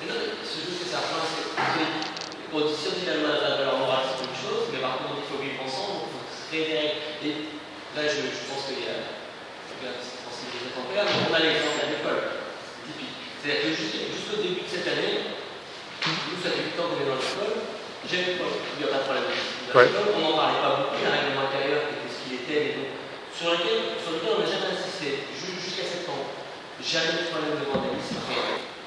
[0.00, 1.02] Mais non, ce jeu, c'est ça.
[1.02, 2.04] Enfin, c'est- c'est-
[2.52, 4.80] Bon, si on dit la loi n'a pas de valeur morale, c'est une chose, mais
[4.80, 6.08] par contre, il faut vivre ensemble,
[6.56, 6.64] Et
[7.92, 10.72] là, je, je pense qu'il y a une sensibilité
[11.36, 12.22] a l'exemple à l'école,
[12.88, 13.16] typique.
[13.38, 15.36] C'est-à-dire que jusqu'au début de cette année,
[16.06, 17.54] nous, ça fait 8 ans qu'on est dans l'école,
[18.08, 19.28] j'aime l'école, il n'y a pas de problème.
[19.76, 19.88] Ouais.
[20.16, 22.34] on n'en parlait pas beaucoup, il y a un règlement intérieur qui était ce qu'il
[22.40, 22.90] était, mais donc,
[23.36, 26.30] sur lequel, sur lequel on n'a jamais insisté, ju- jusqu'à septembre.
[26.80, 28.20] Jamais de problème de vandalisme.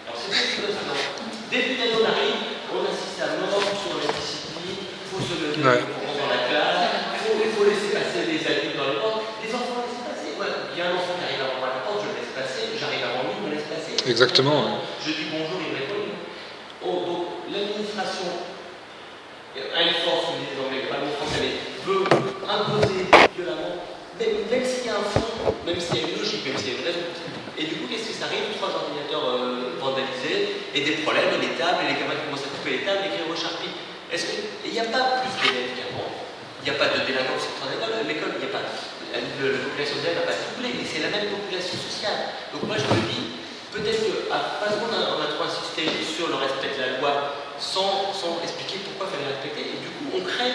[0.08, 2.40] Alors c'est ça que c'est Début d'année, on arrive,
[2.70, 5.82] on insiste à mort sur la discipline, il faut se lever Ouais.
[5.90, 6.82] pour rentrer dans la classe,
[7.18, 9.26] il faut, il faut laisser passer les adultes dans les portes.
[9.42, 10.38] Les enfants laissent passer.
[10.38, 12.16] Ouais, il y a un enfant qui arrive avant moi à la porte, je le
[12.22, 13.98] laisse passer, j'arrive avant lui, je me laisse passer.
[14.10, 14.82] Exactement.
[15.06, 16.10] Je dis bonjour, il répond.
[16.82, 18.26] Oh, donc l'administration
[19.56, 20.34] une force,
[20.74, 21.56] les pas le français, mais
[21.86, 22.04] veut
[22.44, 23.06] imposer
[23.38, 23.80] violemment,
[24.18, 26.76] même, s'il y a un fond, même s'il y a une logique, même s'il y
[26.76, 27.06] a une raison.
[27.58, 28.50] Et du coup, qu'est-ce que ça arrive?
[28.58, 32.50] Trois ordinateurs euh, vandalisés et des problèmes, et les tables, et les camarades qui commencent
[32.50, 33.72] à couper les tables, écrire au charpie.
[34.10, 34.36] Est-ce que
[34.66, 36.10] il n'y a pas plus d'élèves qu'avant?
[36.60, 37.70] Il n'y a pas de délinquance dans
[38.04, 38.36] l'école.
[38.36, 38.66] Il n'y a pas.
[39.14, 42.34] La, la population d'élèves n'a pas doublé, mais c'est la même population sociale.
[42.52, 43.29] Donc moi, je me dis,
[43.74, 47.36] peut-être qu'à pas qu'on a, on a trop insisté sur le respect de la loi
[47.60, 49.64] sans, sans expliquer pourquoi il fallait respecter.
[49.76, 50.54] Et du coup, on crée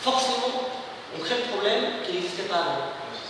[0.00, 0.70] forcément,
[1.16, 2.82] on crée le problème qui n'existait pas avant.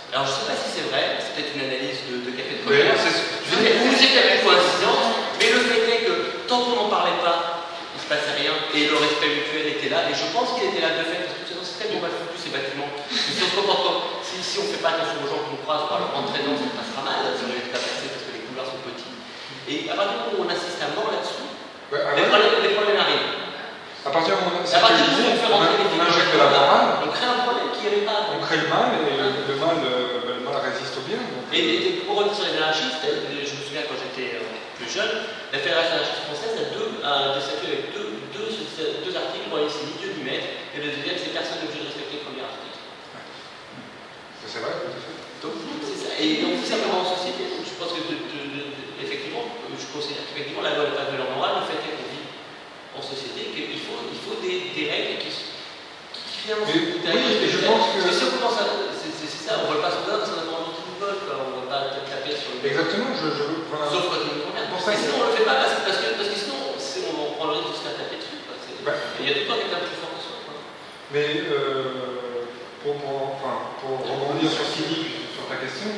[0.09, 2.57] Alors je ne sais pas si c'est vrai, c'est peut-être une analyse de, de café
[2.57, 2.65] de
[2.97, 5.05] c'est- Je sais vous c'est peut-être une coïncidence,
[5.37, 6.13] mais le fait est que
[6.49, 9.89] tant qu'on n'en parlait pas, il ne se passait rien et le respect mutuel était
[9.93, 10.09] là.
[10.09, 12.41] Et je pense qu'il était là de fait, parce que sinon c'est tellement mal foutu
[12.41, 12.89] ces bâtiments.
[13.13, 13.85] Si on se comporte
[14.25, 16.41] si, si on ne fait pas attention aux gens qu'on croise, on va leur rentrer
[16.41, 18.65] dedans, ça se passera mal, si on les laisse pas passer parce que les couloirs
[18.65, 19.13] sont petits.
[19.69, 21.45] Et à partir du moment où on insiste à mort là-dessus,
[21.93, 23.37] les problèmes, les problèmes arrivent.
[24.01, 26.39] À partir du moment où À partir du on fait rentrer les on injecte de
[26.41, 29.55] la morale, on crée un problème qui avait pas on crée le mal et le
[29.59, 31.19] mal, euh, le mal résiste au bien.
[31.21, 31.45] donc.
[31.53, 34.47] Et, et- et pour revenir sur les anarchistes, euh, je me souviens quand j'étais euh,
[34.79, 39.13] plus jeune, la Fédération anarchiste française a deux, a des statuts avec deux, deux, deux
[39.13, 42.23] articles, c'est ni Dieu ni maître, et le deuxième c'est personne n'est obligé de respecter
[42.23, 42.79] le premier article.
[44.47, 45.17] C'est vrai, tout à fait.
[45.43, 45.53] Donc
[45.85, 46.09] c'est ça.
[46.17, 49.45] Et donc tout simplement en société, donc, je pense que de, de- de- de- effectivement,
[49.45, 52.07] euh, je considère qu'effectivement la loi n'est pas de valeur morale, le fait est qu'on
[52.07, 52.23] vit
[52.95, 57.51] en société, qu'il faut, il faut des, des règles qui, qui finalement Mais- sont oui,
[57.51, 58.07] je pense que-.
[58.07, 61.19] C'est ça, on ne vole pas son parce qu'on a pas envie qu'il nous vole,
[61.19, 62.63] on ne va pas taper sur le.
[62.63, 63.89] Exactement, je, je voilà.
[63.91, 64.63] Sauf quand il nous convient.
[64.69, 67.59] Sinon, on le fait pas parce que, parce que, parce que sinon, on, prend le
[67.59, 68.39] risque de se faire taper dessus.
[68.39, 70.37] Il y a tout le temps quelqu'un de plus fort que soi.
[71.11, 72.47] Mais euh,
[72.81, 75.91] pour, pour, enfin, pour rebondir sur ce qu'il dit, puis sur ta question,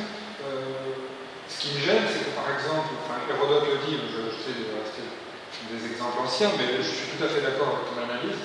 [1.62, 4.66] ce qui me gêne, c'est que par exemple, enfin, Hérodote le dit, je, sais de
[4.82, 5.06] rester
[5.70, 8.42] des exemples anciens, mais je suis tout à fait d'accord avec ton analyse.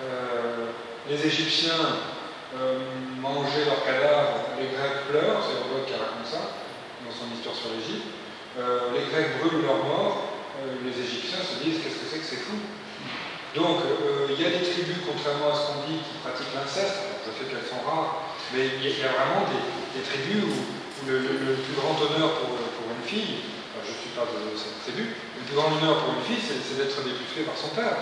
[0.00, 0.72] Euh,
[1.04, 2.08] les Égyptiens
[2.56, 2.80] euh,
[3.20, 6.56] mangeaient leurs cadavres, les Grecs pleurent, c'est Hérodote qui raconte ça
[7.04, 8.08] dans son histoire sur l'Égypte.
[8.56, 12.44] Euh, les Grecs brûlent leurs morts, les Égyptiens se disent qu'est-ce que c'est que c'est
[12.48, 12.56] fou.
[13.52, 13.84] Donc,
[14.32, 17.28] il y a des tribus, contrairement à ce qu'on dit, qui pratiquent l'inceste.
[17.28, 18.24] Je sais qu'elles sont rares,
[18.56, 19.62] mais il y a, vraiment des,
[19.94, 20.73] des tribus où
[21.06, 24.80] le, plus grand honneur pour, pour une fille, enfin, je ne suis pas de cette
[24.84, 27.96] tribu, le plus grand honneur pour une fille, c'est d'être dépucelée par son père.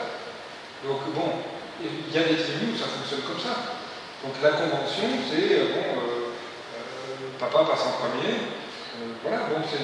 [0.86, 1.42] Donc, bon,
[1.82, 3.78] il y a des tribus où ça fonctionne comme ça.
[4.22, 8.34] Donc, la convention, c'est, euh, bon, euh, euh, papa passe en premier.
[8.38, 9.82] Euh, voilà, bon, c'est-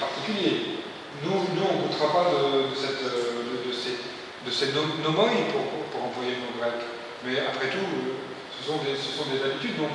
[0.00, 0.82] particulier.
[1.22, 3.94] Nous, nous on ne goûtera pas de, de euh, ces,
[4.44, 4.50] de
[5.54, 6.82] pour, pour, pour employer le mot grec.
[7.24, 8.18] Mais après tout, euh,
[8.50, 9.78] ce sont des, ce sont des habitudes.
[9.78, 9.94] Donc,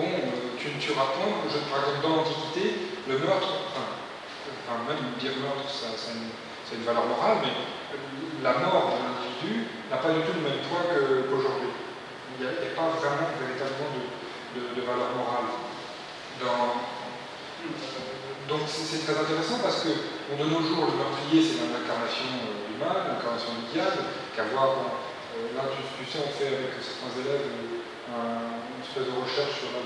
[0.00, 1.44] bon, euh, tu ne tueras point.
[1.52, 6.84] Je, par exemple, dans l'Antiquité, le meurtre, enfin, même dire meurtre, ça, ça a une,
[6.86, 7.52] valeur morale, mais
[8.42, 11.74] la mort d'un individu n'a pas du tout le même poids qu'aujourd'hui.
[12.38, 13.90] Il n'y a, pas vraiment, véritablement
[14.54, 15.50] de, valeur morale.
[18.48, 22.70] Donc c'est c'est très intéressant parce que de nos jours, le meurtrier, c'est l'incarnation euh,
[22.70, 24.88] du mal, l'incarnation du diable, qu'à voir, bon,
[25.36, 27.44] euh, là tu, sais, on fait avec certains élèves
[28.08, 29.82] un- une espèce de recherche sur la,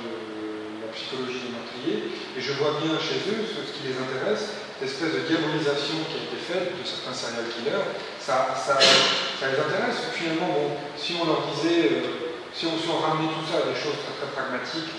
[0.94, 2.06] psychologie des meurtriers,
[2.38, 6.22] et je vois bien chez eux ce, qui les intéresse, cette espèce de diabolisation qui
[6.22, 7.82] a été faite de certains serial killers,
[8.22, 10.14] ça, ça, ça les intéresse.
[10.14, 13.66] Finalement, bon, si on leur disait, euh, si, on, si on ramenait tout ça à
[13.66, 14.94] des choses très très pragmatiques,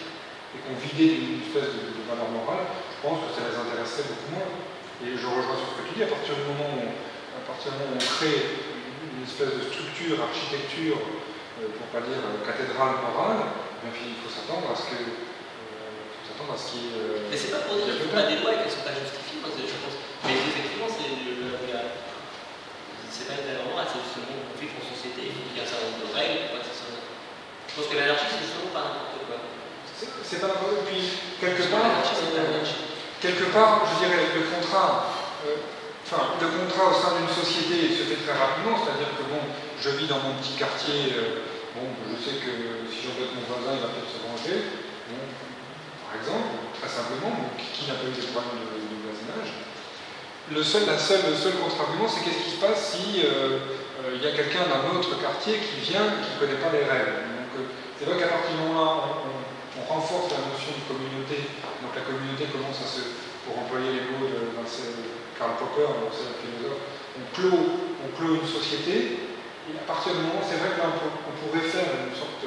[0.56, 4.30] et qu'on vidait d'une espèce de, valeur morale, je pense que ça les intéresserait beaucoup
[4.38, 4.52] moins.
[5.04, 6.94] Et je rejoins sur ce que tu dis, à partir du moment où on,
[7.36, 8.62] à partir du moment où on crée
[9.10, 11.02] une, espèce de structure, architecture,
[11.56, 13.48] pour pas dire euh, cathédrale morale,
[13.84, 17.32] eh bien, il faut s'attendre à ce que euh, faut s'attendre à ce qui euh,
[17.32, 18.96] Mais c'est pas pour dire qu'il faut pas des lois et qu'elles ne sont pas
[18.96, 19.96] justifiées, moi, je pense.
[20.28, 21.56] Mais effectivement, c'est le-
[23.10, 25.60] c'est pas une valeur morale, c'est justement qu'on vit en société, il faut qu'il y
[25.64, 26.52] ait un certain nombre de règles.
[26.52, 29.40] Je pense que l'anarchie, c'est justement pas n'importe quoi.
[30.24, 30.84] c'est pas n'importe quoi.
[30.92, 31.02] Puis
[31.40, 32.84] quelque part, l'anarchie, c'est pas euh, l'anarchie.
[33.24, 35.12] quelque part, je dirais, le contrat,
[35.48, 35.60] euh,
[36.06, 39.42] enfin, le contrat au sein d'une société se fait très rapidement, c'est-à-dire que bon,
[39.82, 43.76] je vis dans mon petit quartier euh, Bon, je sais que si j'embête mon voisin,
[43.76, 44.64] il va peut-être se venger.
[45.12, 45.20] Bon,
[46.08, 49.52] par exemple, très simplement, qui n'a pas eu des problèmes de, voisinage
[50.56, 53.76] le seul, la seule, le seul contre-argument, c'est qu'est-ce qui se passe si euh,
[54.06, 56.86] euh, y a quelqu'un d'un autre quartier qui vient et qui ne connaît pas les
[56.86, 57.34] règles.
[57.34, 57.66] Donc,
[57.98, 58.92] c'est vrai qu'à partir du moment là,
[59.26, 61.52] on, renforce la notion de communauté.
[61.84, 63.04] Donc la communauté commence à se,
[63.44, 64.56] pour employer les mots de,
[65.38, 66.82] Karl Popper, c'est un philosophe,
[67.20, 67.60] on clôt,
[68.04, 69.20] on clôt une société.
[69.68, 72.46] Et à partir du moment, c'est vrai que là, on, on, pourrait faire une sorte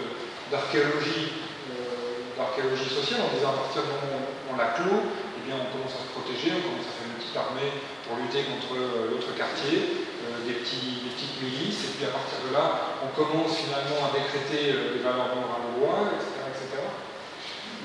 [0.48, 1.35] d'archéologie,
[1.69, 5.69] euh, d'archéologie sociale en disant à partir du moment où on, la clôt, eh on
[5.73, 7.73] commence à se protéger, on commence à faire une petite armée
[8.05, 12.52] pour lutter contre euh, l'autre quartier, euh, des, petites milices, et puis à partir de
[12.52, 16.85] là, on commence finalement à décréter des valeurs morales loi, etc., etc.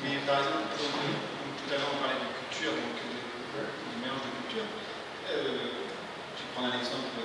[0.04, 4.32] Mais par exemple, tout à l'heure on parlait de culture, donc de, de mélange de
[4.44, 4.68] culture.
[5.34, 5.82] Euh,
[6.38, 7.18] je vais prendre un exemple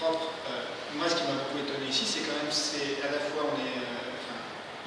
[0.00, 0.32] propre.
[0.96, 3.56] moi, ce qui m'a beaucoup étonné ici, c'est quand même, c'est à la fois, on
[3.60, 4.38] est, enfin,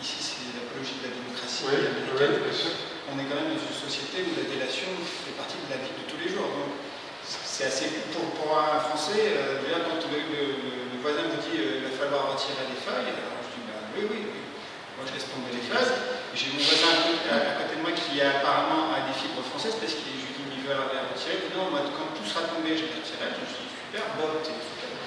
[0.01, 2.41] ici c'est l'apologie de la démocratie oui, américaine.
[2.45, 5.81] Oui, on est quand même dans une société où la délation fait partie de la
[5.81, 6.45] vie de tous les jours.
[6.45, 6.77] Donc,
[7.25, 10.41] c'est assez pour, pour, un Français, euh, déjà quand le, le,
[10.93, 13.85] le, voisin me dit euh, il va falloir retirer les feuilles, alors je dis bah,
[13.93, 14.41] oui, oui, oui.
[14.97, 15.93] Moi je laisse tomber les feuilles.
[16.33, 16.89] J'ai mon voisin
[17.29, 20.18] à, à, côté de moi qui apparemment a des fibres françaises parce que
[20.75, 21.35] il retirer.
[21.39, 23.33] Il dit non, moi quand tout sera tombé, je les retirerai.
[23.33, 24.53] Je lui dis super, Bob, t'es.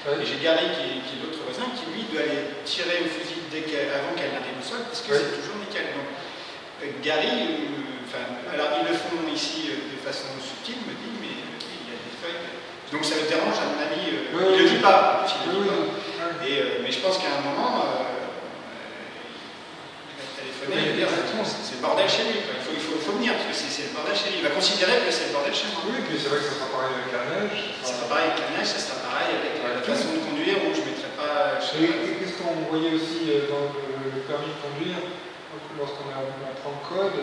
[0.02, 3.46] Et j'ai Gary qui, qui est l'autre voisin qui lui doit aller tirer au fusil
[3.54, 5.94] dès qu avant qu'elle n'arrive au sol parce que c'est toujours nickel.
[5.94, 6.10] Donc
[6.82, 7.70] euh, Gary,
[8.10, 11.42] euh, alors ils le font ici de façon subtile, me dit mais
[12.92, 14.04] donc ça me dérange, à mon avis.
[14.12, 15.24] Euh, oui, il ne le dit pas.
[15.46, 16.44] Il le dit pas.
[16.44, 17.88] Et, euh, mais je pense qu'à un moment,
[20.70, 22.38] euh, va c'est le bordel chez lui.
[22.46, 22.54] Quoi.
[22.54, 24.38] Il, faut, il, faut, il faut venir parce que c'est le bordel chez lui.
[24.42, 25.82] Il va considérer que c'est le bordel chez moi.
[25.88, 27.58] Oui, et puis c'est vrai que ça sera pareil avec la neige.
[27.82, 30.70] Ça sera pareil avec la neige, ça sera pareil avec la façon de conduire où
[30.70, 31.58] je ne mettrai pas.
[31.58, 35.00] Et, et qu'est-ce qu'on voyait aussi dans le permis de conduire?
[35.76, 37.18] Lorsqu'on apprend le code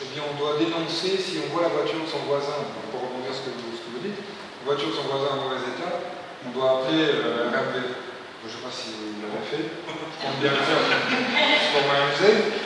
[0.00, 2.56] eh bien, on doit dénoncer si on voit la voiture de son voisin,
[2.88, 5.44] pour rebondir ce que vous, ce que vous dites, une voiture de son voisin en
[5.44, 6.00] mauvais état,
[6.48, 7.76] on doit appeler euh, RMV.
[7.76, 12.59] Je ne sais pas si vous l'avez fait, je compte bien le faire pour m'amuser.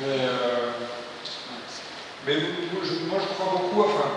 [0.00, 0.70] Mais, euh,
[2.26, 2.36] mais
[3.06, 4.10] moi je crois beaucoup, enfin,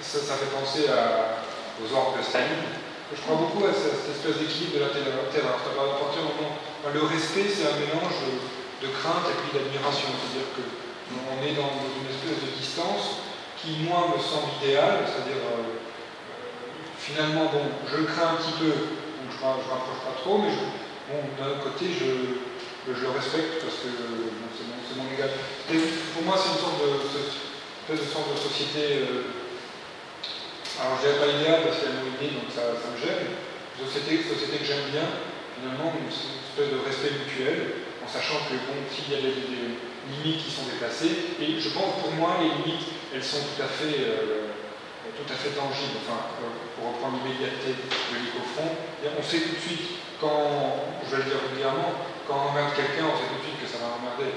[0.00, 1.42] ça, fait penser à,
[1.82, 2.66] aux ordres de Staline.
[3.14, 5.58] Je crois beaucoup à cette, espèce d'équilibre de la terreur.
[5.58, 6.58] À partir du moment,
[6.90, 8.18] le respect, c'est un mélange
[8.82, 10.10] de crainte et puis d'admiration.
[10.10, 13.26] C'est-à-dire qu'on est dans une espèce de distance
[13.62, 15.06] qui, moi, me semble idéale.
[15.06, 15.78] C'est-à-dire, euh,
[16.98, 20.54] finalement, bon, je le crains un petit peu, donc je ne m'approche pas trop, mais
[21.06, 22.45] bon, d'un côté, je,
[22.86, 25.30] je, le respecte parce que c'est mon, égal.
[26.14, 29.02] Pour moi, c'est une sorte de, sorte de société.
[29.02, 29.34] Euh,
[30.78, 32.98] alors, je dirais pas idéale parce qu'il y a une idée, donc ça, ça me
[33.00, 33.34] gêne.
[33.76, 35.08] Une société, société que j'aime bien,
[35.58, 39.34] finalement, une espèce de respect mutuel en sachant que bon, s'il y a des,
[40.06, 43.66] limites qui sont déplacées, et je pense pour moi les limites, elles sont tout à
[43.66, 44.54] fait, euh,
[45.18, 45.98] tout à fait tangibles.
[46.06, 48.70] Enfin, euh, pour reprendre l'immédiateté de l'icofront,
[49.02, 51.90] on sait tout de suite quand, je vais le dire régulièrement,
[52.26, 54.34] quand on emmerde quelqu'un, on sait tout de suite que ça va emmerder.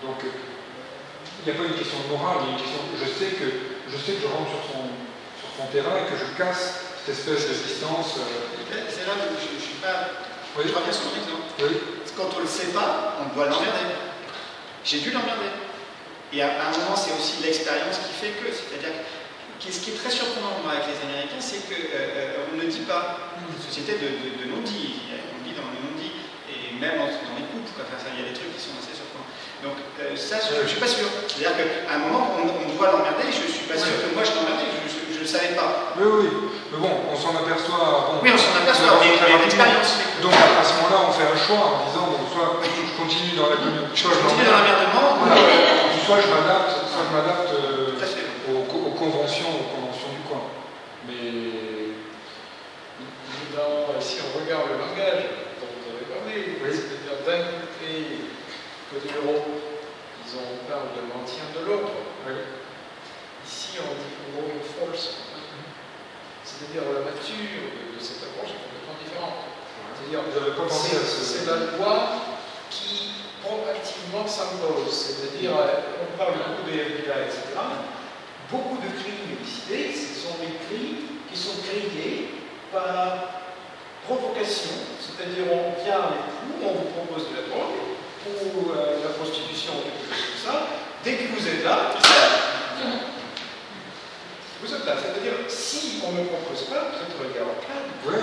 [0.00, 2.82] Donc, il n'y a pas une question de morale, il y a une question.
[2.96, 3.48] Je sais que
[3.92, 4.84] je sais que je rentre sur son,
[5.36, 8.16] sur son terrain et que je casse cette espèce de distance.
[8.18, 8.88] Euh...
[8.88, 10.10] C'est là où je ne suis pas.
[10.56, 10.64] Oui.
[10.68, 11.48] Je reviens sur mon exemple.
[11.60, 13.96] Oui quand on ne le sait pas, on doit l'emmerder.
[14.84, 15.48] J'ai dû l'emmerder.
[16.32, 18.96] Et à, un moment, c'est aussi l'expérience qui fait que, c'est-à-dire,
[19.60, 23.32] ce qui est très surprenant moi, avec les Américains, c'est qu'on euh, ne dit pas.
[23.38, 26.12] Une société de, de, de non-dit, on dit dans le non-dit,
[26.82, 29.30] même dans les couples, enfin, il y a des trucs qui sont assez surprenants.
[29.62, 31.06] Donc euh, ça, je ne suis pas sûr.
[31.30, 34.26] C'est-à-dire qu'à un moment, on, on doit l'emmerder, je ne suis pas sûr que moi
[34.26, 35.94] je l'emmerdais, je ne le savais pas.
[35.94, 36.28] Oui, oui.
[36.74, 38.10] Mais bon, on s'en aperçoit.
[38.10, 40.02] Bon, oui, on s'en aperçoit, mais, l'expérience.
[40.18, 43.46] Donc à ce moment-là, on fait un choix en disant, bon, soit je continue dans
[43.46, 45.38] la communauté, soit je continue dans l'emmerdement, voilà.
[46.02, 47.94] soit je m'adapte, soit je m'adapte euh,
[48.50, 50.42] aux, aux, conventions, aux conventions du coin.
[51.06, 51.94] Mais
[53.54, 55.41] dans, si on regarde le langage
[56.34, 56.70] oui.
[56.72, 58.28] c'est-à-dire d'un côté,
[58.88, 59.46] côté Europe,
[60.24, 61.92] ils ont, on parle de maintien de l'ordre.
[62.26, 62.34] Oui.
[63.44, 65.32] Ici, on dit growing force.
[66.44, 69.50] C'est-à-dire la nature de, cette approche est complètement différente.
[69.94, 70.22] C'est-à-dire,
[71.08, 71.96] c'est la loi
[72.70, 74.92] qui proactivement s'impose.
[74.92, 77.58] C'est-à-dire, on parle beaucoup de FBI, etc.
[78.50, 82.30] Beaucoup de crimes élucidés, ce sont des crimes qui sont créés
[82.72, 83.42] par
[84.04, 87.78] provocation, c'est-à-dire on vient avec vous, on vous propose de la drogue,
[88.26, 90.66] ou euh, la prostitution, ou quelque chose comme ça,
[91.04, 91.94] dès que vous êtes là,
[94.62, 94.94] vous êtes là.
[95.00, 97.46] C'est-à-dire, si on ne propose pas, peut-être il y a
[98.10, 98.22] ouais.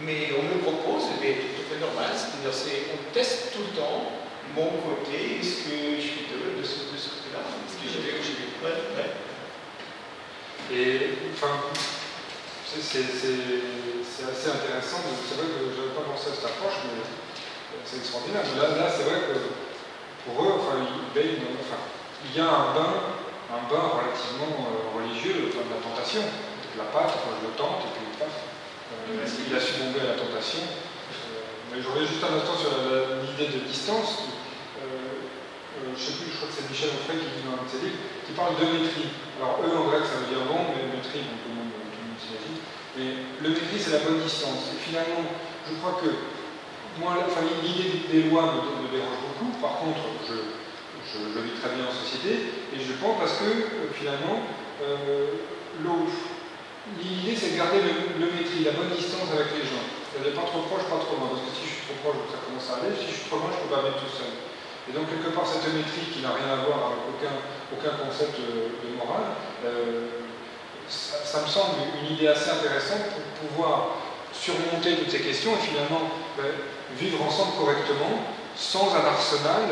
[0.00, 4.18] mais on me propose, et fait normal, c'est-à-dire c'est on teste tout le temps
[4.56, 8.18] mon côté, est-ce que je suis de, de ce, de côté-là, est-ce que j'y vais
[8.18, 8.32] ou j'y
[8.64, 9.12] ouais.
[10.70, 11.60] Et enfin,
[12.76, 15.00] c'est assez intéressant.
[15.08, 17.00] de- C'est vrai que je n'avais pas pensé à cette approche, mais
[17.88, 18.44] c'est extraordinaire.
[18.44, 19.40] Mais là, là c'est vrai que
[20.28, 21.80] pour eux, enfin, ils baignent enfin,
[22.28, 22.92] il y a un bain,
[23.56, 26.28] un bain relativement euh, religieux dans la tentation.
[26.76, 30.16] La pâte, enfin, je le tente, et puis paf, euh, il a succombé à la
[30.20, 30.62] tentation?
[30.62, 31.42] Euh,
[31.72, 32.70] mais je reviens juste un instant sur
[33.24, 34.28] l'idée de distance.
[34.78, 37.58] Euh, euh, je ne sais plus, je crois que c'est Michel Onfray qui dit dans
[37.58, 39.10] un de ses livres, qui parle de métrie.
[39.42, 41.72] Alors eux en grec ça veut dire bon, mais tout le monde, tout le monde
[42.98, 44.74] Mais le métrie c'est la bonne distance.
[44.74, 45.22] Et finalement,
[45.70, 46.10] je crois que
[46.98, 47.14] moi,
[47.62, 49.54] l'idée des lois me, dérange beaucoup.
[49.62, 53.94] Par contre, je, je, vis très bien en société et je pense parce que euh,
[53.94, 54.42] finalement,
[54.82, 55.38] euh,
[56.98, 59.86] l'idée c'est de garder le, le métrie, la bonne distance avec les gens.
[60.10, 61.38] C'est-à-dire pas trop proche, pas trop loin.
[61.38, 62.98] Parce que si je suis trop proche, ça commence à aller.
[62.98, 64.34] Si je suis trop loin, je peux pas mettre tout seul.
[64.88, 68.74] Et donc, quelque part, cette métrie qui n'a rien à voir avec aucun, concept de,
[68.82, 70.27] de morale, euh,
[70.88, 73.88] ça, me semble une idée assez intéressante pour pouvoir
[74.32, 76.46] surmonter toutes ces questions et finalement ben,
[76.98, 78.22] vivre ensemble correctement
[78.56, 79.62] sans un arsenal,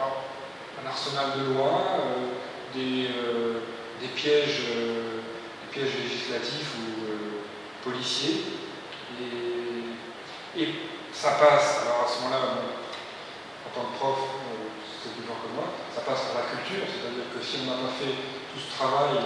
[0.00, 3.60] un arsenal de lois, euh, des, euh,
[4.00, 5.20] des, pièges, euh,
[5.62, 8.44] des pièges législatifs ou policiers.
[10.56, 10.68] Et,
[11.12, 12.62] ça passe, alors à ce moment-là,
[13.66, 14.18] en tant que prof,
[15.02, 17.82] c'est plus fort que moi, ça passe par la culture, c'est-à-dire que si on n'a
[17.82, 18.14] pas fait
[18.54, 19.18] tout ce travail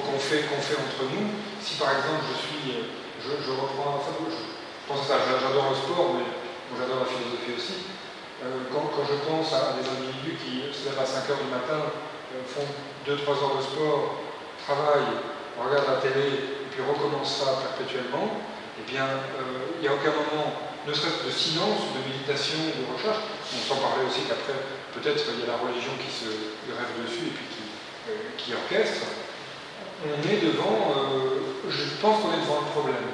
[0.00, 1.26] qu'on fait, fait entre nous,
[1.60, 2.88] si par exemple je suis, euh,
[3.20, 4.40] je, reprends, enfin, je,
[4.88, 6.26] pense à ça, j'a- j'adore le sport, mais
[6.78, 7.76] j'adore la philosophie aussi.
[8.42, 11.78] Euh, quand, je pense à des individus qui se lèvent à 5 heures du matin,
[11.86, 12.66] euh, font
[13.06, 14.18] 2-3 heures de sport,
[14.66, 15.22] travaillent,
[15.54, 18.42] regardent la télé, et puis recommencent ça perpétuellement,
[18.80, 19.06] eh bien,
[19.38, 20.50] euh, il n'y a aucun moment,
[20.82, 23.22] ne serait-ce de silence, de méditation, de recherche.
[23.54, 24.58] On s'en parlait aussi qu'après,
[24.90, 26.26] peut-être, il y a la religion qui se
[26.66, 27.64] grève dessus et puis qui,
[28.10, 29.06] euh, qui orchestre.
[30.02, 33.06] On est devant, euh, je pense qu'on est devant un problème.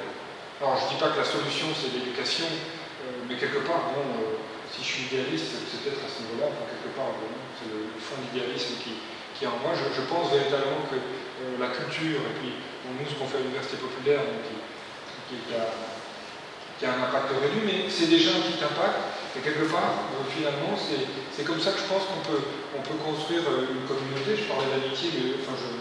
[0.57, 4.01] Alors, je ne dis pas que la solution, c'est l'éducation, euh, mais quelque part, bon,
[4.01, 4.41] euh,
[4.73, 7.29] si je suis idéaliste, c'est peut-être à ce niveau-là, quelque part, bon,
[7.61, 8.97] c'est le, fond d'idéalisme qui,
[9.37, 9.77] qui est en moi.
[9.77, 10.97] Je, pense véritablement que
[11.61, 14.57] la culture, et puis nous, ce qu'on fait à l'université populaire, qui,
[15.29, 19.13] qui, a, qui a un impact réduit, mais c'est déjà un petit impact.
[19.37, 22.41] Et quelque part, finalement, c'est comme ça que je pense qu'on peut,
[22.73, 24.41] on peut construire une communauté.
[24.41, 25.78] Je parlais d'amitié, enfin, je,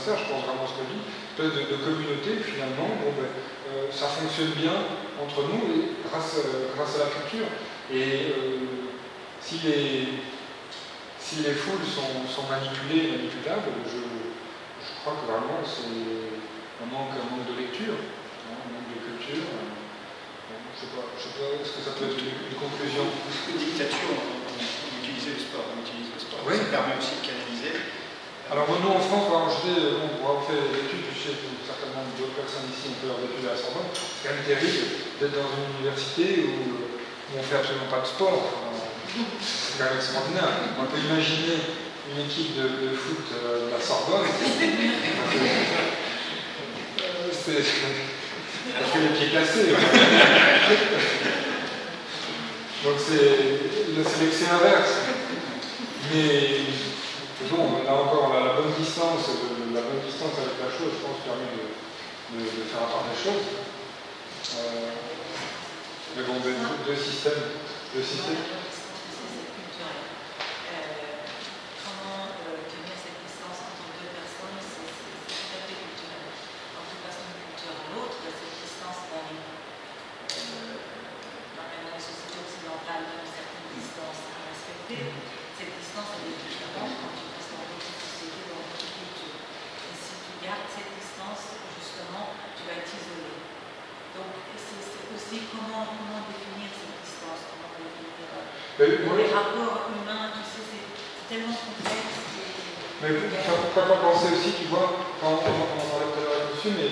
[0.00, 1.04] sincère, je pense vraiment à ce que je dis.
[1.36, 4.72] Espèce de, de communauté, finalement, bon, ben, euh, ça fonctionne bien
[5.20, 7.48] entre nous et grâce, euh, grâce à la culture.
[7.92, 8.88] Et euh,
[9.44, 10.24] si, les,
[11.20, 15.84] si les foules sont, sont manipulées, manipulables, je, je crois que vraiment c'est
[16.80, 19.44] un manque, un manque de lecture, hein, un manque de culture.
[19.44, 23.04] je sais pas, je sais pas, est-ce que ça peut être une, conclusion?
[23.52, 26.40] Dictature, on, on, on utilisait le sport, on utilise le sport.
[26.48, 26.56] Oui.
[26.56, 27.99] Ça permet aussi de canaliser.
[28.50, 31.22] Alors nous en France, on va rajouter, euh, bon, pour avoir fait des études, je
[31.22, 34.34] sais que certainement d'autres personnes ici ont fait leurs études à la Sorbonne, c'est quand
[34.34, 38.42] même terrible d'être dans une université où, où on fait absolument pas de sport.
[39.38, 40.66] C'est quand même extraordinaire.
[40.82, 41.62] On peut imaginer
[42.10, 44.26] une équipe de, de foot euh, de la Sorbonne.
[44.26, 44.50] Euh,
[47.30, 47.62] C'est.
[47.62, 49.70] Ça fait les pieds cassés.
[52.82, 53.30] Donc c'est
[53.94, 54.94] c'est l'excès inverse.
[56.12, 56.66] Mais
[57.48, 61.24] bon, là encore, la, bonne distance, euh, la bonne distance avec la chose, je pense,
[61.24, 61.64] permet de,
[62.36, 63.46] de, de faire appart des choses.
[64.56, 64.90] Euh,
[66.16, 66.56] mais bon, deux,
[66.86, 67.56] deux systèmes,
[67.94, 68.60] deux systèmes.
[73.00, 76.24] Cette distance entre deux personnes, c'est c'est tout à fait culturel.
[76.74, 79.40] Quand tu passes d'une culture à l'autre, cette distance varie.
[79.40, 80.76] Euh,
[81.56, 85.00] dans même dans les sociétés occidentales, il y a une certaine distance à respecter.
[85.56, 89.40] Cette distance, elle est différente quand tu passes dans d'autres sociétés, dans d'autres cultures.
[89.40, 91.42] Et si tu gardes cette distance,
[91.80, 93.32] justement, tu vas être isolé.
[94.18, 94.30] Donc,
[94.60, 95.48] c'est c'est aussi
[95.80, 97.40] comment, comment définir cette distance,
[98.78, 102.16] Mais moi, les rapports humains, tu sais, c'est tellement complexe.
[102.36, 106.72] et- Mais pourquoi pas penser aussi, tu vois, quand on, parlait tout à l'heure dessus,
[106.76, 106.90] mais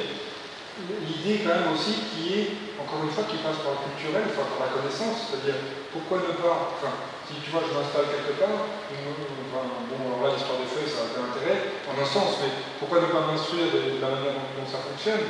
[1.04, 2.48] l'idée quand même aussi qui est,
[2.80, 5.58] encore une fois, qui passe par le culturel, enfin par la connaissance, c'est-à-dire
[5.92, 6.92] pourquoi ne pas, enfin,
[7.28, 9.62] si tu vois, je m'installe quelque part, enfin,
[9.92, 13.04] bon, alors là, l'histoire des feuilles, ça a un intérêt, en un sens, mais pourquoi
[13.04, 15.24] ne pas m'instruire de, de la manière dont, dont ça fonctionne?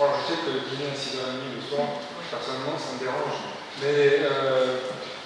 [0.00, 1.84] Alors, je sais que le dîner à 6h30 le soir,
[2.30, 3.36] personnellement, ça me dérange,
[3.82, 4.78] mais, euh,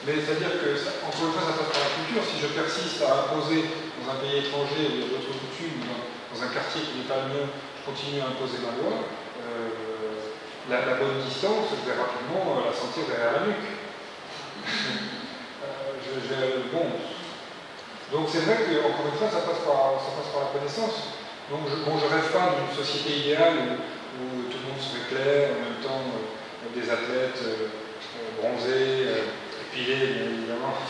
[0.09, 0.72] mais c'est-à-dire que,
[1.05, 2.24] encore une fois, ça passe par la culture.
[2.24, 3.68] Si je persiste à imposer
[4.01, 5.93] dans un pays étranger où d'autres coutumes, ou
[6.32, 10.35] dans, un quartier qui n'est pas le mien, je continue à imposer ma loi, euh,
[10.68, 13.68] la, bonne distance, je vais rapidement euh, la sentir derrière la nuque.
[18.12, 21.20] Donc c'est vrai que, encore une fois, ça passe par, ça passe par la connaissance.
[21.51, 23.68] Donc je, bon, je rêve pas d'une société idéale où,
[24.16, 26.01] où tout le monde serait clair, en même temps
[26.73, 30.78] des athlètes euh, euh, bronzés, euh, épilés, bien évidemment.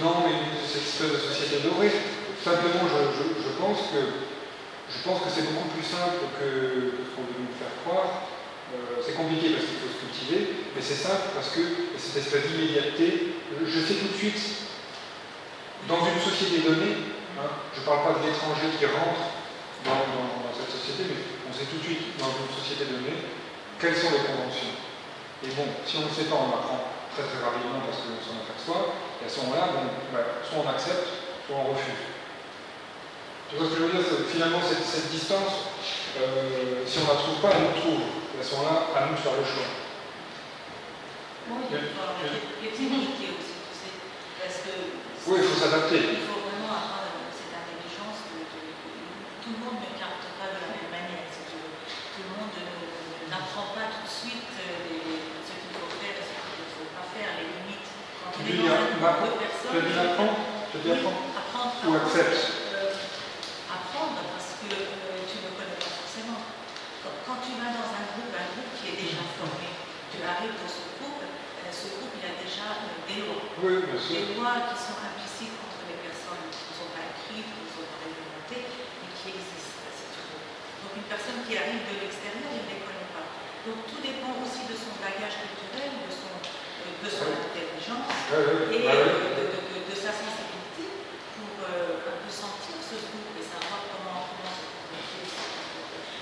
[0.00, 1.92] Non, mais cette espèce de société dorée.
[2.40, 4.00] Simplement, je, pense que
[4.88, 8.32] je pense que c'est beaucoup plus simple que, ce qu'on veut nous faire croire.
[9.04, 11.60] C'est compliqué parce qu'il faut se cultiver, mais c'est simple parce que
[11.98, 14.40] cette espèce d'immédiateté, je, sais tout de suite,
[15.84, 19.36] dans une société donnée, hein, je ne parle pas de l'étranger qui rentre
[19.84, 23.20] dans cette société, mais on sait tout de suite, dans une société donnée,
[23.80, 24.76] quelles sont les conventions.
[25.42, 26.80] Et bon, si on ne sait pas, on apprend
[27.16, 29.72] très très rapidement parce qu'on s'en aperçoit, et à ce moment-là,
[30.12, 31.08] bah, soit on accepte,
[31.48, 32.04] soit on refuse.
[33.48, 34.04] Tu vois ce que je veux dire?
[34.06, 35.72] C'est- Finalement, cette, cette distance,
[36.20, 38.02] euh, si on ne la trouve pas, elle nous trouve.
[38.36, 39.70] Et à ce moment-là, à nous de faire le choix.
[45.26, 46.00] Oui, il faut s'adapter.
[46.16, 47.04] il faut vraiment avoir
[47.34, 51.26] cette intelligence de, de- de- tout le monde ne capte pas de la même manière,
[51.28, 51.74] si tu veux.
[52.16, 56.16] Tout le monde ne- n'apprend pas tout de suite euh, les- ce qu'il faut faire
[56.16, 57.88] et ce qu'il ne faut pas faire, les limites.
[58.24, 60.34] Quand Tu dis de tu dit apprends,
[60.74, 62.50] tu apprends, apprendre, ou accepte.
[62.74, 62.90] euh,
[63.70, 66.42] apprendre parce que euh, tu ne connais pas forcément.
[67.30, 69.70] Quand, tu vas dans un groupe, un groupe qui est déjà formé,
[70.10, 73.38] tu arrives dans ce groupe, euh, ce groupe il a déjà des lois.
[73.62, 74.18] Oui, bien sûr.
[74.18, 77.70] Des lois qui sont implicites entre les personnes, qui ne sont pas écrites, qui ne
[77.70, 79.78] sont pas réglementées, mais qui existent.
[80.82, 83.30] Donc une personne qui arrive de l'extérieur, il ne les connaît pas.
[83.62, 87.30] Donc tout dépend aussi de son bagage culturel, de son, de son
[88.30, 90.86] Oui, et euh, de, de- de- de sa sensibilité
[91.34, 95.26] pour euh, un peu sentir ce groupe et savoir comment, comment se comporter.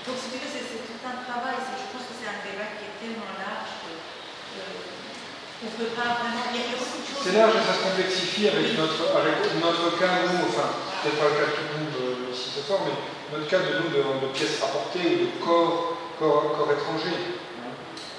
[0.09, 1.57] Donc si tu veux, c'est tout un travail.
[1.61, 6.17] Je pense que c'est un débat qui est tellement large que euh, ne peut pas
[6.17, 6.49] vraiment.
[6.49, 7.21] Il y a beaucoup de choses.
[7.21, 10.67] C'est large et ça se complexifie avec notre, avec notre cas, nous, enfin,
[11.05, 12.95] peut-être pas le cas de tout le monde euh, ici ce soir, mais
[13.37, 14.01] notre cas de nous, de,
[14.33, 17.37] pièces rapportées ou de corps, corps, corps étrangers.
[17.61, 17.69] hein.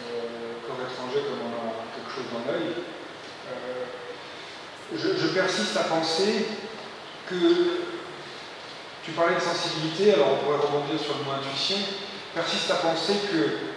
[0.07, 2.71] Euh, corps étranger comme on a quelque chose dans l'œil.
[4.93, 6.47] Je, persiste à penser
[7.29, 7.37] que
[9.05, 11.77] tu parlais de sensibilité, alors on pourrait rebondir sur le mot intuition,
[12.35, 13.71] persiste à penser que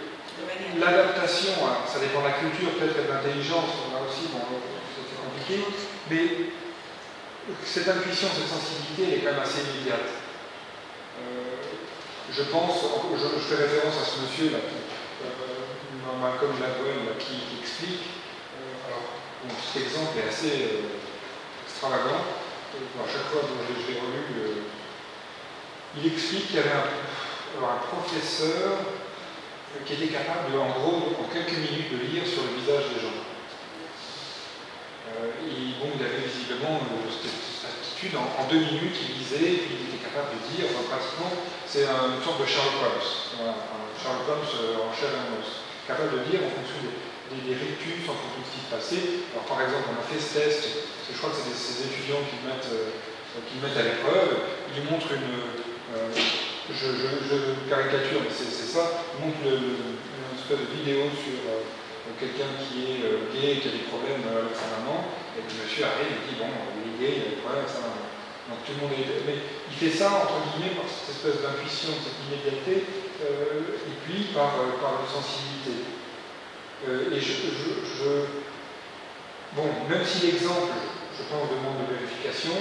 [0.78, 5.62] L'adaptation, hein, ça dépend de la culture, peut-être de l'intelligence, là aussi, bon, c'est compliqué,
[6.10, 6.50] mais
[7.62, 10.10] cette intuition, cette sensibilité, elle est quand même assez immédiate.
[11.22, 11.62] Euh,
[12.26, 14.82] je pense, je, fais référence à ce monsieur-là, qui,
[15.22, 18.23] euh, Malcolm Gladwell, là, qui, explique,
[19.44, 20.98] bon, cet exemple est assez euh,
[21.66, 24.64] extravagant, à chaque fois que je, l'ai relu,
[25.96, 31.26] il explique qu'il y avait un, professeur euh, qui était capable, de, en gros, en
[31.30, 33.18] quelques minutes, de lire sur le visage des gens.
[35.14, 40.02] Euh, il, avait visiblement cette, aptitude, en, deux minutes, il lisait, et puis il était
[40.02, 41.30] capable de dire, pratiquement,
[41.68, 43.08] c'est un- une sorte de Sherlock Holmes,
[43.38, 43.54] un
[43.94, 44.50] Sherlock Holmes
[44.82, 45.38] en chair et en
[45.86, 48.70] capable de dire en fonction des, des, des rictus, en fonction de ce qui se
[48.72, 49.04] passait.
[49.32, 50.60] Alors, par exemple, on a fait ce test,
[51.08, 52.92] je crois que c'est ces étudiants qui le mettent, euh,
[53.48, 54.44] qui mettent à l'épreuve,
[54.76, 55.52] ils montrent une.
[55.96, 56.10] euh,
[56.72, 61.60] je, caricature, mais c'est ça, ils montrent le- une espèce de vidéo sur euh,
[62.16, 63.04] quelqu'un qui est
[63.36, 66.48] gay, qui a des problèmes avec sa maman, et le monsieur arrive et dit Bon,
[66.48, 68.04] il est gay, il a des problèmes avec sa maman.
[68.48, 69.24] Donc tout le monde est.
[69.28, 72.84] Mais il fait ça, entre guillemets, par cette espèce d'intuition, cette immédiateté,
[73.24, 74.52] et puis par,
[74.84, 75.93] par une sensibilité.
[76.88, 77.32] Euh, et je,
[79.54, 80.74] Bon, même si l'exemple,
[81.14, 82.58] je pense, demande de vérification,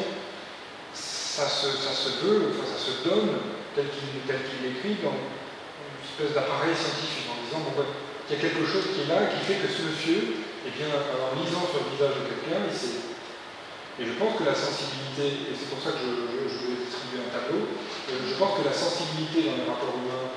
[0.93, 3.33] ça se, ça se veut, enfin, ça se donne
[3.73, 8.41] tel qu'il qu'il l'écrit dans une espèce d'appareil scientifique en disant bon, il y a
[8.45, 11.81] quelque chose qui est là qui fait que ce monsieur, eh bien, en lisant sur
[11.81, 12.61] le visage de quelqu'un.
[12.69, 16.77] Et je pense que la sensibilité, et c'est pour ça que je, je, je vais
[16.81, 20.32] distribuer un tableau, euh, je pense que la sensibilité dans les rapports humains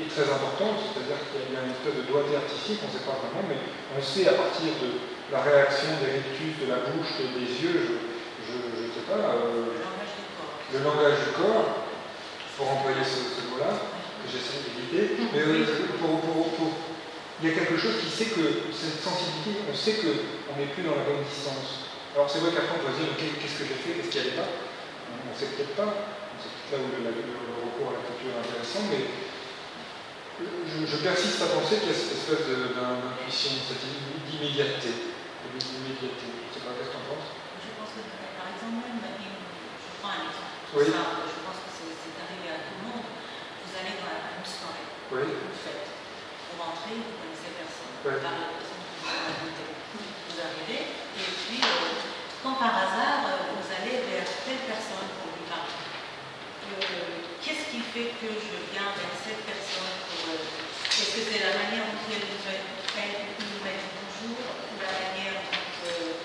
[0.00, 3.06] est très importante, c'est-à-dire qu'il y a une espèce de doigté artistique, on ne sait
[3.06, 3.58] pas vraiment, mais
[3.94, 4.90] on sait à partir de
[5.30, 8.02] la réaction des rictus, de la bouche, des yeux,
[8.42, 9.70] je ne sais pas, euh,
[10.74, 11.86] Le langage du corps.
[12.58, 15.66] pour employer ce, ce mot-là, que j'essaie d'éviter, mais euh,
[15.98, 16.76] pour, pour- pour-
[17.42, 20.86] il y a quelque chose qui sait que cette sensibilité, on sait qu'on n'est plus
[20.86, 21.82] dans la bonne distance.
[22.14, 24.20] Alors c'est vrai qu'après on doit se dire Qu'est- qu'est-ce que j'ai fait, qu'est-ce qui
[24.22, 25.90] allait pas, on ne sait peut-être pas,
[26.38, 29.02] c'est peut-être là où le, le- le recours à la culture est intéressant, mais
[30.40, 33.84] je, je persiste à penser qu'il y a cette espèce d'intuition, cette
[34.34, 34.90] immédiateté,
[35.54, 36.26] immédiateté.
[36.50, 37.28] Je sais pas, qu'est-ce que tu en penses?
[37.62, 38.02] Je pense que,
[38.34, 40.84] par exemple, même, je prends un exemple Oui.
[40.90, 43.06] simple, je pense que c'est arrivé à tout le monde.
[43.06, 45.22] Vous allez dans une soirée, Oui.
[45.38, 45.86] une fête.
[46.50, 47.94] vous rentrez, vous connaissez personne.
[48.02, 48.18] Ouais.
[48.18, 49.54] Par la personne vous.
[50.34, 51.94] Vous arrivez, et puis, euh,
[52.42, 55.78] quand par hasard, euh, vous allez vers telle personne pour lui parler.
[56.74, 60.42] Euh, Qu'est-ce qui fait que je viens vers cette personne pour, euh,
[60.90, 62.58] Est-ce que c'est la manière dont elle nous met,
[62.98, 66.18] elle nous met du bonjour, ou la manière dont, euh,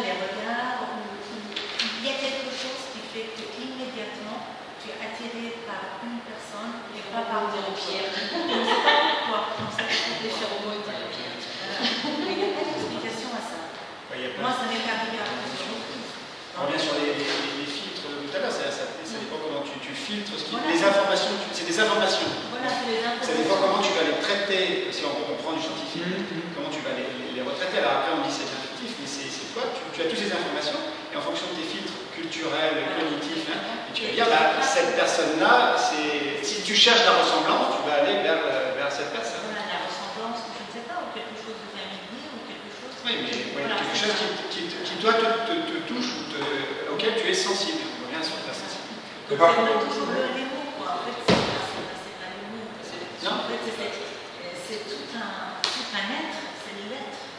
[0.00, 0.88] les regards,
[2.00, 4.40] il y a quelque chose qui fait que immédiatement
[4.80, 8.08] tu es attiré par une personne et pas par au Pierre.
[8.10, 9.40] Je ne sais pas pourquoi.
[9.62, 9.86] on sait.
[10.24, 11.36] Les phéromones, dire au Pierre.
[11.38, 13.58] Il n'y a pas d'explication à ça.
[14.12, 16.10] Moi, ça m'est arrivé à plusieurs reprises.
[16.52, 17.16] On revient sur les,
[17.64, 20.68] filtres de tout à l'heure, ça, dépend comment tu, filtres, ce qui, Voilà.
[20.68, 22.28] les informations, c'est des informations.
[22.52, 23.40] Voilà, c'est les Ça informations.
[23.40, 26.52] dépend comment tu vas les traiter, si on, prend du scientifique, Mhm.
[26.52, 27.80] comment tu vas les, les- les retraiter.
[27.80, 29.64] Alors après on dit c'est bien fictif, mais c'est c'est toi,
[30.02, 30.80] tu, as toutes ces informations,
[31.12, 34.96] et en fonction de tes filtres culturels, cognitifs, hein, et tu vas dire, bah, cette
[34.98, 39.46] personne-là, c'est- si tu cherches la ressemblance, tu vas aller vers, euh, vers cette personne.
[39.46, 42.94] Voilà, la ressemblance, je ne sais pas, ou quelque chose de familier, ou quelque chose.
[43.06, 44.16] Oui, mais Voilà, quelque chose
[44.50, 47.82] qui, qui, qui, toi te, te, te touche ou te- auquel tu es sensible.
[48.02, 49.06] On revient sur ta sensibilité.
[49.30, 50.98] Donc, par contre- toujours le- les mots, quoi.
[50.98, 52.66] En fait, c'est pas, les mots.
[52.82, 53.28] C'est-
[54.88, 57.31] tout un, tout un être, c'est la personne.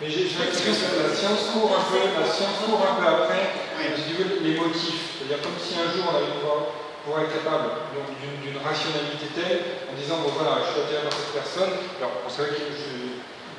[0.00, 3.50] Mais j'ai l'impression que la science court un peu, la science court un peu après,
[3.78, 5.18] les motifs.
[5.18, 6.70] C'est-à-dire comme si un jour on allait pouvoir,
[7.02, 11.34] pouvoir être capable d'une rationalité telle, en disant, bon voilà, je suis attiré par cette
[11.34, 11.72] personne.
[11.98, 13.02] Alors, c'est vrai que je suis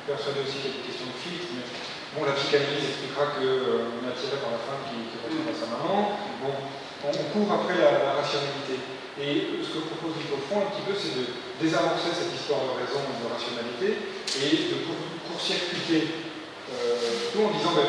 [0.08, 1.64] persuadé aussi qu'il y a des questions de filtre, mais
[2.16, 5.68] bon, la psychanalyse expliquera qu'on est attiré par la femme qui, qui ressemble à sa
[5.76, 6.16] maman.
[6.40, 6.52] Bon,
[7.04, 8.80] on, on court après la, la rationalité.
[9.20, 11.28] Et ce que propose Nicofond un petit peu, c'est de
[11.60, 13.88] désamorcer cette histoire de raison et de rationalité
[14.40, 16.29] et de court- court-circuiter euh,
[17.32, 17.88] tout en disant ben,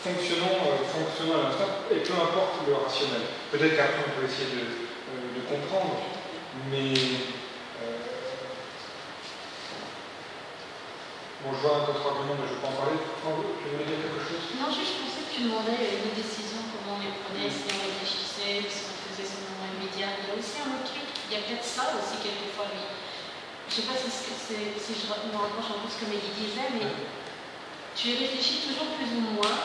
[0.00, 3.26] fonctionnons, euh, fonctionnons à l'instant et peu importe le rationnel.
[3.50, 6.00] Peut-être qu'après on peut essayer de, euh, de comprendre,
[6.70, 7.98] mais euh,
[11.42, 12.98] bon, je vois un autre argument, mais je ne vais pas en parler.
[13.02, 14.44] Tu voulais dire quelque chose?
[14.56, 17.66] Non, juste, je pensais que tu demandais euh, une décision, comment on les prenait, si
[17.68, 20.16] on réfléchissait, si on faisait son moment immédiat.
[20.22, 22.86] Il y a aussi un autre truc, il y a peut-être ça aussi quelquefois, lui.
[23.66, 26.86] Je sais pas si, je me rapproche un peu de ce que Mehdi disait, mais
[27.96, 29.56] tu y réfléchis toujours plus ou moins.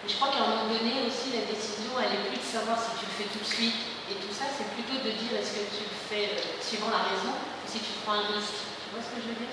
[0.00, 2.80] Mais je crois qu'à un moment donné aussi, la décision, elle est plus de savoir
[2.80, 5.60] si tu le fais tout de suite et tout ça, c'est plutôt de dire est-ce
[5.60, 8.64] que tu le fais euh, suivant la raison ou si tu prends un risque.
[8.80, 9.52] Tu vois ce que je veux dire?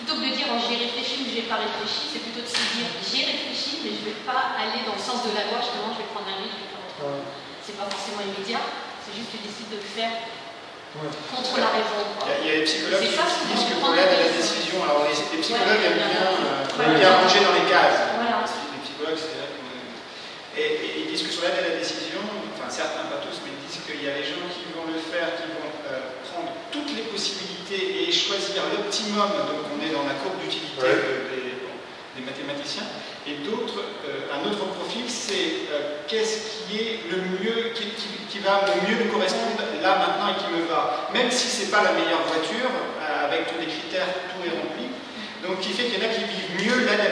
[0.00, 2.50] Plutôt que de dire oh, j'y ai réfléchi ou j'ai pas réfléchi, c'est plutôt de
[2.50, 5.44] se dire j'y ai réfléchi, mais je vais pas aller dans le sens de la
[5.52, 7.20] loi, justement, je vais prendre un risque, je vais autre chose.
[7.60, 8.64] C'est pas forcément immédiat,
[9.04, 10.08] c'est juste que tu décides de le faire
[10.98, 11.06] Ouais.
[11.30, 12.02] contre la raison.
[12.18, 14.82] Il y a, il y a des psychologues qui disent que l'aide à la décision,
[14.82, 16.50] alors les, les psychologues Ouais, aiment bien, ouais.
[16.50, 16.98] euh, Ouais.
[16.98, 18.10] bien ranger dans les cases.
[18.18, 18.42] Voilà.
[18.42, 21.74] Les psychologues, c'est vrai qu'on est- et, et ils disent que sur l'aide à la
[21.78, 22.18] décision,
[22.58, 24.98] enfin certains, pas tous, mais ils disent qu'il y a les gens qui vont le
[24.98, 30.02] faire, qui vont euh, prendre toutes les possibilités et choisir l'optimum, donc on est dans
[30.10, 30.90] la courbe d'utilité Ouais.
[30.90, 31.70] de- des, bon,
[32.18, 32.82] des mathématiciens,
[33.26, 38.64] et d'autres, euh, un autre profil, c'est euh, qu'est-ce qui est le mieux, qui, va
[38.64, 41.92] le mieux me correspondre là maintenant et qui me va, même si c'est pas la
[41.92, 44.88] meilleure voiture, euh, avec tous les critères, tout est rempli.
[45.44, 47.04] Donc, qui fait qu'il y en a qui vivent mieux la, la-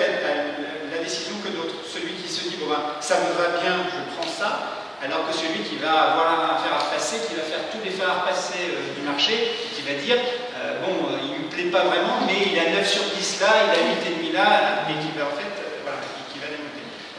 [0.93, 1.77] la- décision que d'autres.
[1.89, 5.33] Celui qui se dit, bon ben, ça me va bien, je prends ça, alors que
[5.33, 8.21] celui qui va avoir un fer à repasser, qui va faire tous les fers à
[8.25, 9.33] repasser du marché,
[9.73, 10.21] qui va dire,
[10.85, 13.81] bon, il me plaît pas vraiment, mais il a 9 sur 10 là, il a
[14.05, 16.53] 8,5 là, et qui va en fait, euh, voilà, qui, qui va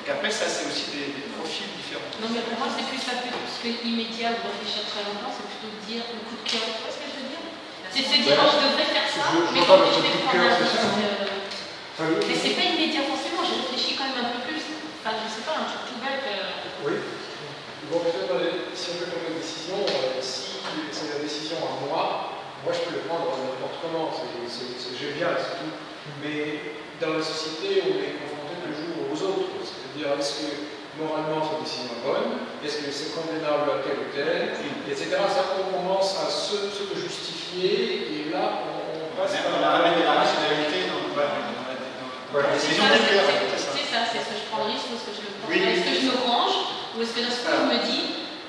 [0.10, 2.10] Donc après, ça, c'est aussi des, des profils différents.
[2.18, 5.30] Non, mais pour moi, c'est plus ça que parce que immédiat ou réfléchir très longtemps,
[5.30, 6.65] c'est plutôt de dire le coup de cœur.
[6.65, 7.45] Tu vois ce que je veux dire?
[7.94, 8.41] C'est de se dire, Ouais.
[8.41, 10.49] oh, je devrais faire ça, Je- je mais quand le je coup vais de prendre
[10.49, 14.41] c'est ça, euh, le- Mais c'est pas immédiat forcément, j'ai réfléchi quand même un peu
[14.49, 14.65] plus.
[14.98, 16.26] Enfin, je sais pas, un truc tout bête.
[16.26, 16.95] euh, Oui.
[17.94, 20.57] Bon, peut-être dans les- si on peut prendre une décision, euh, si
[20.90, 22.34] c'est la décision à moi,
[22.65, 25.73] moi je peux le prendre n'importe comment, c'est génial, c'est tout.
[26.26, 29.53] Mais dans la société, on est confronté toujours aux autres.
[30.00, 30.48] C'est-à-dire, est-ce que
[30.96, 32.40] moralement cette décision est bonne?
[32.64, 34.56] Est-ce que c'est condamnable à tel ou tel?
[34.88, 35.12] Etc.
[35.12, 40.00] Ça, on commence à se, se justifier et là, on, passe On par a ramène
[40.00, 44.08] de la rationalité dans, voilà, la, la c'est ça.
[44.08, 45.94] c'est est-ce que je prends le risque ou est-ce que je prends oui, Est-ce que
[46.00, 46.56] je me range
[46.96, 48.04] ou est-ce que d'un coup je me dis,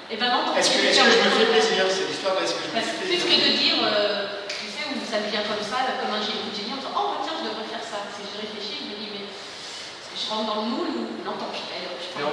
[0.07, 1.83] eh ben non, Est-ce que, je que je me fais plaisir?
[1.91, 3.79] C'est l'histoire de est-ce que je me Parce fais que plus plaisir que de dire,
[3.83, 7.19] euh, tu sais, où ça devient comme ça, comme un génie, en disant, oh bah
[7.27, 8.07] tiens, je devrais faire ça.
[8.15, 11.05] Si je réfléchis, je me dis, mais est-ce que je rentre dans le moule ou
[11.27, 12.31] non, tant pis, je prends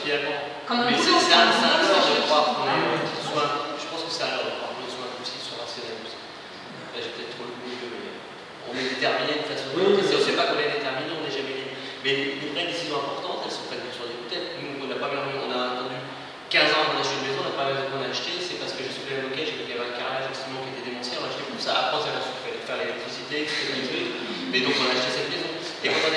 [0.00, 2.80] finalement, Comme un boulot, c'est un je de le croire trouve qu'on pas.
[2.80, 6.00] est- soit- Je pense que c'est à l'heure de croire qu'on soit aussi sur rationnel.
[6.00, 8.12] Là, j'ai peut-être trop le milieu, mais
[8.66, 9.68] on est déterminé de façon.
[9.76, 11.76] Pas qu'on est déterminé, on n'est jamais libre.
[12.04, 14.56] Mais les vraies décisions importantes, elles sont prennent sur des bouteilles.
[14.60, 15.96] Nous, on n'a pas même, on a attendu
[16.52, 18.72] 15 ans avant d'acheter une maison, on n'a pas même qu'on a acheté, c'est parce
[18.76, 20.84] que j'ai soulevé un loquet, j'ai vu qu'il y avait un carrelage absolument qui était
[20.92, 21.72] dénoncé, on a acheté pour ça.
[21.88, 22.14] Après, on s'est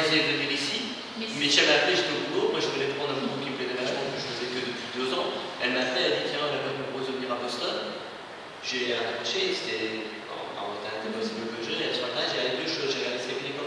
[0.10, 0.78] disais de venir ici,
[1.50, 3.74] mais j'avais appelé, j'étais au boulot, moi je voulais prendre un boulot qui me plaisait
[3.74, 5.34] vachement, que je faisais que depuis deux ans.
[5.58, 7.98] Elle m'a appelé, elle a dit tiens, elle me propose de venir à Boston.
[8.62, 12.94] J'ai accroché, c'était en internet possible que je l'ai, sur internet j'ai regardé deux choses,
[12.94, 13.66] j'ai avait une école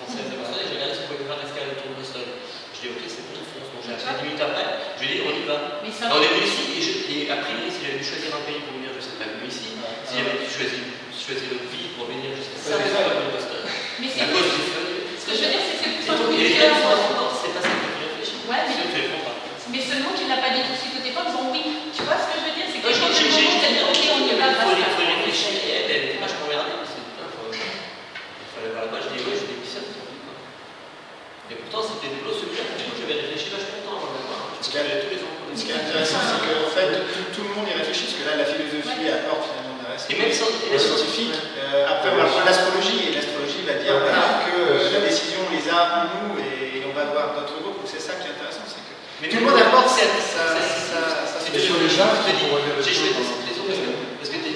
[0.00, 2.24] française à Boston et j'ai regardé si on pouvait faire l'escale autour de Boston.
[2.72, 3.68] Je dis ok, c'est bon, on fonce.
[3.76, 5.84] Donc j'ai appelé 10 minutes après, je lui ai dit on y va.
[5.84, 8.08] Mais ça, Alors, on est venu ici et, je, et a priori, si j'avais dû
[8.08, 9.76] choisir un pays pour venir, je ne serais pas venu ici.
[10.08, 10.80] Si j'avais dû choisir,
[11.12, 13.60] choisir le pays pour venir je serais pas venu à Boston.
[14.00, 17.84] mais c'est ce que je veux dire, c'est c'est sont encore, c'est pas ça que
[17.84, 18.38] tu réfléchis.
[18.48, 19.34] Ouais, mais- tu pas.
[19.68, 21.92] Mais seulement tu ne l'as pas dit tout de suite au départ, en disant oui.
[21.92, 22.66] Tu vois ce que je veux dire?
[22.72, 24.64] C'est que quand j'ai- t'as dit ok, on y va, basta.
[24.72, 25.52] il faut y réfléchir.
[25.68, 26.72] Elle, était vachement regardée.
[26.80, 29.00] parce que, putain, Il fallait voir là-bas.
[29.04, 30.34] Je dis, ouais, je tant pis, quoi.
[31.52, 32.64] Et pourtant, c'était des boulot celui-là.
[32.76, 34.40] Du coup, j'avais réfléchi vachement longtemps avant de le voir.
[34.48, 34.56] Ans.
[34.58, 36.90] Ce qui est intéressant, c'est qu'en fait,
[37.34, 40.30] tout, le monde y réfléchit, parce que là, la philosophie apporte finalement des Et même
[40.30, 41.38] les même- scientifiques.
[41.58, 42.10] Euh, après,
[42.46, 46.80] l'astrologie, et l'astrologie va dire voilà, que la décision on les a en nous, et,
[46.88, 47.82] on va voir d'autres groupes.
[47.82, 51.58] Donc c'est ça qui est intéressant, c'est que Mais tout le monde apporte sa, c'est-
[51.58, 51.98] sur les des
[52.80, 53.66] j'ai choisi dans- cette raison
[54.18, 54.54] parce que, t'es,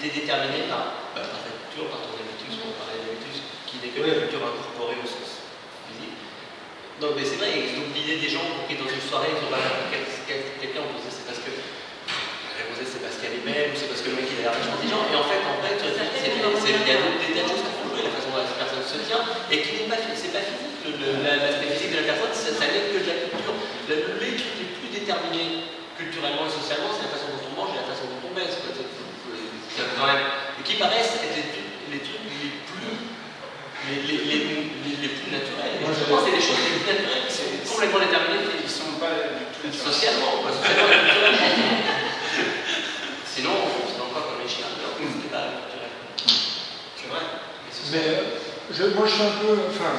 [0.00, 4.00] t'es déterminé par, par ta culture, par ton habitus, pour parler d'habitus, qui n'est que
[4.06, 5.42] la culture incorporée au sens
[5.90, 6.16] physique.
[7.02, 9.42] Donc, mais c'est vrai, et donc l'idée des gens pour qui dans une soirée, ils
[9.44, 13.72] ont quelqu'un, on disait c'est parce que la réponse est, c'est parce qu'elle est belle,
[13.72, 15.58] ou c'est parce que le mec il a l'air vachement intelligent, et en fait, en
[15.64, 18.04] fait, c'est- c'est- c'est- il y a des des tas de choses qui font jouer
[18.06, 21.22] la façon dont la personne se tient, et qui n'est pas, c'est pas physique, le-
[21.22, 23.54] la- physique de la personne, ça, ça n'est que de la culture.
[23.86, 27.72] Le- les trucs les plus déterminés culturellement et socialement, c'est la façon dont on mange
[27.76, 28.56] et la façon dont on baisse.
[28.64, 28.70] quoi.
[28.74, 30.26] C'est- c'est- c'est quand même-
[30.58, 32.92] Et qui paraissent être les, trucs- les trucs les plus,
[33.88, 34.40] les, les, les,
[34.84, 35.80] les- les plus naturels.
[35.80, 38.68] Et Moi, justement, c'est les choses les plus naturelles qui sont complètement déterminées Ils ne
[38.68, 39.88] sont pas du tout naturels.
[39.88, 41.80] socialement, quoi, socialement et culturellement.
[43.24, 44.68] Sinon, on fonctionne encore comme les chiens.
[44.68, 45.92] Alors, c'est pas culturel.
[46.96, 47.24] C'est vrai.
[47.92, 48.36] Mais euh,
[48.94, 49.58] moi, je suis un peu.
[49.68, 49.98] Enfin,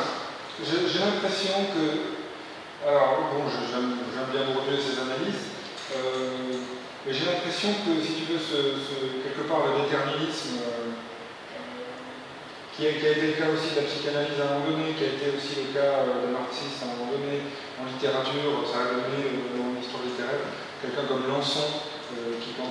[0.64, 2.88] j'ai l'impression que.
[2.88, 4.00] Alors, bon, j'aime
[4.32, 5.54] bien retenir ces analyses,
[5.94, 6.58] euh,
[7.06, 10.98] mais j'ai l'impression que, si tu veux, ce, quelque part, le déterminisme, euh,
[12.74, 15.14] qui, a, été le cas aussi de la psychanalyse à un moment donné, qui a
[15.14, 17.46] été aussi le cas euh, de marxiste à un moment donné,
[17.78, 20.42] en littérature, ça a donné euh, dans l'histoire littéraire,
[20.82, 21.91] quelqu'un comme Lançon,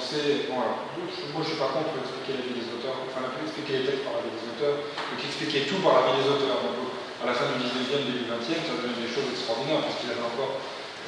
[0.00, 4.16] moi je suis pas contre expliquer la vie des auteurs, enfin expliquer les textes par
[4.16, 4.76] la vie des auteurs,
[5.20, 6.64] qui expliquait tout par la vie des auteurs.
[6.64, 10.08] Donc, à la fin du 19e, début 20e, ça donnait des choses extraordinaires, parce qu'il
[10.08, 10.56] avait encore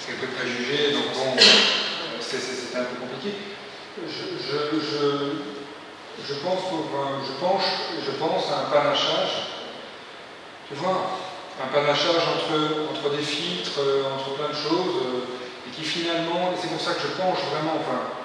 [0.04, 3.32] quelques préjugés, donc bon, euh, c'était un peu compliqué.
[3.96, 5.00] Je, je, je,
[6.20, 9.56] je pense, je penche, je pense à un panachage,
[10.68, 11.16] tu vois,
[11.62, 16.52] un panachage entre, entre des filtres, euh, entre plein de choses, euh, et qui finalement,
[16.60, 18.21] c'est pour ça que je penche vraiment, enfin,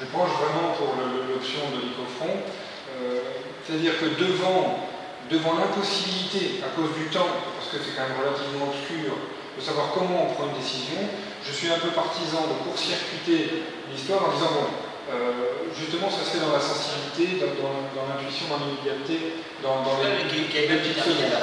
[0.00, 3.20] je penche vraiment pour l'option de l'icofront, euh,
[3.64, 4.84] c'est-à-dire que devant,
[5.30, 9.16] devant l'impossibilité, à cause du temps, parce que c'est quand même relativement obscur,
[9.56, 11.00] de savoir comment on prend une décision,
[11.40, 14.68] je suis un peu partisan de court-circuiter l'histoire en disant, bon,
[15.08, 20.28] euh, justement, ça se fait dans la sensibilité, dans, l'intuition, dans l'immédiateté, dans, dans les,
[20.28, 21.40] petites secondes.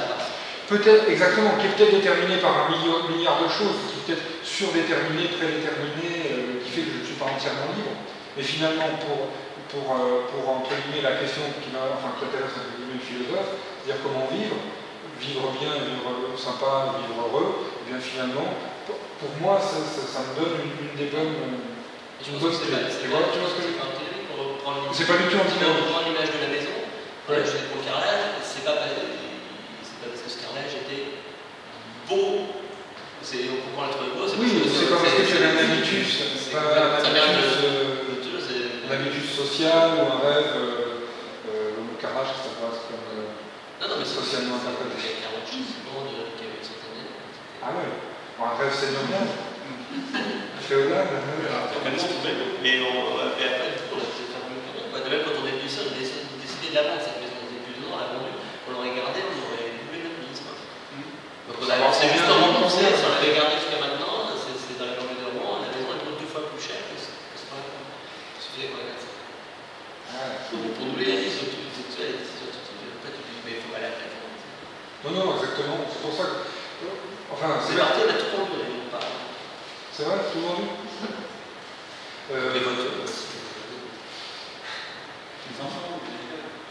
[0.70, 5.34] Peut-être, exactement, qui est peut-être déterminé par un milliard de choses, qui est peut-être surdéterminé,
[5.34, 7.98] prédéterminé, euh, qui fait que je ne suis pas entièrement libre.
[8.38, 9.30] Mais finalement, pour,
[9.70, 13.06] pour, euh, pour entre guillemets, la question qui, m'a- enfin, qui intéresse entre guillemets le
[13.06, 13.50] philosophe,
[13.82, 14.58] c'est-à-dire comment vivre,
[15.22, 18.50] vivre bien, vivre sympa, vivre heureux, et bien finalement,
[18.90, 21.62] pour, pour moi, ça, ça- ça me donne une, une des bonnes.
[22.24, 23.04] Je c'est c'est
[23.36, 24.00] Tu vois, ce que c'est l'image.
[24.96, 25.84] C'est pas du tout On antinomique.
[25.92, 26.76] reprend l'image de la maison.
[27.28, 27.42] Ouais.
[27.44, 28.80] Je fais carrelage, c'est pas,
[29.84, 31.20] c'est pas parce que ce carrelage était
[32.08, 32.48] beau.
[33.24, 34.24] C'est, on comprend le truc beau.
[34.28, 37.32] c'est Oui, c'est pas parce que as un habitus, c'est- ça vient
[38.94, 41.10] de- habitus, euh, culture, c'est- un habitus social ou un rêve, euh,
[41.50, 43.06] euh, le carrelage, ça passe comme.
[43.18, 43.34] euh,
[43.82, 44.96] Non, non, mais socialement interprété.
[44.96, 46.08] Il y a 40 secondes
[46.38, 47.20] qui avait une centaine d'années.
[47.60, 47.90] Ah ouais,
[48.40, 49.28] Bon, un rêve sédentaire,
[50.64, 51.06] féodal.
[51.06, 51.52] euh,
[52.64, 54.72] Mais on, après, du coup, on a fait faire mieux que
[55.12, 57.36] même, quand on est venu ici, on a décidé de la vendre cette maison.
[57.44, 58.40] On était plus dedans, on l'a vendue.
[58.40, 60.40] On l'aurait gardée, on aurait doublé notre mise.
[60.48, 62.88] Donc on a avancé juste en remboursé.
[62.88, 65.92] Si on l'avait gardé jusqu'à maintenant, c'est c'est dans la journée de Rouen, la maison
[65.92, 67.84] elle coûte deux fois plus cher que ce que ce qu'on a fait.
[67.84, 69.12] Il suffisait qu'on la garde ça.
[70.50, 72.88] Pour pour doubler la mise, donc tu c'est tu as les décisions, tu te dis,
[72.96, 74.16] après tu dis, mais il faut aller à la fête.
[75.04, 75.78] Non, non, exactement.
[75.92, 76.38] C'est pour ça que.
[77.32, 79.00] Enfin, C'est c'est parti, on a tout vendu, on.
[79.92, 80.64] C'est vrai, tout vendu
[82.32, 83.04] euh, Les voitures.
[83.04, 83.24] aussi.
[85.50, 86.00] Les enfants,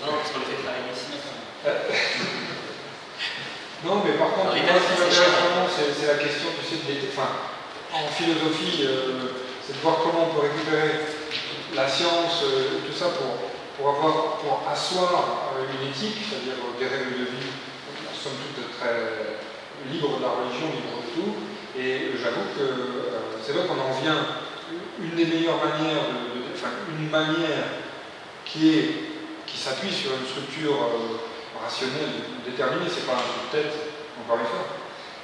[0.00, 1.12] Non, parce qu'on les fait travailler ici.
[3.84, 6.86] Non, mais par contre, moi, ce qui m'intéresse vraiment, c'est la question, tu sais, de
[6.86, 7.10] l'éthique.
[7.18, 7.34] Enfin,
[7.92, 11.02] en philosophie, euh, c'est de voir comment on peut récupérer
[11.74, 13.42] la science, euh, tout ça, pour,
[13.76, 17.50] pour, avoir, pour asseoir euh, une éthique, c'est-à-dire euh, des règles de vie
[18.22, 19.34] sommes toutes très
[19.90, 21.34] libres de la religion, libres de tout.
[21.76, 24.26] Et j'avoue que euh, c'est vrai qu'on en vient.
[25.00, 26.68] Une des meilleures manières, de, enfin,
[26.98, 27.64] une manière
[28.44, 28.90] qui est
[29.46, 33.74] qui s'appuie sur une structure euh, rationnelle déterminée, c'est pas un coup de tête,
[34.24, 34.64] encore une fois,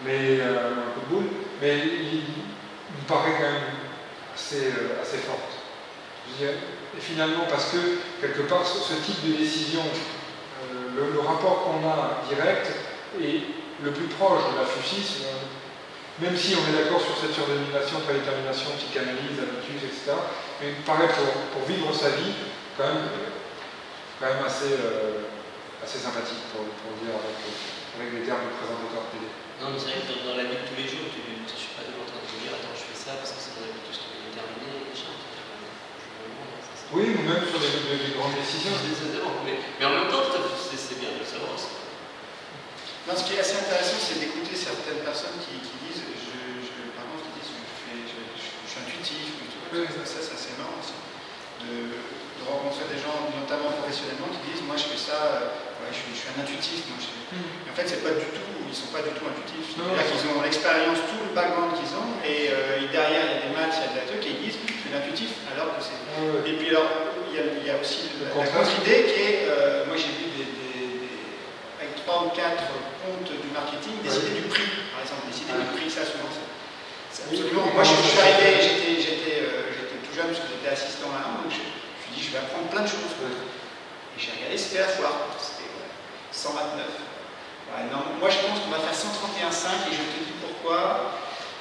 [0.04, 1.30] mais euh, un coup de boule,
[1.62, 3.72] mais il, me paraît quand même
[4.34, 5.48] assez, assez forte.
[6.42, 7.78] Et finalement, parce que
[8.20, 9.80] quelque part, ce, type de décision,
[10.94, 12.68] le rapport qu'on a direct
[13.16, 13.40] est
[13.84, 14.66] le plus proche de la
[16.18, 20.18] même si on est d'accord sur cette surdétermination, prédétermination, psychanalyse, habitus, etc.,
[20.58, 22.34] mais il me paraît pour, pour vivre sa vie,
[22.74, 23.06] quand même,
[24.18, 25.30] quand même assez, euh,
[25.78, 27.38] assez sympathique, pour, pour le dire avec,
[27.94, 29.30] avec les termes du présentateur télé.
[29.62, 31.54] Non, mais c'est vrai que dans, dans la vie de tous les jours, tu, je
[31.54, 33.54] suis pas toujours en train de te dire, attends, je fais ça parce que c'est
[33.54, 35.14] dans la vie de tous les déterminé, et machin.
[36.90, 38.74] Oui, ou même sur les, les- les grandes décisions.
[39.46, 40.26] Mais, mais en même temps,
[40.74, 41.78] c'est bien de le savoir aussi.
[43.08, 46.92] Non, ce qui est assez intéressant, c'est d'écouter certaines personnes qui, qui disent, je, je,
[46.92, 50.76] par exemple, qui disent, je, suis intuitif, ou des trucs comme ça, ça, c'est marrant
[50.76, 50.92] aussi.
[51.64, 55.88] De, de rencontrer des gens, notamment professionnellement, qui disent, moi je fais ça, euh, ouais,
[55.88, 56.84] je, suis, un intuitif.
[56.92, 59.72] Moi, je- Et en fait, c'est pas du tout, ils sont pas du tout intuitifs.
[59.72, 63.36] C'est-à-dire qu'ils ont l'expérience, tout le background qu'ils ont, et, euh, et derrière, il y
[63.40, 65.32] a des maths, il y a de la truc, et ils disent, je suis intuitif,
[65.48, 66.44] alors que c'est ouais.
[66.44, 66.92] et puis alors,
[67.32, 70.12] il y a, il y a aussi Le la, contre-idée qui est, euh, moi j'ai
[70.12, 70.44] vu des,
[72.08, 72.64] trois ou quatre
[73.04, 74.64] comptes du marketing décider du prix,
[74.96, 77.68] par exemple, décider du prix, ça souvent c'est absolument.
[77.76, 81.28] Moi je, suis arrivé, j'étais, j'étais, euh, j'étais tout jeune parce que j'étais assistant à
[81.28, 83.12] un, donc je, me suis dit je vais apprendre plein de choses.
[83.12, 85.92] Et j'ai regardé, c'était la foire, c'était ouais,
[86.32, 86.80] 129.
[86.80, 91.12] Ouais, non, moi je pense qu'on va faire 131,5 et je te dis pourquoi.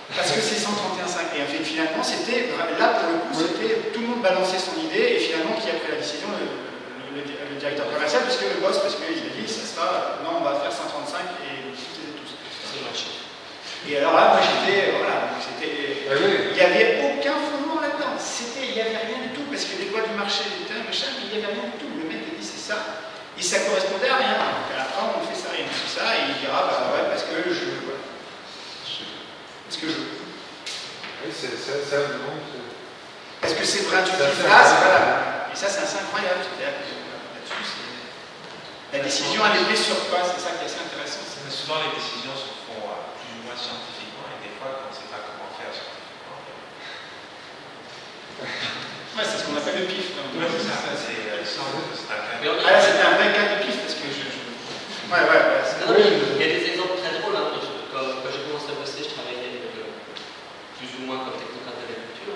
[0.07, 1.35] Parce que c'est 131,5.
[1.35, 4.79] Et en fait, finalement, c'était, là pour le coup, c'était tout le monde balançait son
[4.79, 6.66] idée et finalement, qui a pris la décision le,
[7.17, 10.39] le- le- le directeur commercial, puisque le boss, parce qu'il a dit, ça sera, non,
[10.39, 12.37] on va faire 135 et tous.
[12.69, 13.09] C'est le marché.
[13.89, 16.05] Et alors là, moi j'étais, voilà, donc c'était.
[16.09, 16.51] Ah oui.
[16.51, 18.13] Il n'y avait aucun fondement là-dedans.
[18.19, 21.09] C'était, il n'y avait rien du tout, parce que les lois du marché, termes, machin,
[21.17, 21.89] mais il n'y avait rien du tout.
[21.97, 23.07] Le mec a dit c'est ça.
[23.37, 24.33] Et ça correspondait à rien.
[24.37, 27.05] Donc à la fin, on fait ça, rien c'est ça, et il dira, bah ouais,
[27.09, 27.65] parce que je.
[27.85, 28.01] voilà.
[29.69, 29.99] Parce que je.
[31.23, 32.33] Oui, c'est c'est vraiment.
[32.49, 35.05] c'est- Est-ce que c'est vrai intuitif C'est assez là C'est incroyable.
[35.05, 35.53] valable.
[35.53, 36.41] Et ça, c'est assez incroyable.
[37.51, 40.23] Euh, la décision, elle est prise sur quoi?
[40.23, 41.23] C'est ça qui est assez intéressant.
[41.43, 44.87] Mais souvent, les décisions se font euh, plus ou moins scientifiquement, et des fois, quand
[44.87, 46.39] on ne sait pas comment faire scientifiquement,
[49.17, 50.13] Ouais, c'est ce qu'on appelle le pif.
[50.13, 52.37] ouais, c'est ça, c'est euh, sans- c'est un cas.
[52.53, 54.21] On Ah là, c'était un vrai cas de pif, parce que je.
[54.29, 54.45] je-
[55.09, 55.41] Ouais, ouais,
[55.87, 57.33] Non, Il y a des exemples très drôles.
[57.33, 57.47] hein.
[57.89, 59.89] Quand, quand j'ai commencé à bosser, je travaillais avec, euh,
[60.77, 62.35] plus ou moins comme technocrate d'agriculture.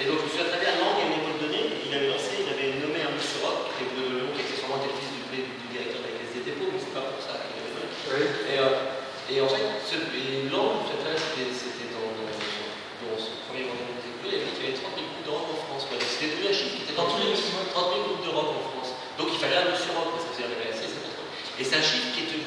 [0.00, 2.42] Et donc, je me souviens très bien, Lang, à une époque donnée, il avait lancé,
[2.42, 5.06] il avait nommé un Miss Europe, qui était Bruno Delon, qui était sûrement le fils
[5.14, 7.70] du, du directeur de la Caisse des dépôts, mais c'est pas pour ça qu'il avait
[7.78, 7.86] nommé.
[8.10, 8.24] Oui.
[8.50, 11.92] Et, euh, et en fait, ce, et Lang, je me souviens très bien, c'était c'était
[11.94, 12.66] dans, dans, son,
[13.06, 15.24] dans son premier vendredi des écoles, il avait dit qu'il y avait 30 000 coupes
[15.28, 15.84] d'Europe en France.
[15.86, 16.00] Quoi.
[16.00, 18.90] Donc, C'était devenu un chiffre qui était 30 000, 30 000 coupes d'Europe en France.
[19.20, 21.28] Donc il fallait un Miss Europe, parce que ça faisait rêver assez, c'est pas trop.
[21.62, 22.42] Et c'est un chiffre qui est venu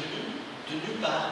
[0.67, 1.31] de nulle part.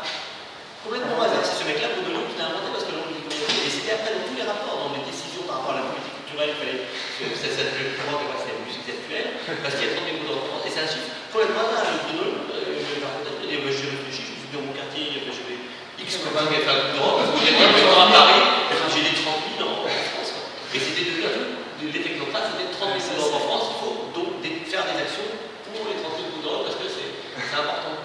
[0.87, 1.43] Complètement au hasard.
[1.43, 3.99] C'est ce mec-là, Bruno Delon, qui l'a inventé parce que l'on dit comment Et c'était
[3.99, 6.59] après dans tous les rapports, dans les décisions par rapport à la politique culturelle, il
[6.63, 6.79] fallait
[7.27, 9.27] que ça plus grand que c'était la musique actuelle,
[9.59, 10.63] parce qu'il y a 30 000 coupes d'Europe en France.
[10.67, 11.91] Et c'est un chiffre complètement au hasard.
[12.07, 12.23] Bruno,
[12.55, 15.03] euh, je l'ai raconté, et moi j'ai réfléchi, je me suis dit dans mon quartier,
[15.11, 15.59] euh, j'avais
[15.99, 18.75] X copains qui avaient fait un coup d'Europe, parce que j'ai fait à Paris, et
[18.95, 20.31] j'ai dit 30 000 en, en France.
[20.35, 20.43] quoi.
[20.71, 21.49] Et c'était devenu un truc,
[21.83, 24.95] les technocrates, c'était 30 000 coupes d'Europe en France, il faut donc des- faire des
[25.03, 25.27] actions
[25.67, 27.97] pour les 30 000 coupes d'Europe, parce que c'est c'est important.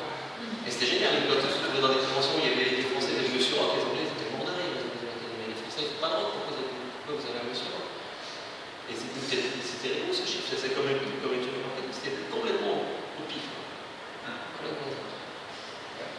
[0.64, 2.84] Et c'était génial, quand on se trouvait dans des conventions où il y avait des
[2.92, 5.08] Français, des monsieur rock, les Anglais, ils étaient morts de rire, ils étaient
[5.40, 6.68] mais les Français, ils sont pas droit, pourquoi vous avez,
[7.04, 7.88] pourquoi vous avez un monsieur rock
[8.92, 12.28] Et c'était c'était- c'était rigolo ce chiffre, c'est comme une comme une chose marquée, c'était
[12.28, 13.44] complètement au pif.
[13.48, 13.64] quoi.
[14.60, 15.08] Complètement au hasard.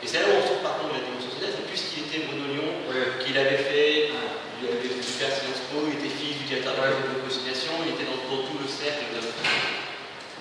[0.01, 2.45] Et c'est là où on retrouve par contre la dimension sociale, c'est puisqu'il était Bruno
[2.49, 2.69] Lyon,
[3.29, 6.81] Qu'il avait fait, il avait fait faire Sciences Po, il était fils du directeur de
[6.81, 9.21] la de conciliation, il était dans, dans tout le cercle de,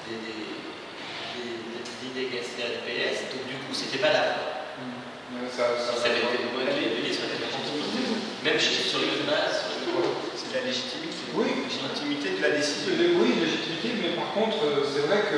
[0.09, 0.41] des, des,
[1.37, 2.33] des, des
[2.65, 4.25] l'PS, donc du coup c'était pas là.
[5.37, 8.09] Ouais, Ça, ça, Ça ça avait été légitimité.
[8.41, 9.21] Même chez- sur sur les
[10.33, 11.29] C'est de la légitimité.
[11.37, 11.69] Oui.
[11.69, 12.97] Légitimité de la décision.
[13.21, 15.37] Oui, légitimité, mais par contre, euh, c'est vrai que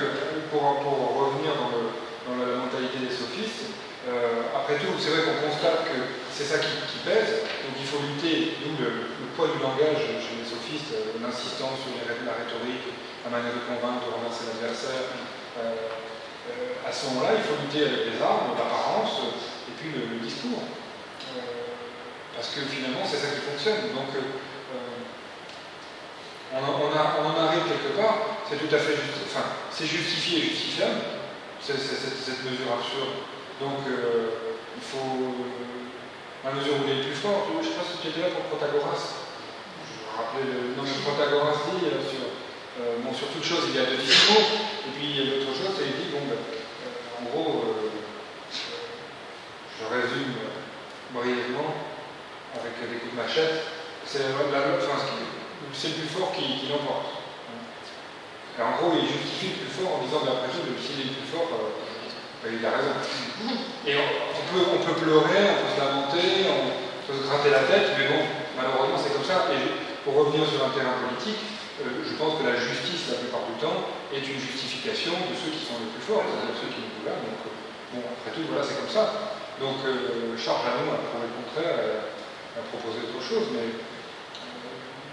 [0.54, 1.90] pour, pour revenir dans, le-
[2.30, 3.74] dans la mentalité des sophistes,
[4.06, 5.98] euh, après tout, c'est vrai qu'on constate que
[6.32, 6.70] c'est ça qui,
[7.04, 11.80] pèse, donc il faut lutter, d'où le, poids du langage chez les sophistes, euh, l'insistance
[11.86, 12.92] sur les ré- la rhétorique,
[13.24, 15.06] la manière de convaincre, de renverser l'adversaire.
[15.56, 15.96] Euh,
[16.50, 20.18] euh, à ce moment-là, il faut lutter avec les armes, l'apparence, euh, et puis le,
[20.20, 20.60] discours.
[20.66, 21.38] Euh,
[22.34, 23.94] parce que finalement, c'est ça qui fonctionne.
[23.96, 24.20] Donc, euh,
[24.74, 25.00] euh,
[26.52, 31.00] on, en- arrive quelque part, c'est tout à fait justi- enfin, c'est justifié et justifiable,
[31.62, 31.78] cette,
[32.44, 33.24] mesure absurde.
[33.60, 35.79] Donc, euh, il faut, euh,
[36.40, 38.32] à mesure où il est plus fort, je ne sais pas si tu étais là
[38.32, 38.96] pour Protagoras.
[38.96, 42.24] Je me rappelais le nom de Protagoras dit euh, sur,
[42.80, 44.48] euh, bon, sur toute chose, il y a deux discours,
[44.88, 47.76] et puis il y a d'autres choses, et il dit, bon, ben, euh, en gros,
[48.48, 50.32] je résume
[51.12, 51.76] brièvement,
[52.56, 53.60] avec des coups de machette,
[54.08, 54.96] c'est la, la, enfin,
[55.76, 57.20] c'est le plus fort qui, l'emporte.
[58.60, 61.20] En gros, il justifie le plus fort en disant, ben, après tout, s'il est le
[61.20, 61.52] plus fort,
[62.48, 62.94] il a raison.
[63.86, 66.72] Et on, peut, on peut pleurer, on peut se lamenter, on
[67.04, 68.20] peut se gratter la tête, mais bon,
[68.56, 69.52] malheureusement, c'est comme ça.
[69.52, 69.60] Et
[70.04, 71.40] pour revenir sur un terrain politique,
[71.84, 75.52] euh, je pense que la justice, la plupart du temps, est une justification de ceux
[75.52, 77.24] qui sont les plus forts, c'est-à-dire ceux qui nous gouvernent.
[77.28, 77.52] Donc, euh,
[77.96, 79.36] bon, après tout, voilà, c'est comme ça.
[79.60, 81.76] Donc, euh, Charles Jeannot a prouvé le contraire,
[82.56, 83.68] a proposé autre chose, mais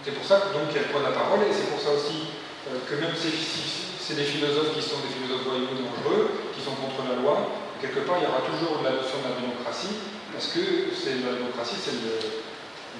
[0.04, 1.68] c'est pour ça que donc il y a le poids de la parole, et c'est
[1.68, 2.32] pour ça aussi
[2.68, 7.04] que même si- c'est des philosophes qui sont des philosophes voyous dangereux, qui sont contre
[7.12, 7.52] la loi,
[7.84, 10.00] quelque part il y aura toujours la notion de la démocratie,
[10.32, 12.16] parce que c'est la démocratie, c'est le,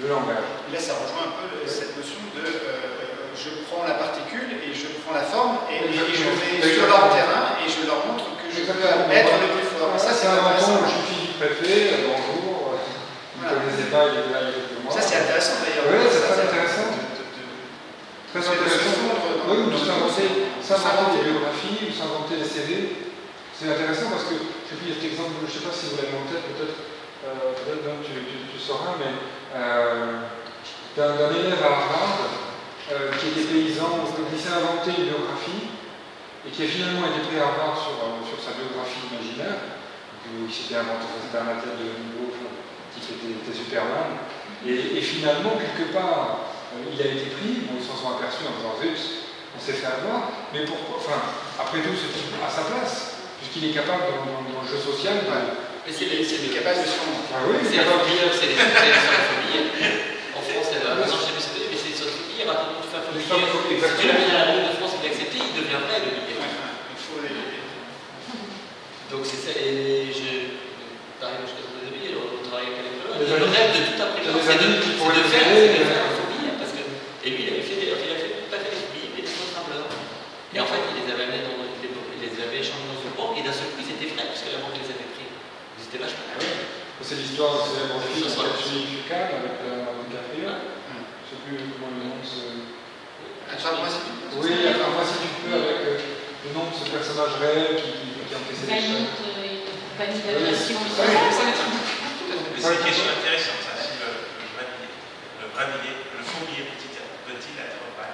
[0.04, 0.44] le langage.
[0.68, 4.52] Et là, ça rejoint un peu le- cette notion de euh, je prends la particule
[4.60, 8.04] et je prends la forme et, et je vais sur leur terrain et je leur
[8.04, 9.96] montre que je peux être le plus fort.
[9.96, 10.84] Ça, c'est un intéressant.
[10.92, 14.84] je suis du préfet, euh, bonjour, vous ne connaissez pas, il est là, il est
[14.84, 14.92] moi.
[14.92, 15.88] Ça, c'est intéressant d'ailleurs.
[15.88, 16.92] Oui, c'est très intéressant.
[18.34, 20.28] Fondre dans- Oui, ou s'inventer,
[20.60, 23.08] s'inventer des biographies, ou s'inventer des CV.
[23.56, 26.14] C'est intéressant parce que, y a cet exemple, je ne sais pas si vous l'avez
[26.14, 26.78] en tête, peut-être,
[27.26, 27.58] euh,
[28.06, 29.18] tu, tu, sauras, mais
[29.56, 30.30] euh,
[30.96, 32.22] d'un élève à Harvard
[32.92, 35.74] euh, qui était paysan, qui s'est inventé une biographie
[36.46, 39.58] et qui a finalement été pris à Harvard sur, euh, sur sa biographie imaginaire.
[40.28, 41.88] Euh, il s'était inventé, un de
[42.30, 42.52] enfin,
[42.94, 44.22] qui était, était Superman.
[44.66, 46.57] Et, finalement, quelque part,
[46.94, 48.98] il a été pris, bon, ils s'en sont aperçus en disant zut,
[49.56, 51.20] on s'est fait avoir, mais pourquoi Enfin,
[51.58, 52.12] après tout, c'est
[52.44, 55.56] à sa place, puisqu'il est capable dans, dans- dans le jeu social de.
[55.88, 57.24] Mais c'est les, c'est Il les est capable de se fondre.
[57.32, 58.04] Ah oui, C'est capable.
[58.04, 59.72] fourmilières, c'est les c'est les sortes de fourmilières.
[60.36, 62.50] En France, il y a- non, je sais plus c'est les sortes de fourmilières.
[62.52, 65.38] Attends, tu fais un fourmilières, Si tu à la Banque de France et que accepté,
[65.40, 66.12] il devient vrai, le
[67.24, 67.62] les-
[69.12, 70.60] Donc c'est ça, et je.
[71.24, 74.44] Pareil, je connais des billets, on travaille avec les Le rêve de tout appréhend, les
[74.44, 76.52] c'est de, c'est faire, c'est de euh, faire un fourmilier.
[76.60, 76.84] Parce que,
[77.26, 79.32] et lui, il avait fait des, il a fait, pas fait des fourmiliers, mais des
[79.32, 79.88] faux trembleurs.
[80.54, 83.00] Et en fait, il les avait amenés dans, il les, il les avait échangés dans
[83.02, 85.10] une banque, et d'un seul coup, ils étaient vrais, parce que la banque les avait
[85.16, 85.26] pris.
[85.98, 86.46] Ils étaient vachement Ah oui.
[87.02, 90.46] C'est l'histoire de célèbre film Ça sera- avec euh, DiCaprio.
[90.46, 92.46] Je ne sais plus comment le nom de ce.
[93.50, 94.38] Attrape-moi si tu peux.
[94.46, 95.98] Oui, enfin, moi, si tu peux, avec euh,
[96.46, 99.66] le nom de ce personnage réel qui, qui, qui a encaissé les Valide, chaînes.
[99.98, 100.78] valide l'aviation.
[100.78, 101.54] Oui, c'est oui.
[102.62, 104.10] ça, c'est une question intéressante, ça, si le,
[105.80, 108.10] billet, le billet peut-il être vrai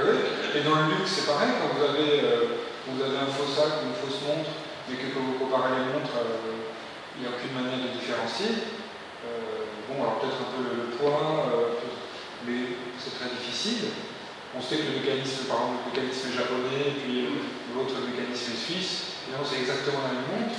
[0.00, 0.16] Oui,
[0.56, 3.84] et dans le luxe, c'est pareil, quand vous avez, euh, vous avez un faux sac
[3.84, 4.50] ou une fausse montre,
[4.88, 6.49] mais que quand vous comparez les montres, euh,
[7.20, 8.80] il n'y a aucune manière de différencier.
[9.28, 11.76] Euh, bon, alors peut-être un peu le, poids, euh,
[12.48, 13.92] mais c'est très difficile.
[14.56, 17.44] On sait que le mécanisme, par exemple, le mécanisme est japonais, et puis euh,
[17.76, 20.56] l'autre mécanisme est suisse, finalement c'est exactement la même montre.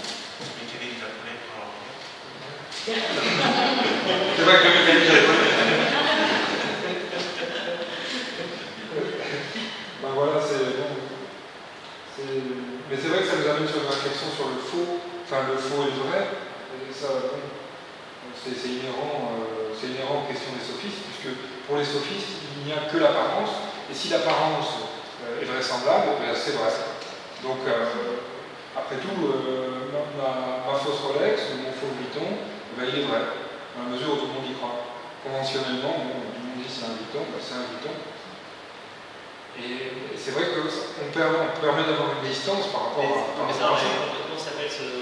[2.78, 5.58] C'est vrai que le mécanisme japonais.
[10.06, 10.94] ben voilà, c'est bon.
[12.22, 15.58] Mais c'est vrai que ça nous amène sur une réflexion sur le faux, enfin le
[15.58, 16.51] faux et le vrai.
[16.94, 17.08] Ça,
[18.44, 21.34] c'est inhérent, euh, c'est inhérent aux questions des sophistes, puisque
[21.68, 23.50] pour les sophistes, il n'y a que l'apparence,
[23.90, 24.86] et si l'apparence
[25.26, 26.70] euh, est vraisemblable, ben, c'est vrai.
[27.44, 28.22] Donc, euh,
[28.78, 32.28] après tout, ma, ma- ma fausse Rolex ou mon faux Vuitton,
[32.78, 33.24] ben, il est vrai,
[33.78, 34.86] dans la mesure où tout le monde y croit.
[35.26, 37.94] Conventionnellement, bon, tout le monde dit c'est un Vuitton, ben, c'est un Vuitton.
[39.60, 43.36] Et c'est vrai qu'on permet, d'avoir une distance par rapport à.
[43.38, 45.01] par Mais ça rapport à- marche, comment s'appelle ce,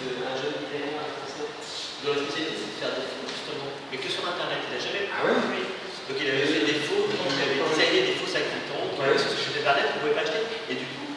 [0.00, 1.44] ce- un jeune italien un français
[2.00, 5.04] la spécialité c'est de faire des faux justement, mais que sur internet, il n'a jamais
[5.12, 5.36] Ah ouais.
[6.08, 9.16] Donc il avait fait des faux, donc il avait designé des faux sacs Ouais.
[9.16, 10.44] avait sur sur internet, on ne pouvait pas acheter.
[10.68, 11.08] Et du coup,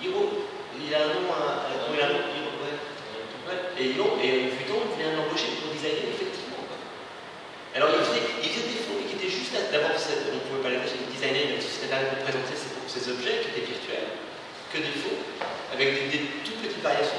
[0.00, 0.48] Hiro,
[0.80, 2.76] il a un nom, à- à- il a un nom, Hiro, ouais.
[3.44, 3.60] Ouais.
[3.76, 6.64] Et non, et Vuitton vient l'embaucher pour designer effectivement.
[6.64, 6.80] quoi.
[7.76, 9.68] Alors il faisait, il faisait des faux, mais qui étaient juste là.
[9.72, 12.72] D'abord, on ne pouvait pas les acheter, il designait une société internet pour présenter ces,
[12.88, 14.08] ces objets qui étaient virtuels,
[14.72, 15.16] que des faux,
[15.76, 16.45] avec des, des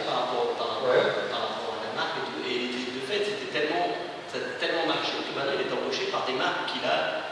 [0.07, 1.03] par rapport, par, rapport- Ouais.
[1.31, 2.39] par rapport à la marque et tout.
[2.47, 3.91] Et de fait, c'était tellement,
[4.31, 7.27] ça a tellement marché que maintenant il est embauché par des marques qu'il a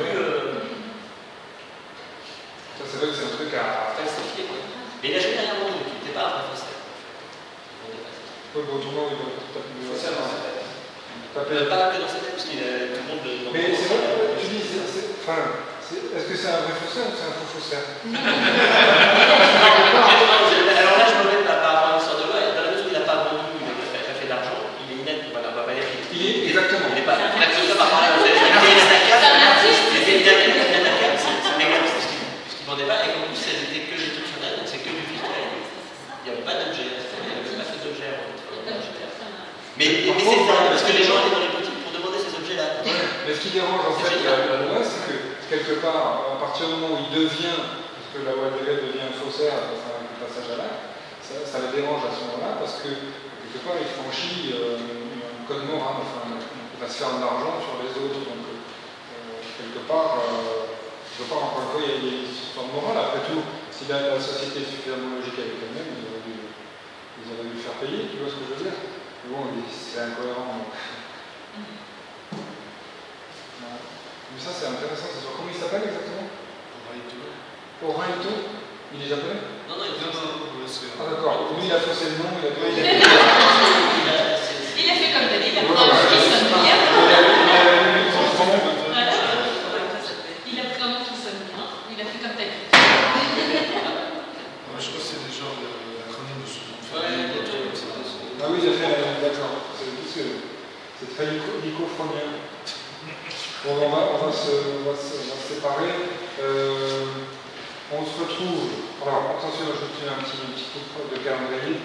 [0.00, 0.64] euh,
[2.80, 3.92] Ça, c'est vrai que c'est un truc à.
[3.92, 4.48] falsifié.
[4.48, 4.56] Quoi.
[5.02, 6.72] Mais il a jamais rien vendu, il n'était pas un vrai français.
[6.72, 6.80] Ça.
[8.56, 10.64] Oui, bon, autrement, il doit taper Faut ça dans sa tête.
[11.36, 13.52] taper- Pas que dans sa tête, parce qu'il a tout le monde le.
[13.52, 14.00] Mais c'est vrai,
[14.40, 14.64] tu dis,
[15.20, 15.60] enfin,
[16.16, 17.84] est-ce que c'est un vrai faussaire ou c'est un faux faussaire
[20.82, 22.86] Alors là, je me mets par par rapport à l'histoire de loi, dans la mesure
[22.88, 23.04] où il a
[26.12, 26.86] Oui, exactement.
[26.92, 27.16] Il n'est pas.
[27.18, 29.82] Là, comme ça, par rapport à la Félix Lacan, C'est un artiste.
[29.96, 33.40] les Félix Lacan, c'est un exemple, parce qu'ils parce qu'ils vendaient pas, et qu'en plus,
[33.48, 35.48] elles étaient que des trucs sur Internet, donc c'est que du virtuel.
[35.48, 38.84] Il n'y avait pas d'objet, il n'y avait pas fait d'objet avant d'être dans le
[38.84, 39.10] GPR.
[39.80, 42.32] Mais, mais c'est dingue, parce que les gens allaient dans les boutiques pour demander ces
[42.36, 42.84] objets-là.
[42.84, 46.72] Mais ce qui dérange en fait la, la loi, c'est que quelque part, à partir
[46.72, 50.16] du moment où il devient, parce que la loi de devient un faussaire avec le
[50.24, 50.88] passage à l'acte,
[51.20, 55.68] ça, les dérange à ce moment-là parce que quelque part il franchit euh, un code
[55.68, 58.24] moral, enfin, il va se faire de l'argent sur les autres.
[58.24, 60.72] Donc euh, quelque part, euh,
[61.12, 62.96] je pense encore une fois, il y a, une de morale.
[63.04, 67.28] Après tout, si la, la société est suffisamment logique avec elle-même, ils auraient dû, ils
[67.28, 68.76] auraient dû le faire payer, tu vois ce que je veux dire?
[68.80, 70.48] Mais bon, c'est incohérent.
[70.56, 70.72] donc.
[73.62, 73.80] Ouais.
[74.32, 76.26] Mais ça c'est intéressant, comment il s'appelle exactement?
[77.84, 78.32] Aurun Ito
[78.94, 79.40] Il est japonais?
[79.68, 82.20] Non, non, il Non, faut non, ouais, c'est- Ah d'accord, lui il a faussé le
[82.22, 83.00] nom, il a Ouais, il a-
[84.96, 86.28] fait comme David, il a pris un qui ouais.
[86.28, 86.76] sonne bien.
[86.76, 87.24] il a-
[90.72, 91.64] pris un nom qui sonne bien.
[91.92, 92.68] Il a fait comme David.
[94.82, 96.78] Je crois que c'est des genres de- l'acronyme nom.
[96.82, 99.54] Ah oui, il a fait la d'accord.
[99.78, 100.24] C'est parce que
[103.64, 105.94] Bon, on va, on va, se, on va, se, on va se séparer.
[106.42, 107.06] Euh,
[107.92, 108.90] on se retrouve.
[109.00, 111.78] Alors, attention, je tiens un petit, un petit coup de calendrier.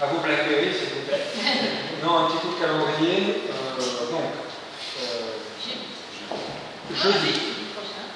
[0.00, 1.26] À vous Blackberry, s'il vous plaît.
[2.04, 3.50] Non, un petit coup de calendrier.
[3.50, 4.30] Euh, donc,
[5.02, 5.34] euh,
[6.94, 7.40] jeudi,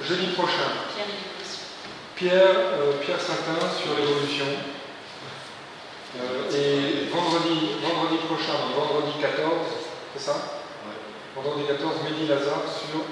[0.06, 0.70] jeudi prochain,
[2.14, 2.44] Pierre.
[2.44, 4.46] Pierre, Pierre Satin sur l'évolution.
[6.54, 9.52] Et vendredi, vendredi prochain, vendredi 14,
[10.14, 10.34] c'est ça?
[11.38, 13.06] Vendredi 14, Mehdi Lazare sur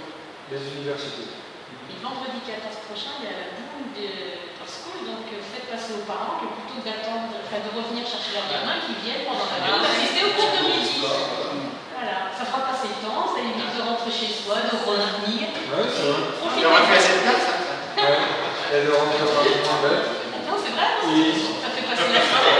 [0.51, 1.31] les universités.
[1.31, 4.35] Et vendredi 14 prochain, il y a la boule de
[4.67, 8.35] School, donc euh, faites passer aux parents que plutôt que d'attendre, enfin de revenir chercher
[8.35, 11.07] leurs gamins, qui viennent pendant la nuit assister au cours de midi.
[11.07, 15.47] Voilà, ça fera passer le temps, ça évite de rentrer chez soi, de revenir.
[15.71, 16.27] Ouais, c'est vrai.
[16.35, 17.79] Il y aura plus assez de place, hein, ça.
[17.95, 18.27] Ouais.
[18.75, 20.03] Et de rentrer par le point bête.
[20.51, 22.59] Non, c'est vrai, ça fait passer la soirée.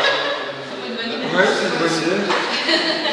[0.87, 1.27] Une bonne idée.
[1.27, 2.23] Ouais, c'est une bonne idée.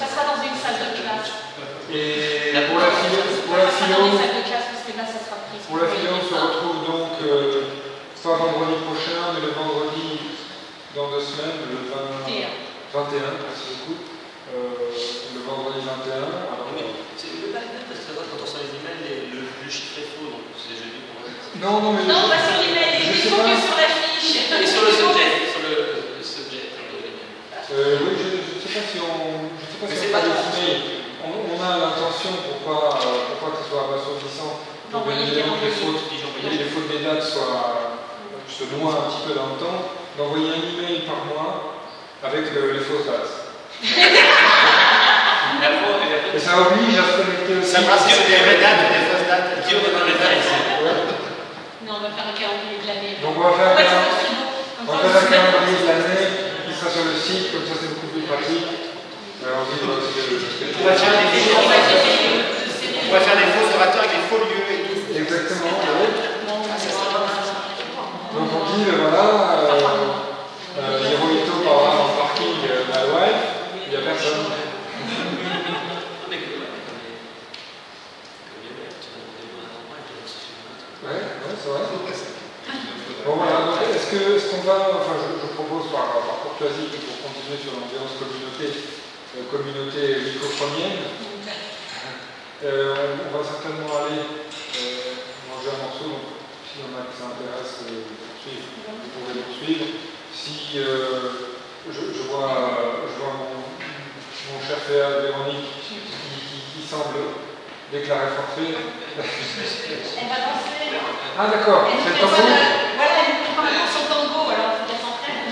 [0.00, 1.28] Ça sera dans une salle de classe.
[1.92, 3.82] Et pour la pour la pris.
[5.66, 7.62] pour la philo, on se retrouve donc euh,
[8.22, 10.38] pas vendredi prochain, mais le vendredi
[10.94, 12.30] dans deux semaines, le 20
[12.90, 13.98] 21, merci beaucoup.
[14.50, 14.90] Euh,
[15.34, 16.26] le vendredi 21.
[16.26, 16.66] Alors,
[17.14, 20.10] c'est le net parce que quand on reçoit les emails, les- le, le chiffre est
[20.10, 21.22] faux, donc c'est jeudi pour
[21.62, 23.50] non, non, mais Non, pas sur l'email, Je il sais faut pas.
[23.50, 24.46] que sur la fiche.
[24.50, 25.74] Et sur le subject, sur le,
[26.18, 26.70] le subject.
[27.70, 30.39] Euh, oui, je ne sais pas si on, je sais pas Mais si c'est on
[32.70, 34.52] l'intention pour pas, euh, pour pas que ce soit abasourdissant,
[34.90, 36.02] pour bien D'envoyer évidemment que les des fautes,
[36.42, 37.98] les, les fautes des dates soient,
[38.50, 39.78] se noient un petit peu dans le temps,
[40.18, 41.78] d'envoyer un email par mois
[42.22, 43.30] avec le- les fausses dates.
[46.34, 47.70] Et ça oblige à se connecter aussi.
[47.74, 49.50] Ça va, si c'est des vraies dates, des fausses dates.
[49.66, 50.58] Dans les dates ici.
[51.86, 53.14] Non, on va faire un calendrier de l'année.
[53.22, 53.86] Donc on va faire un Ouais.
[54.88, 56.26] On va faire un calendrier de l'année
[56.66, 58.66] qui sera sur le site, comme ça c'est beaucoup plus pratique.
[59.40, 61.30] Alors, On va faire des
[63.10, 65.02] On va faire des faux orateurs avec des faux lieux et tout.
[65.18, 66.06] Exactement, oui.
[68.30, 69.26] Donc on dit, euh, voilà,
[69.58, 69.74] euh,
[70.78, 73.42] euh, Hirohito part dans le parking euh, wife,
[73.82, 74.46] il n'y a personne.
[81.02, 81.10] Ouais.
[81.10, 81.82] Ouais, c'est vrai.
[83.26, 83.58] Bon voilà,
[83.90, 88.14] est-ce que est-ce qu'on va, enfin je, propose par, par courtoisie pour continuer sur l'ambiance
[88.22, 88.70] communauté,
[89.34, 91.10] euh, communauté microphonienne,
[92.64, 92.96] on,
[93.26, 95.14] on va certainement aller euh,
[95.48, 96.26] manger un morceau, donc
[96.68, 98.04] s'il y en a qui s'intéressent euh,
[98.88, 99.86] vous pourrez poursuivre.
[100.34, 101.56] Si euh,
[101.88, 107.36] je, je vois, je vois mon, mon cher frère Véronique qui, qui- qui semble
[107.92, 108.72] déclarer forfait.
[109.20, 110.88] Elle va danser.
[111.38, 112.36] Ah d'accord, c'est le tango.
[112.36, 115.42] Voilà, elle nous un son tango, alors il faut qu'elle s'entraîne.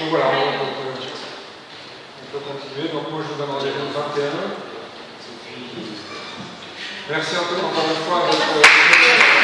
[0.00, 2.88] Donc voilà, on, peut, on peut continuer.
[2.92, 4.65] Donc moi je vous donne rendez-vous le 21.
[7.08, 8.18] Merci encore, encore une fois.
[8.18, 9.35] à votre-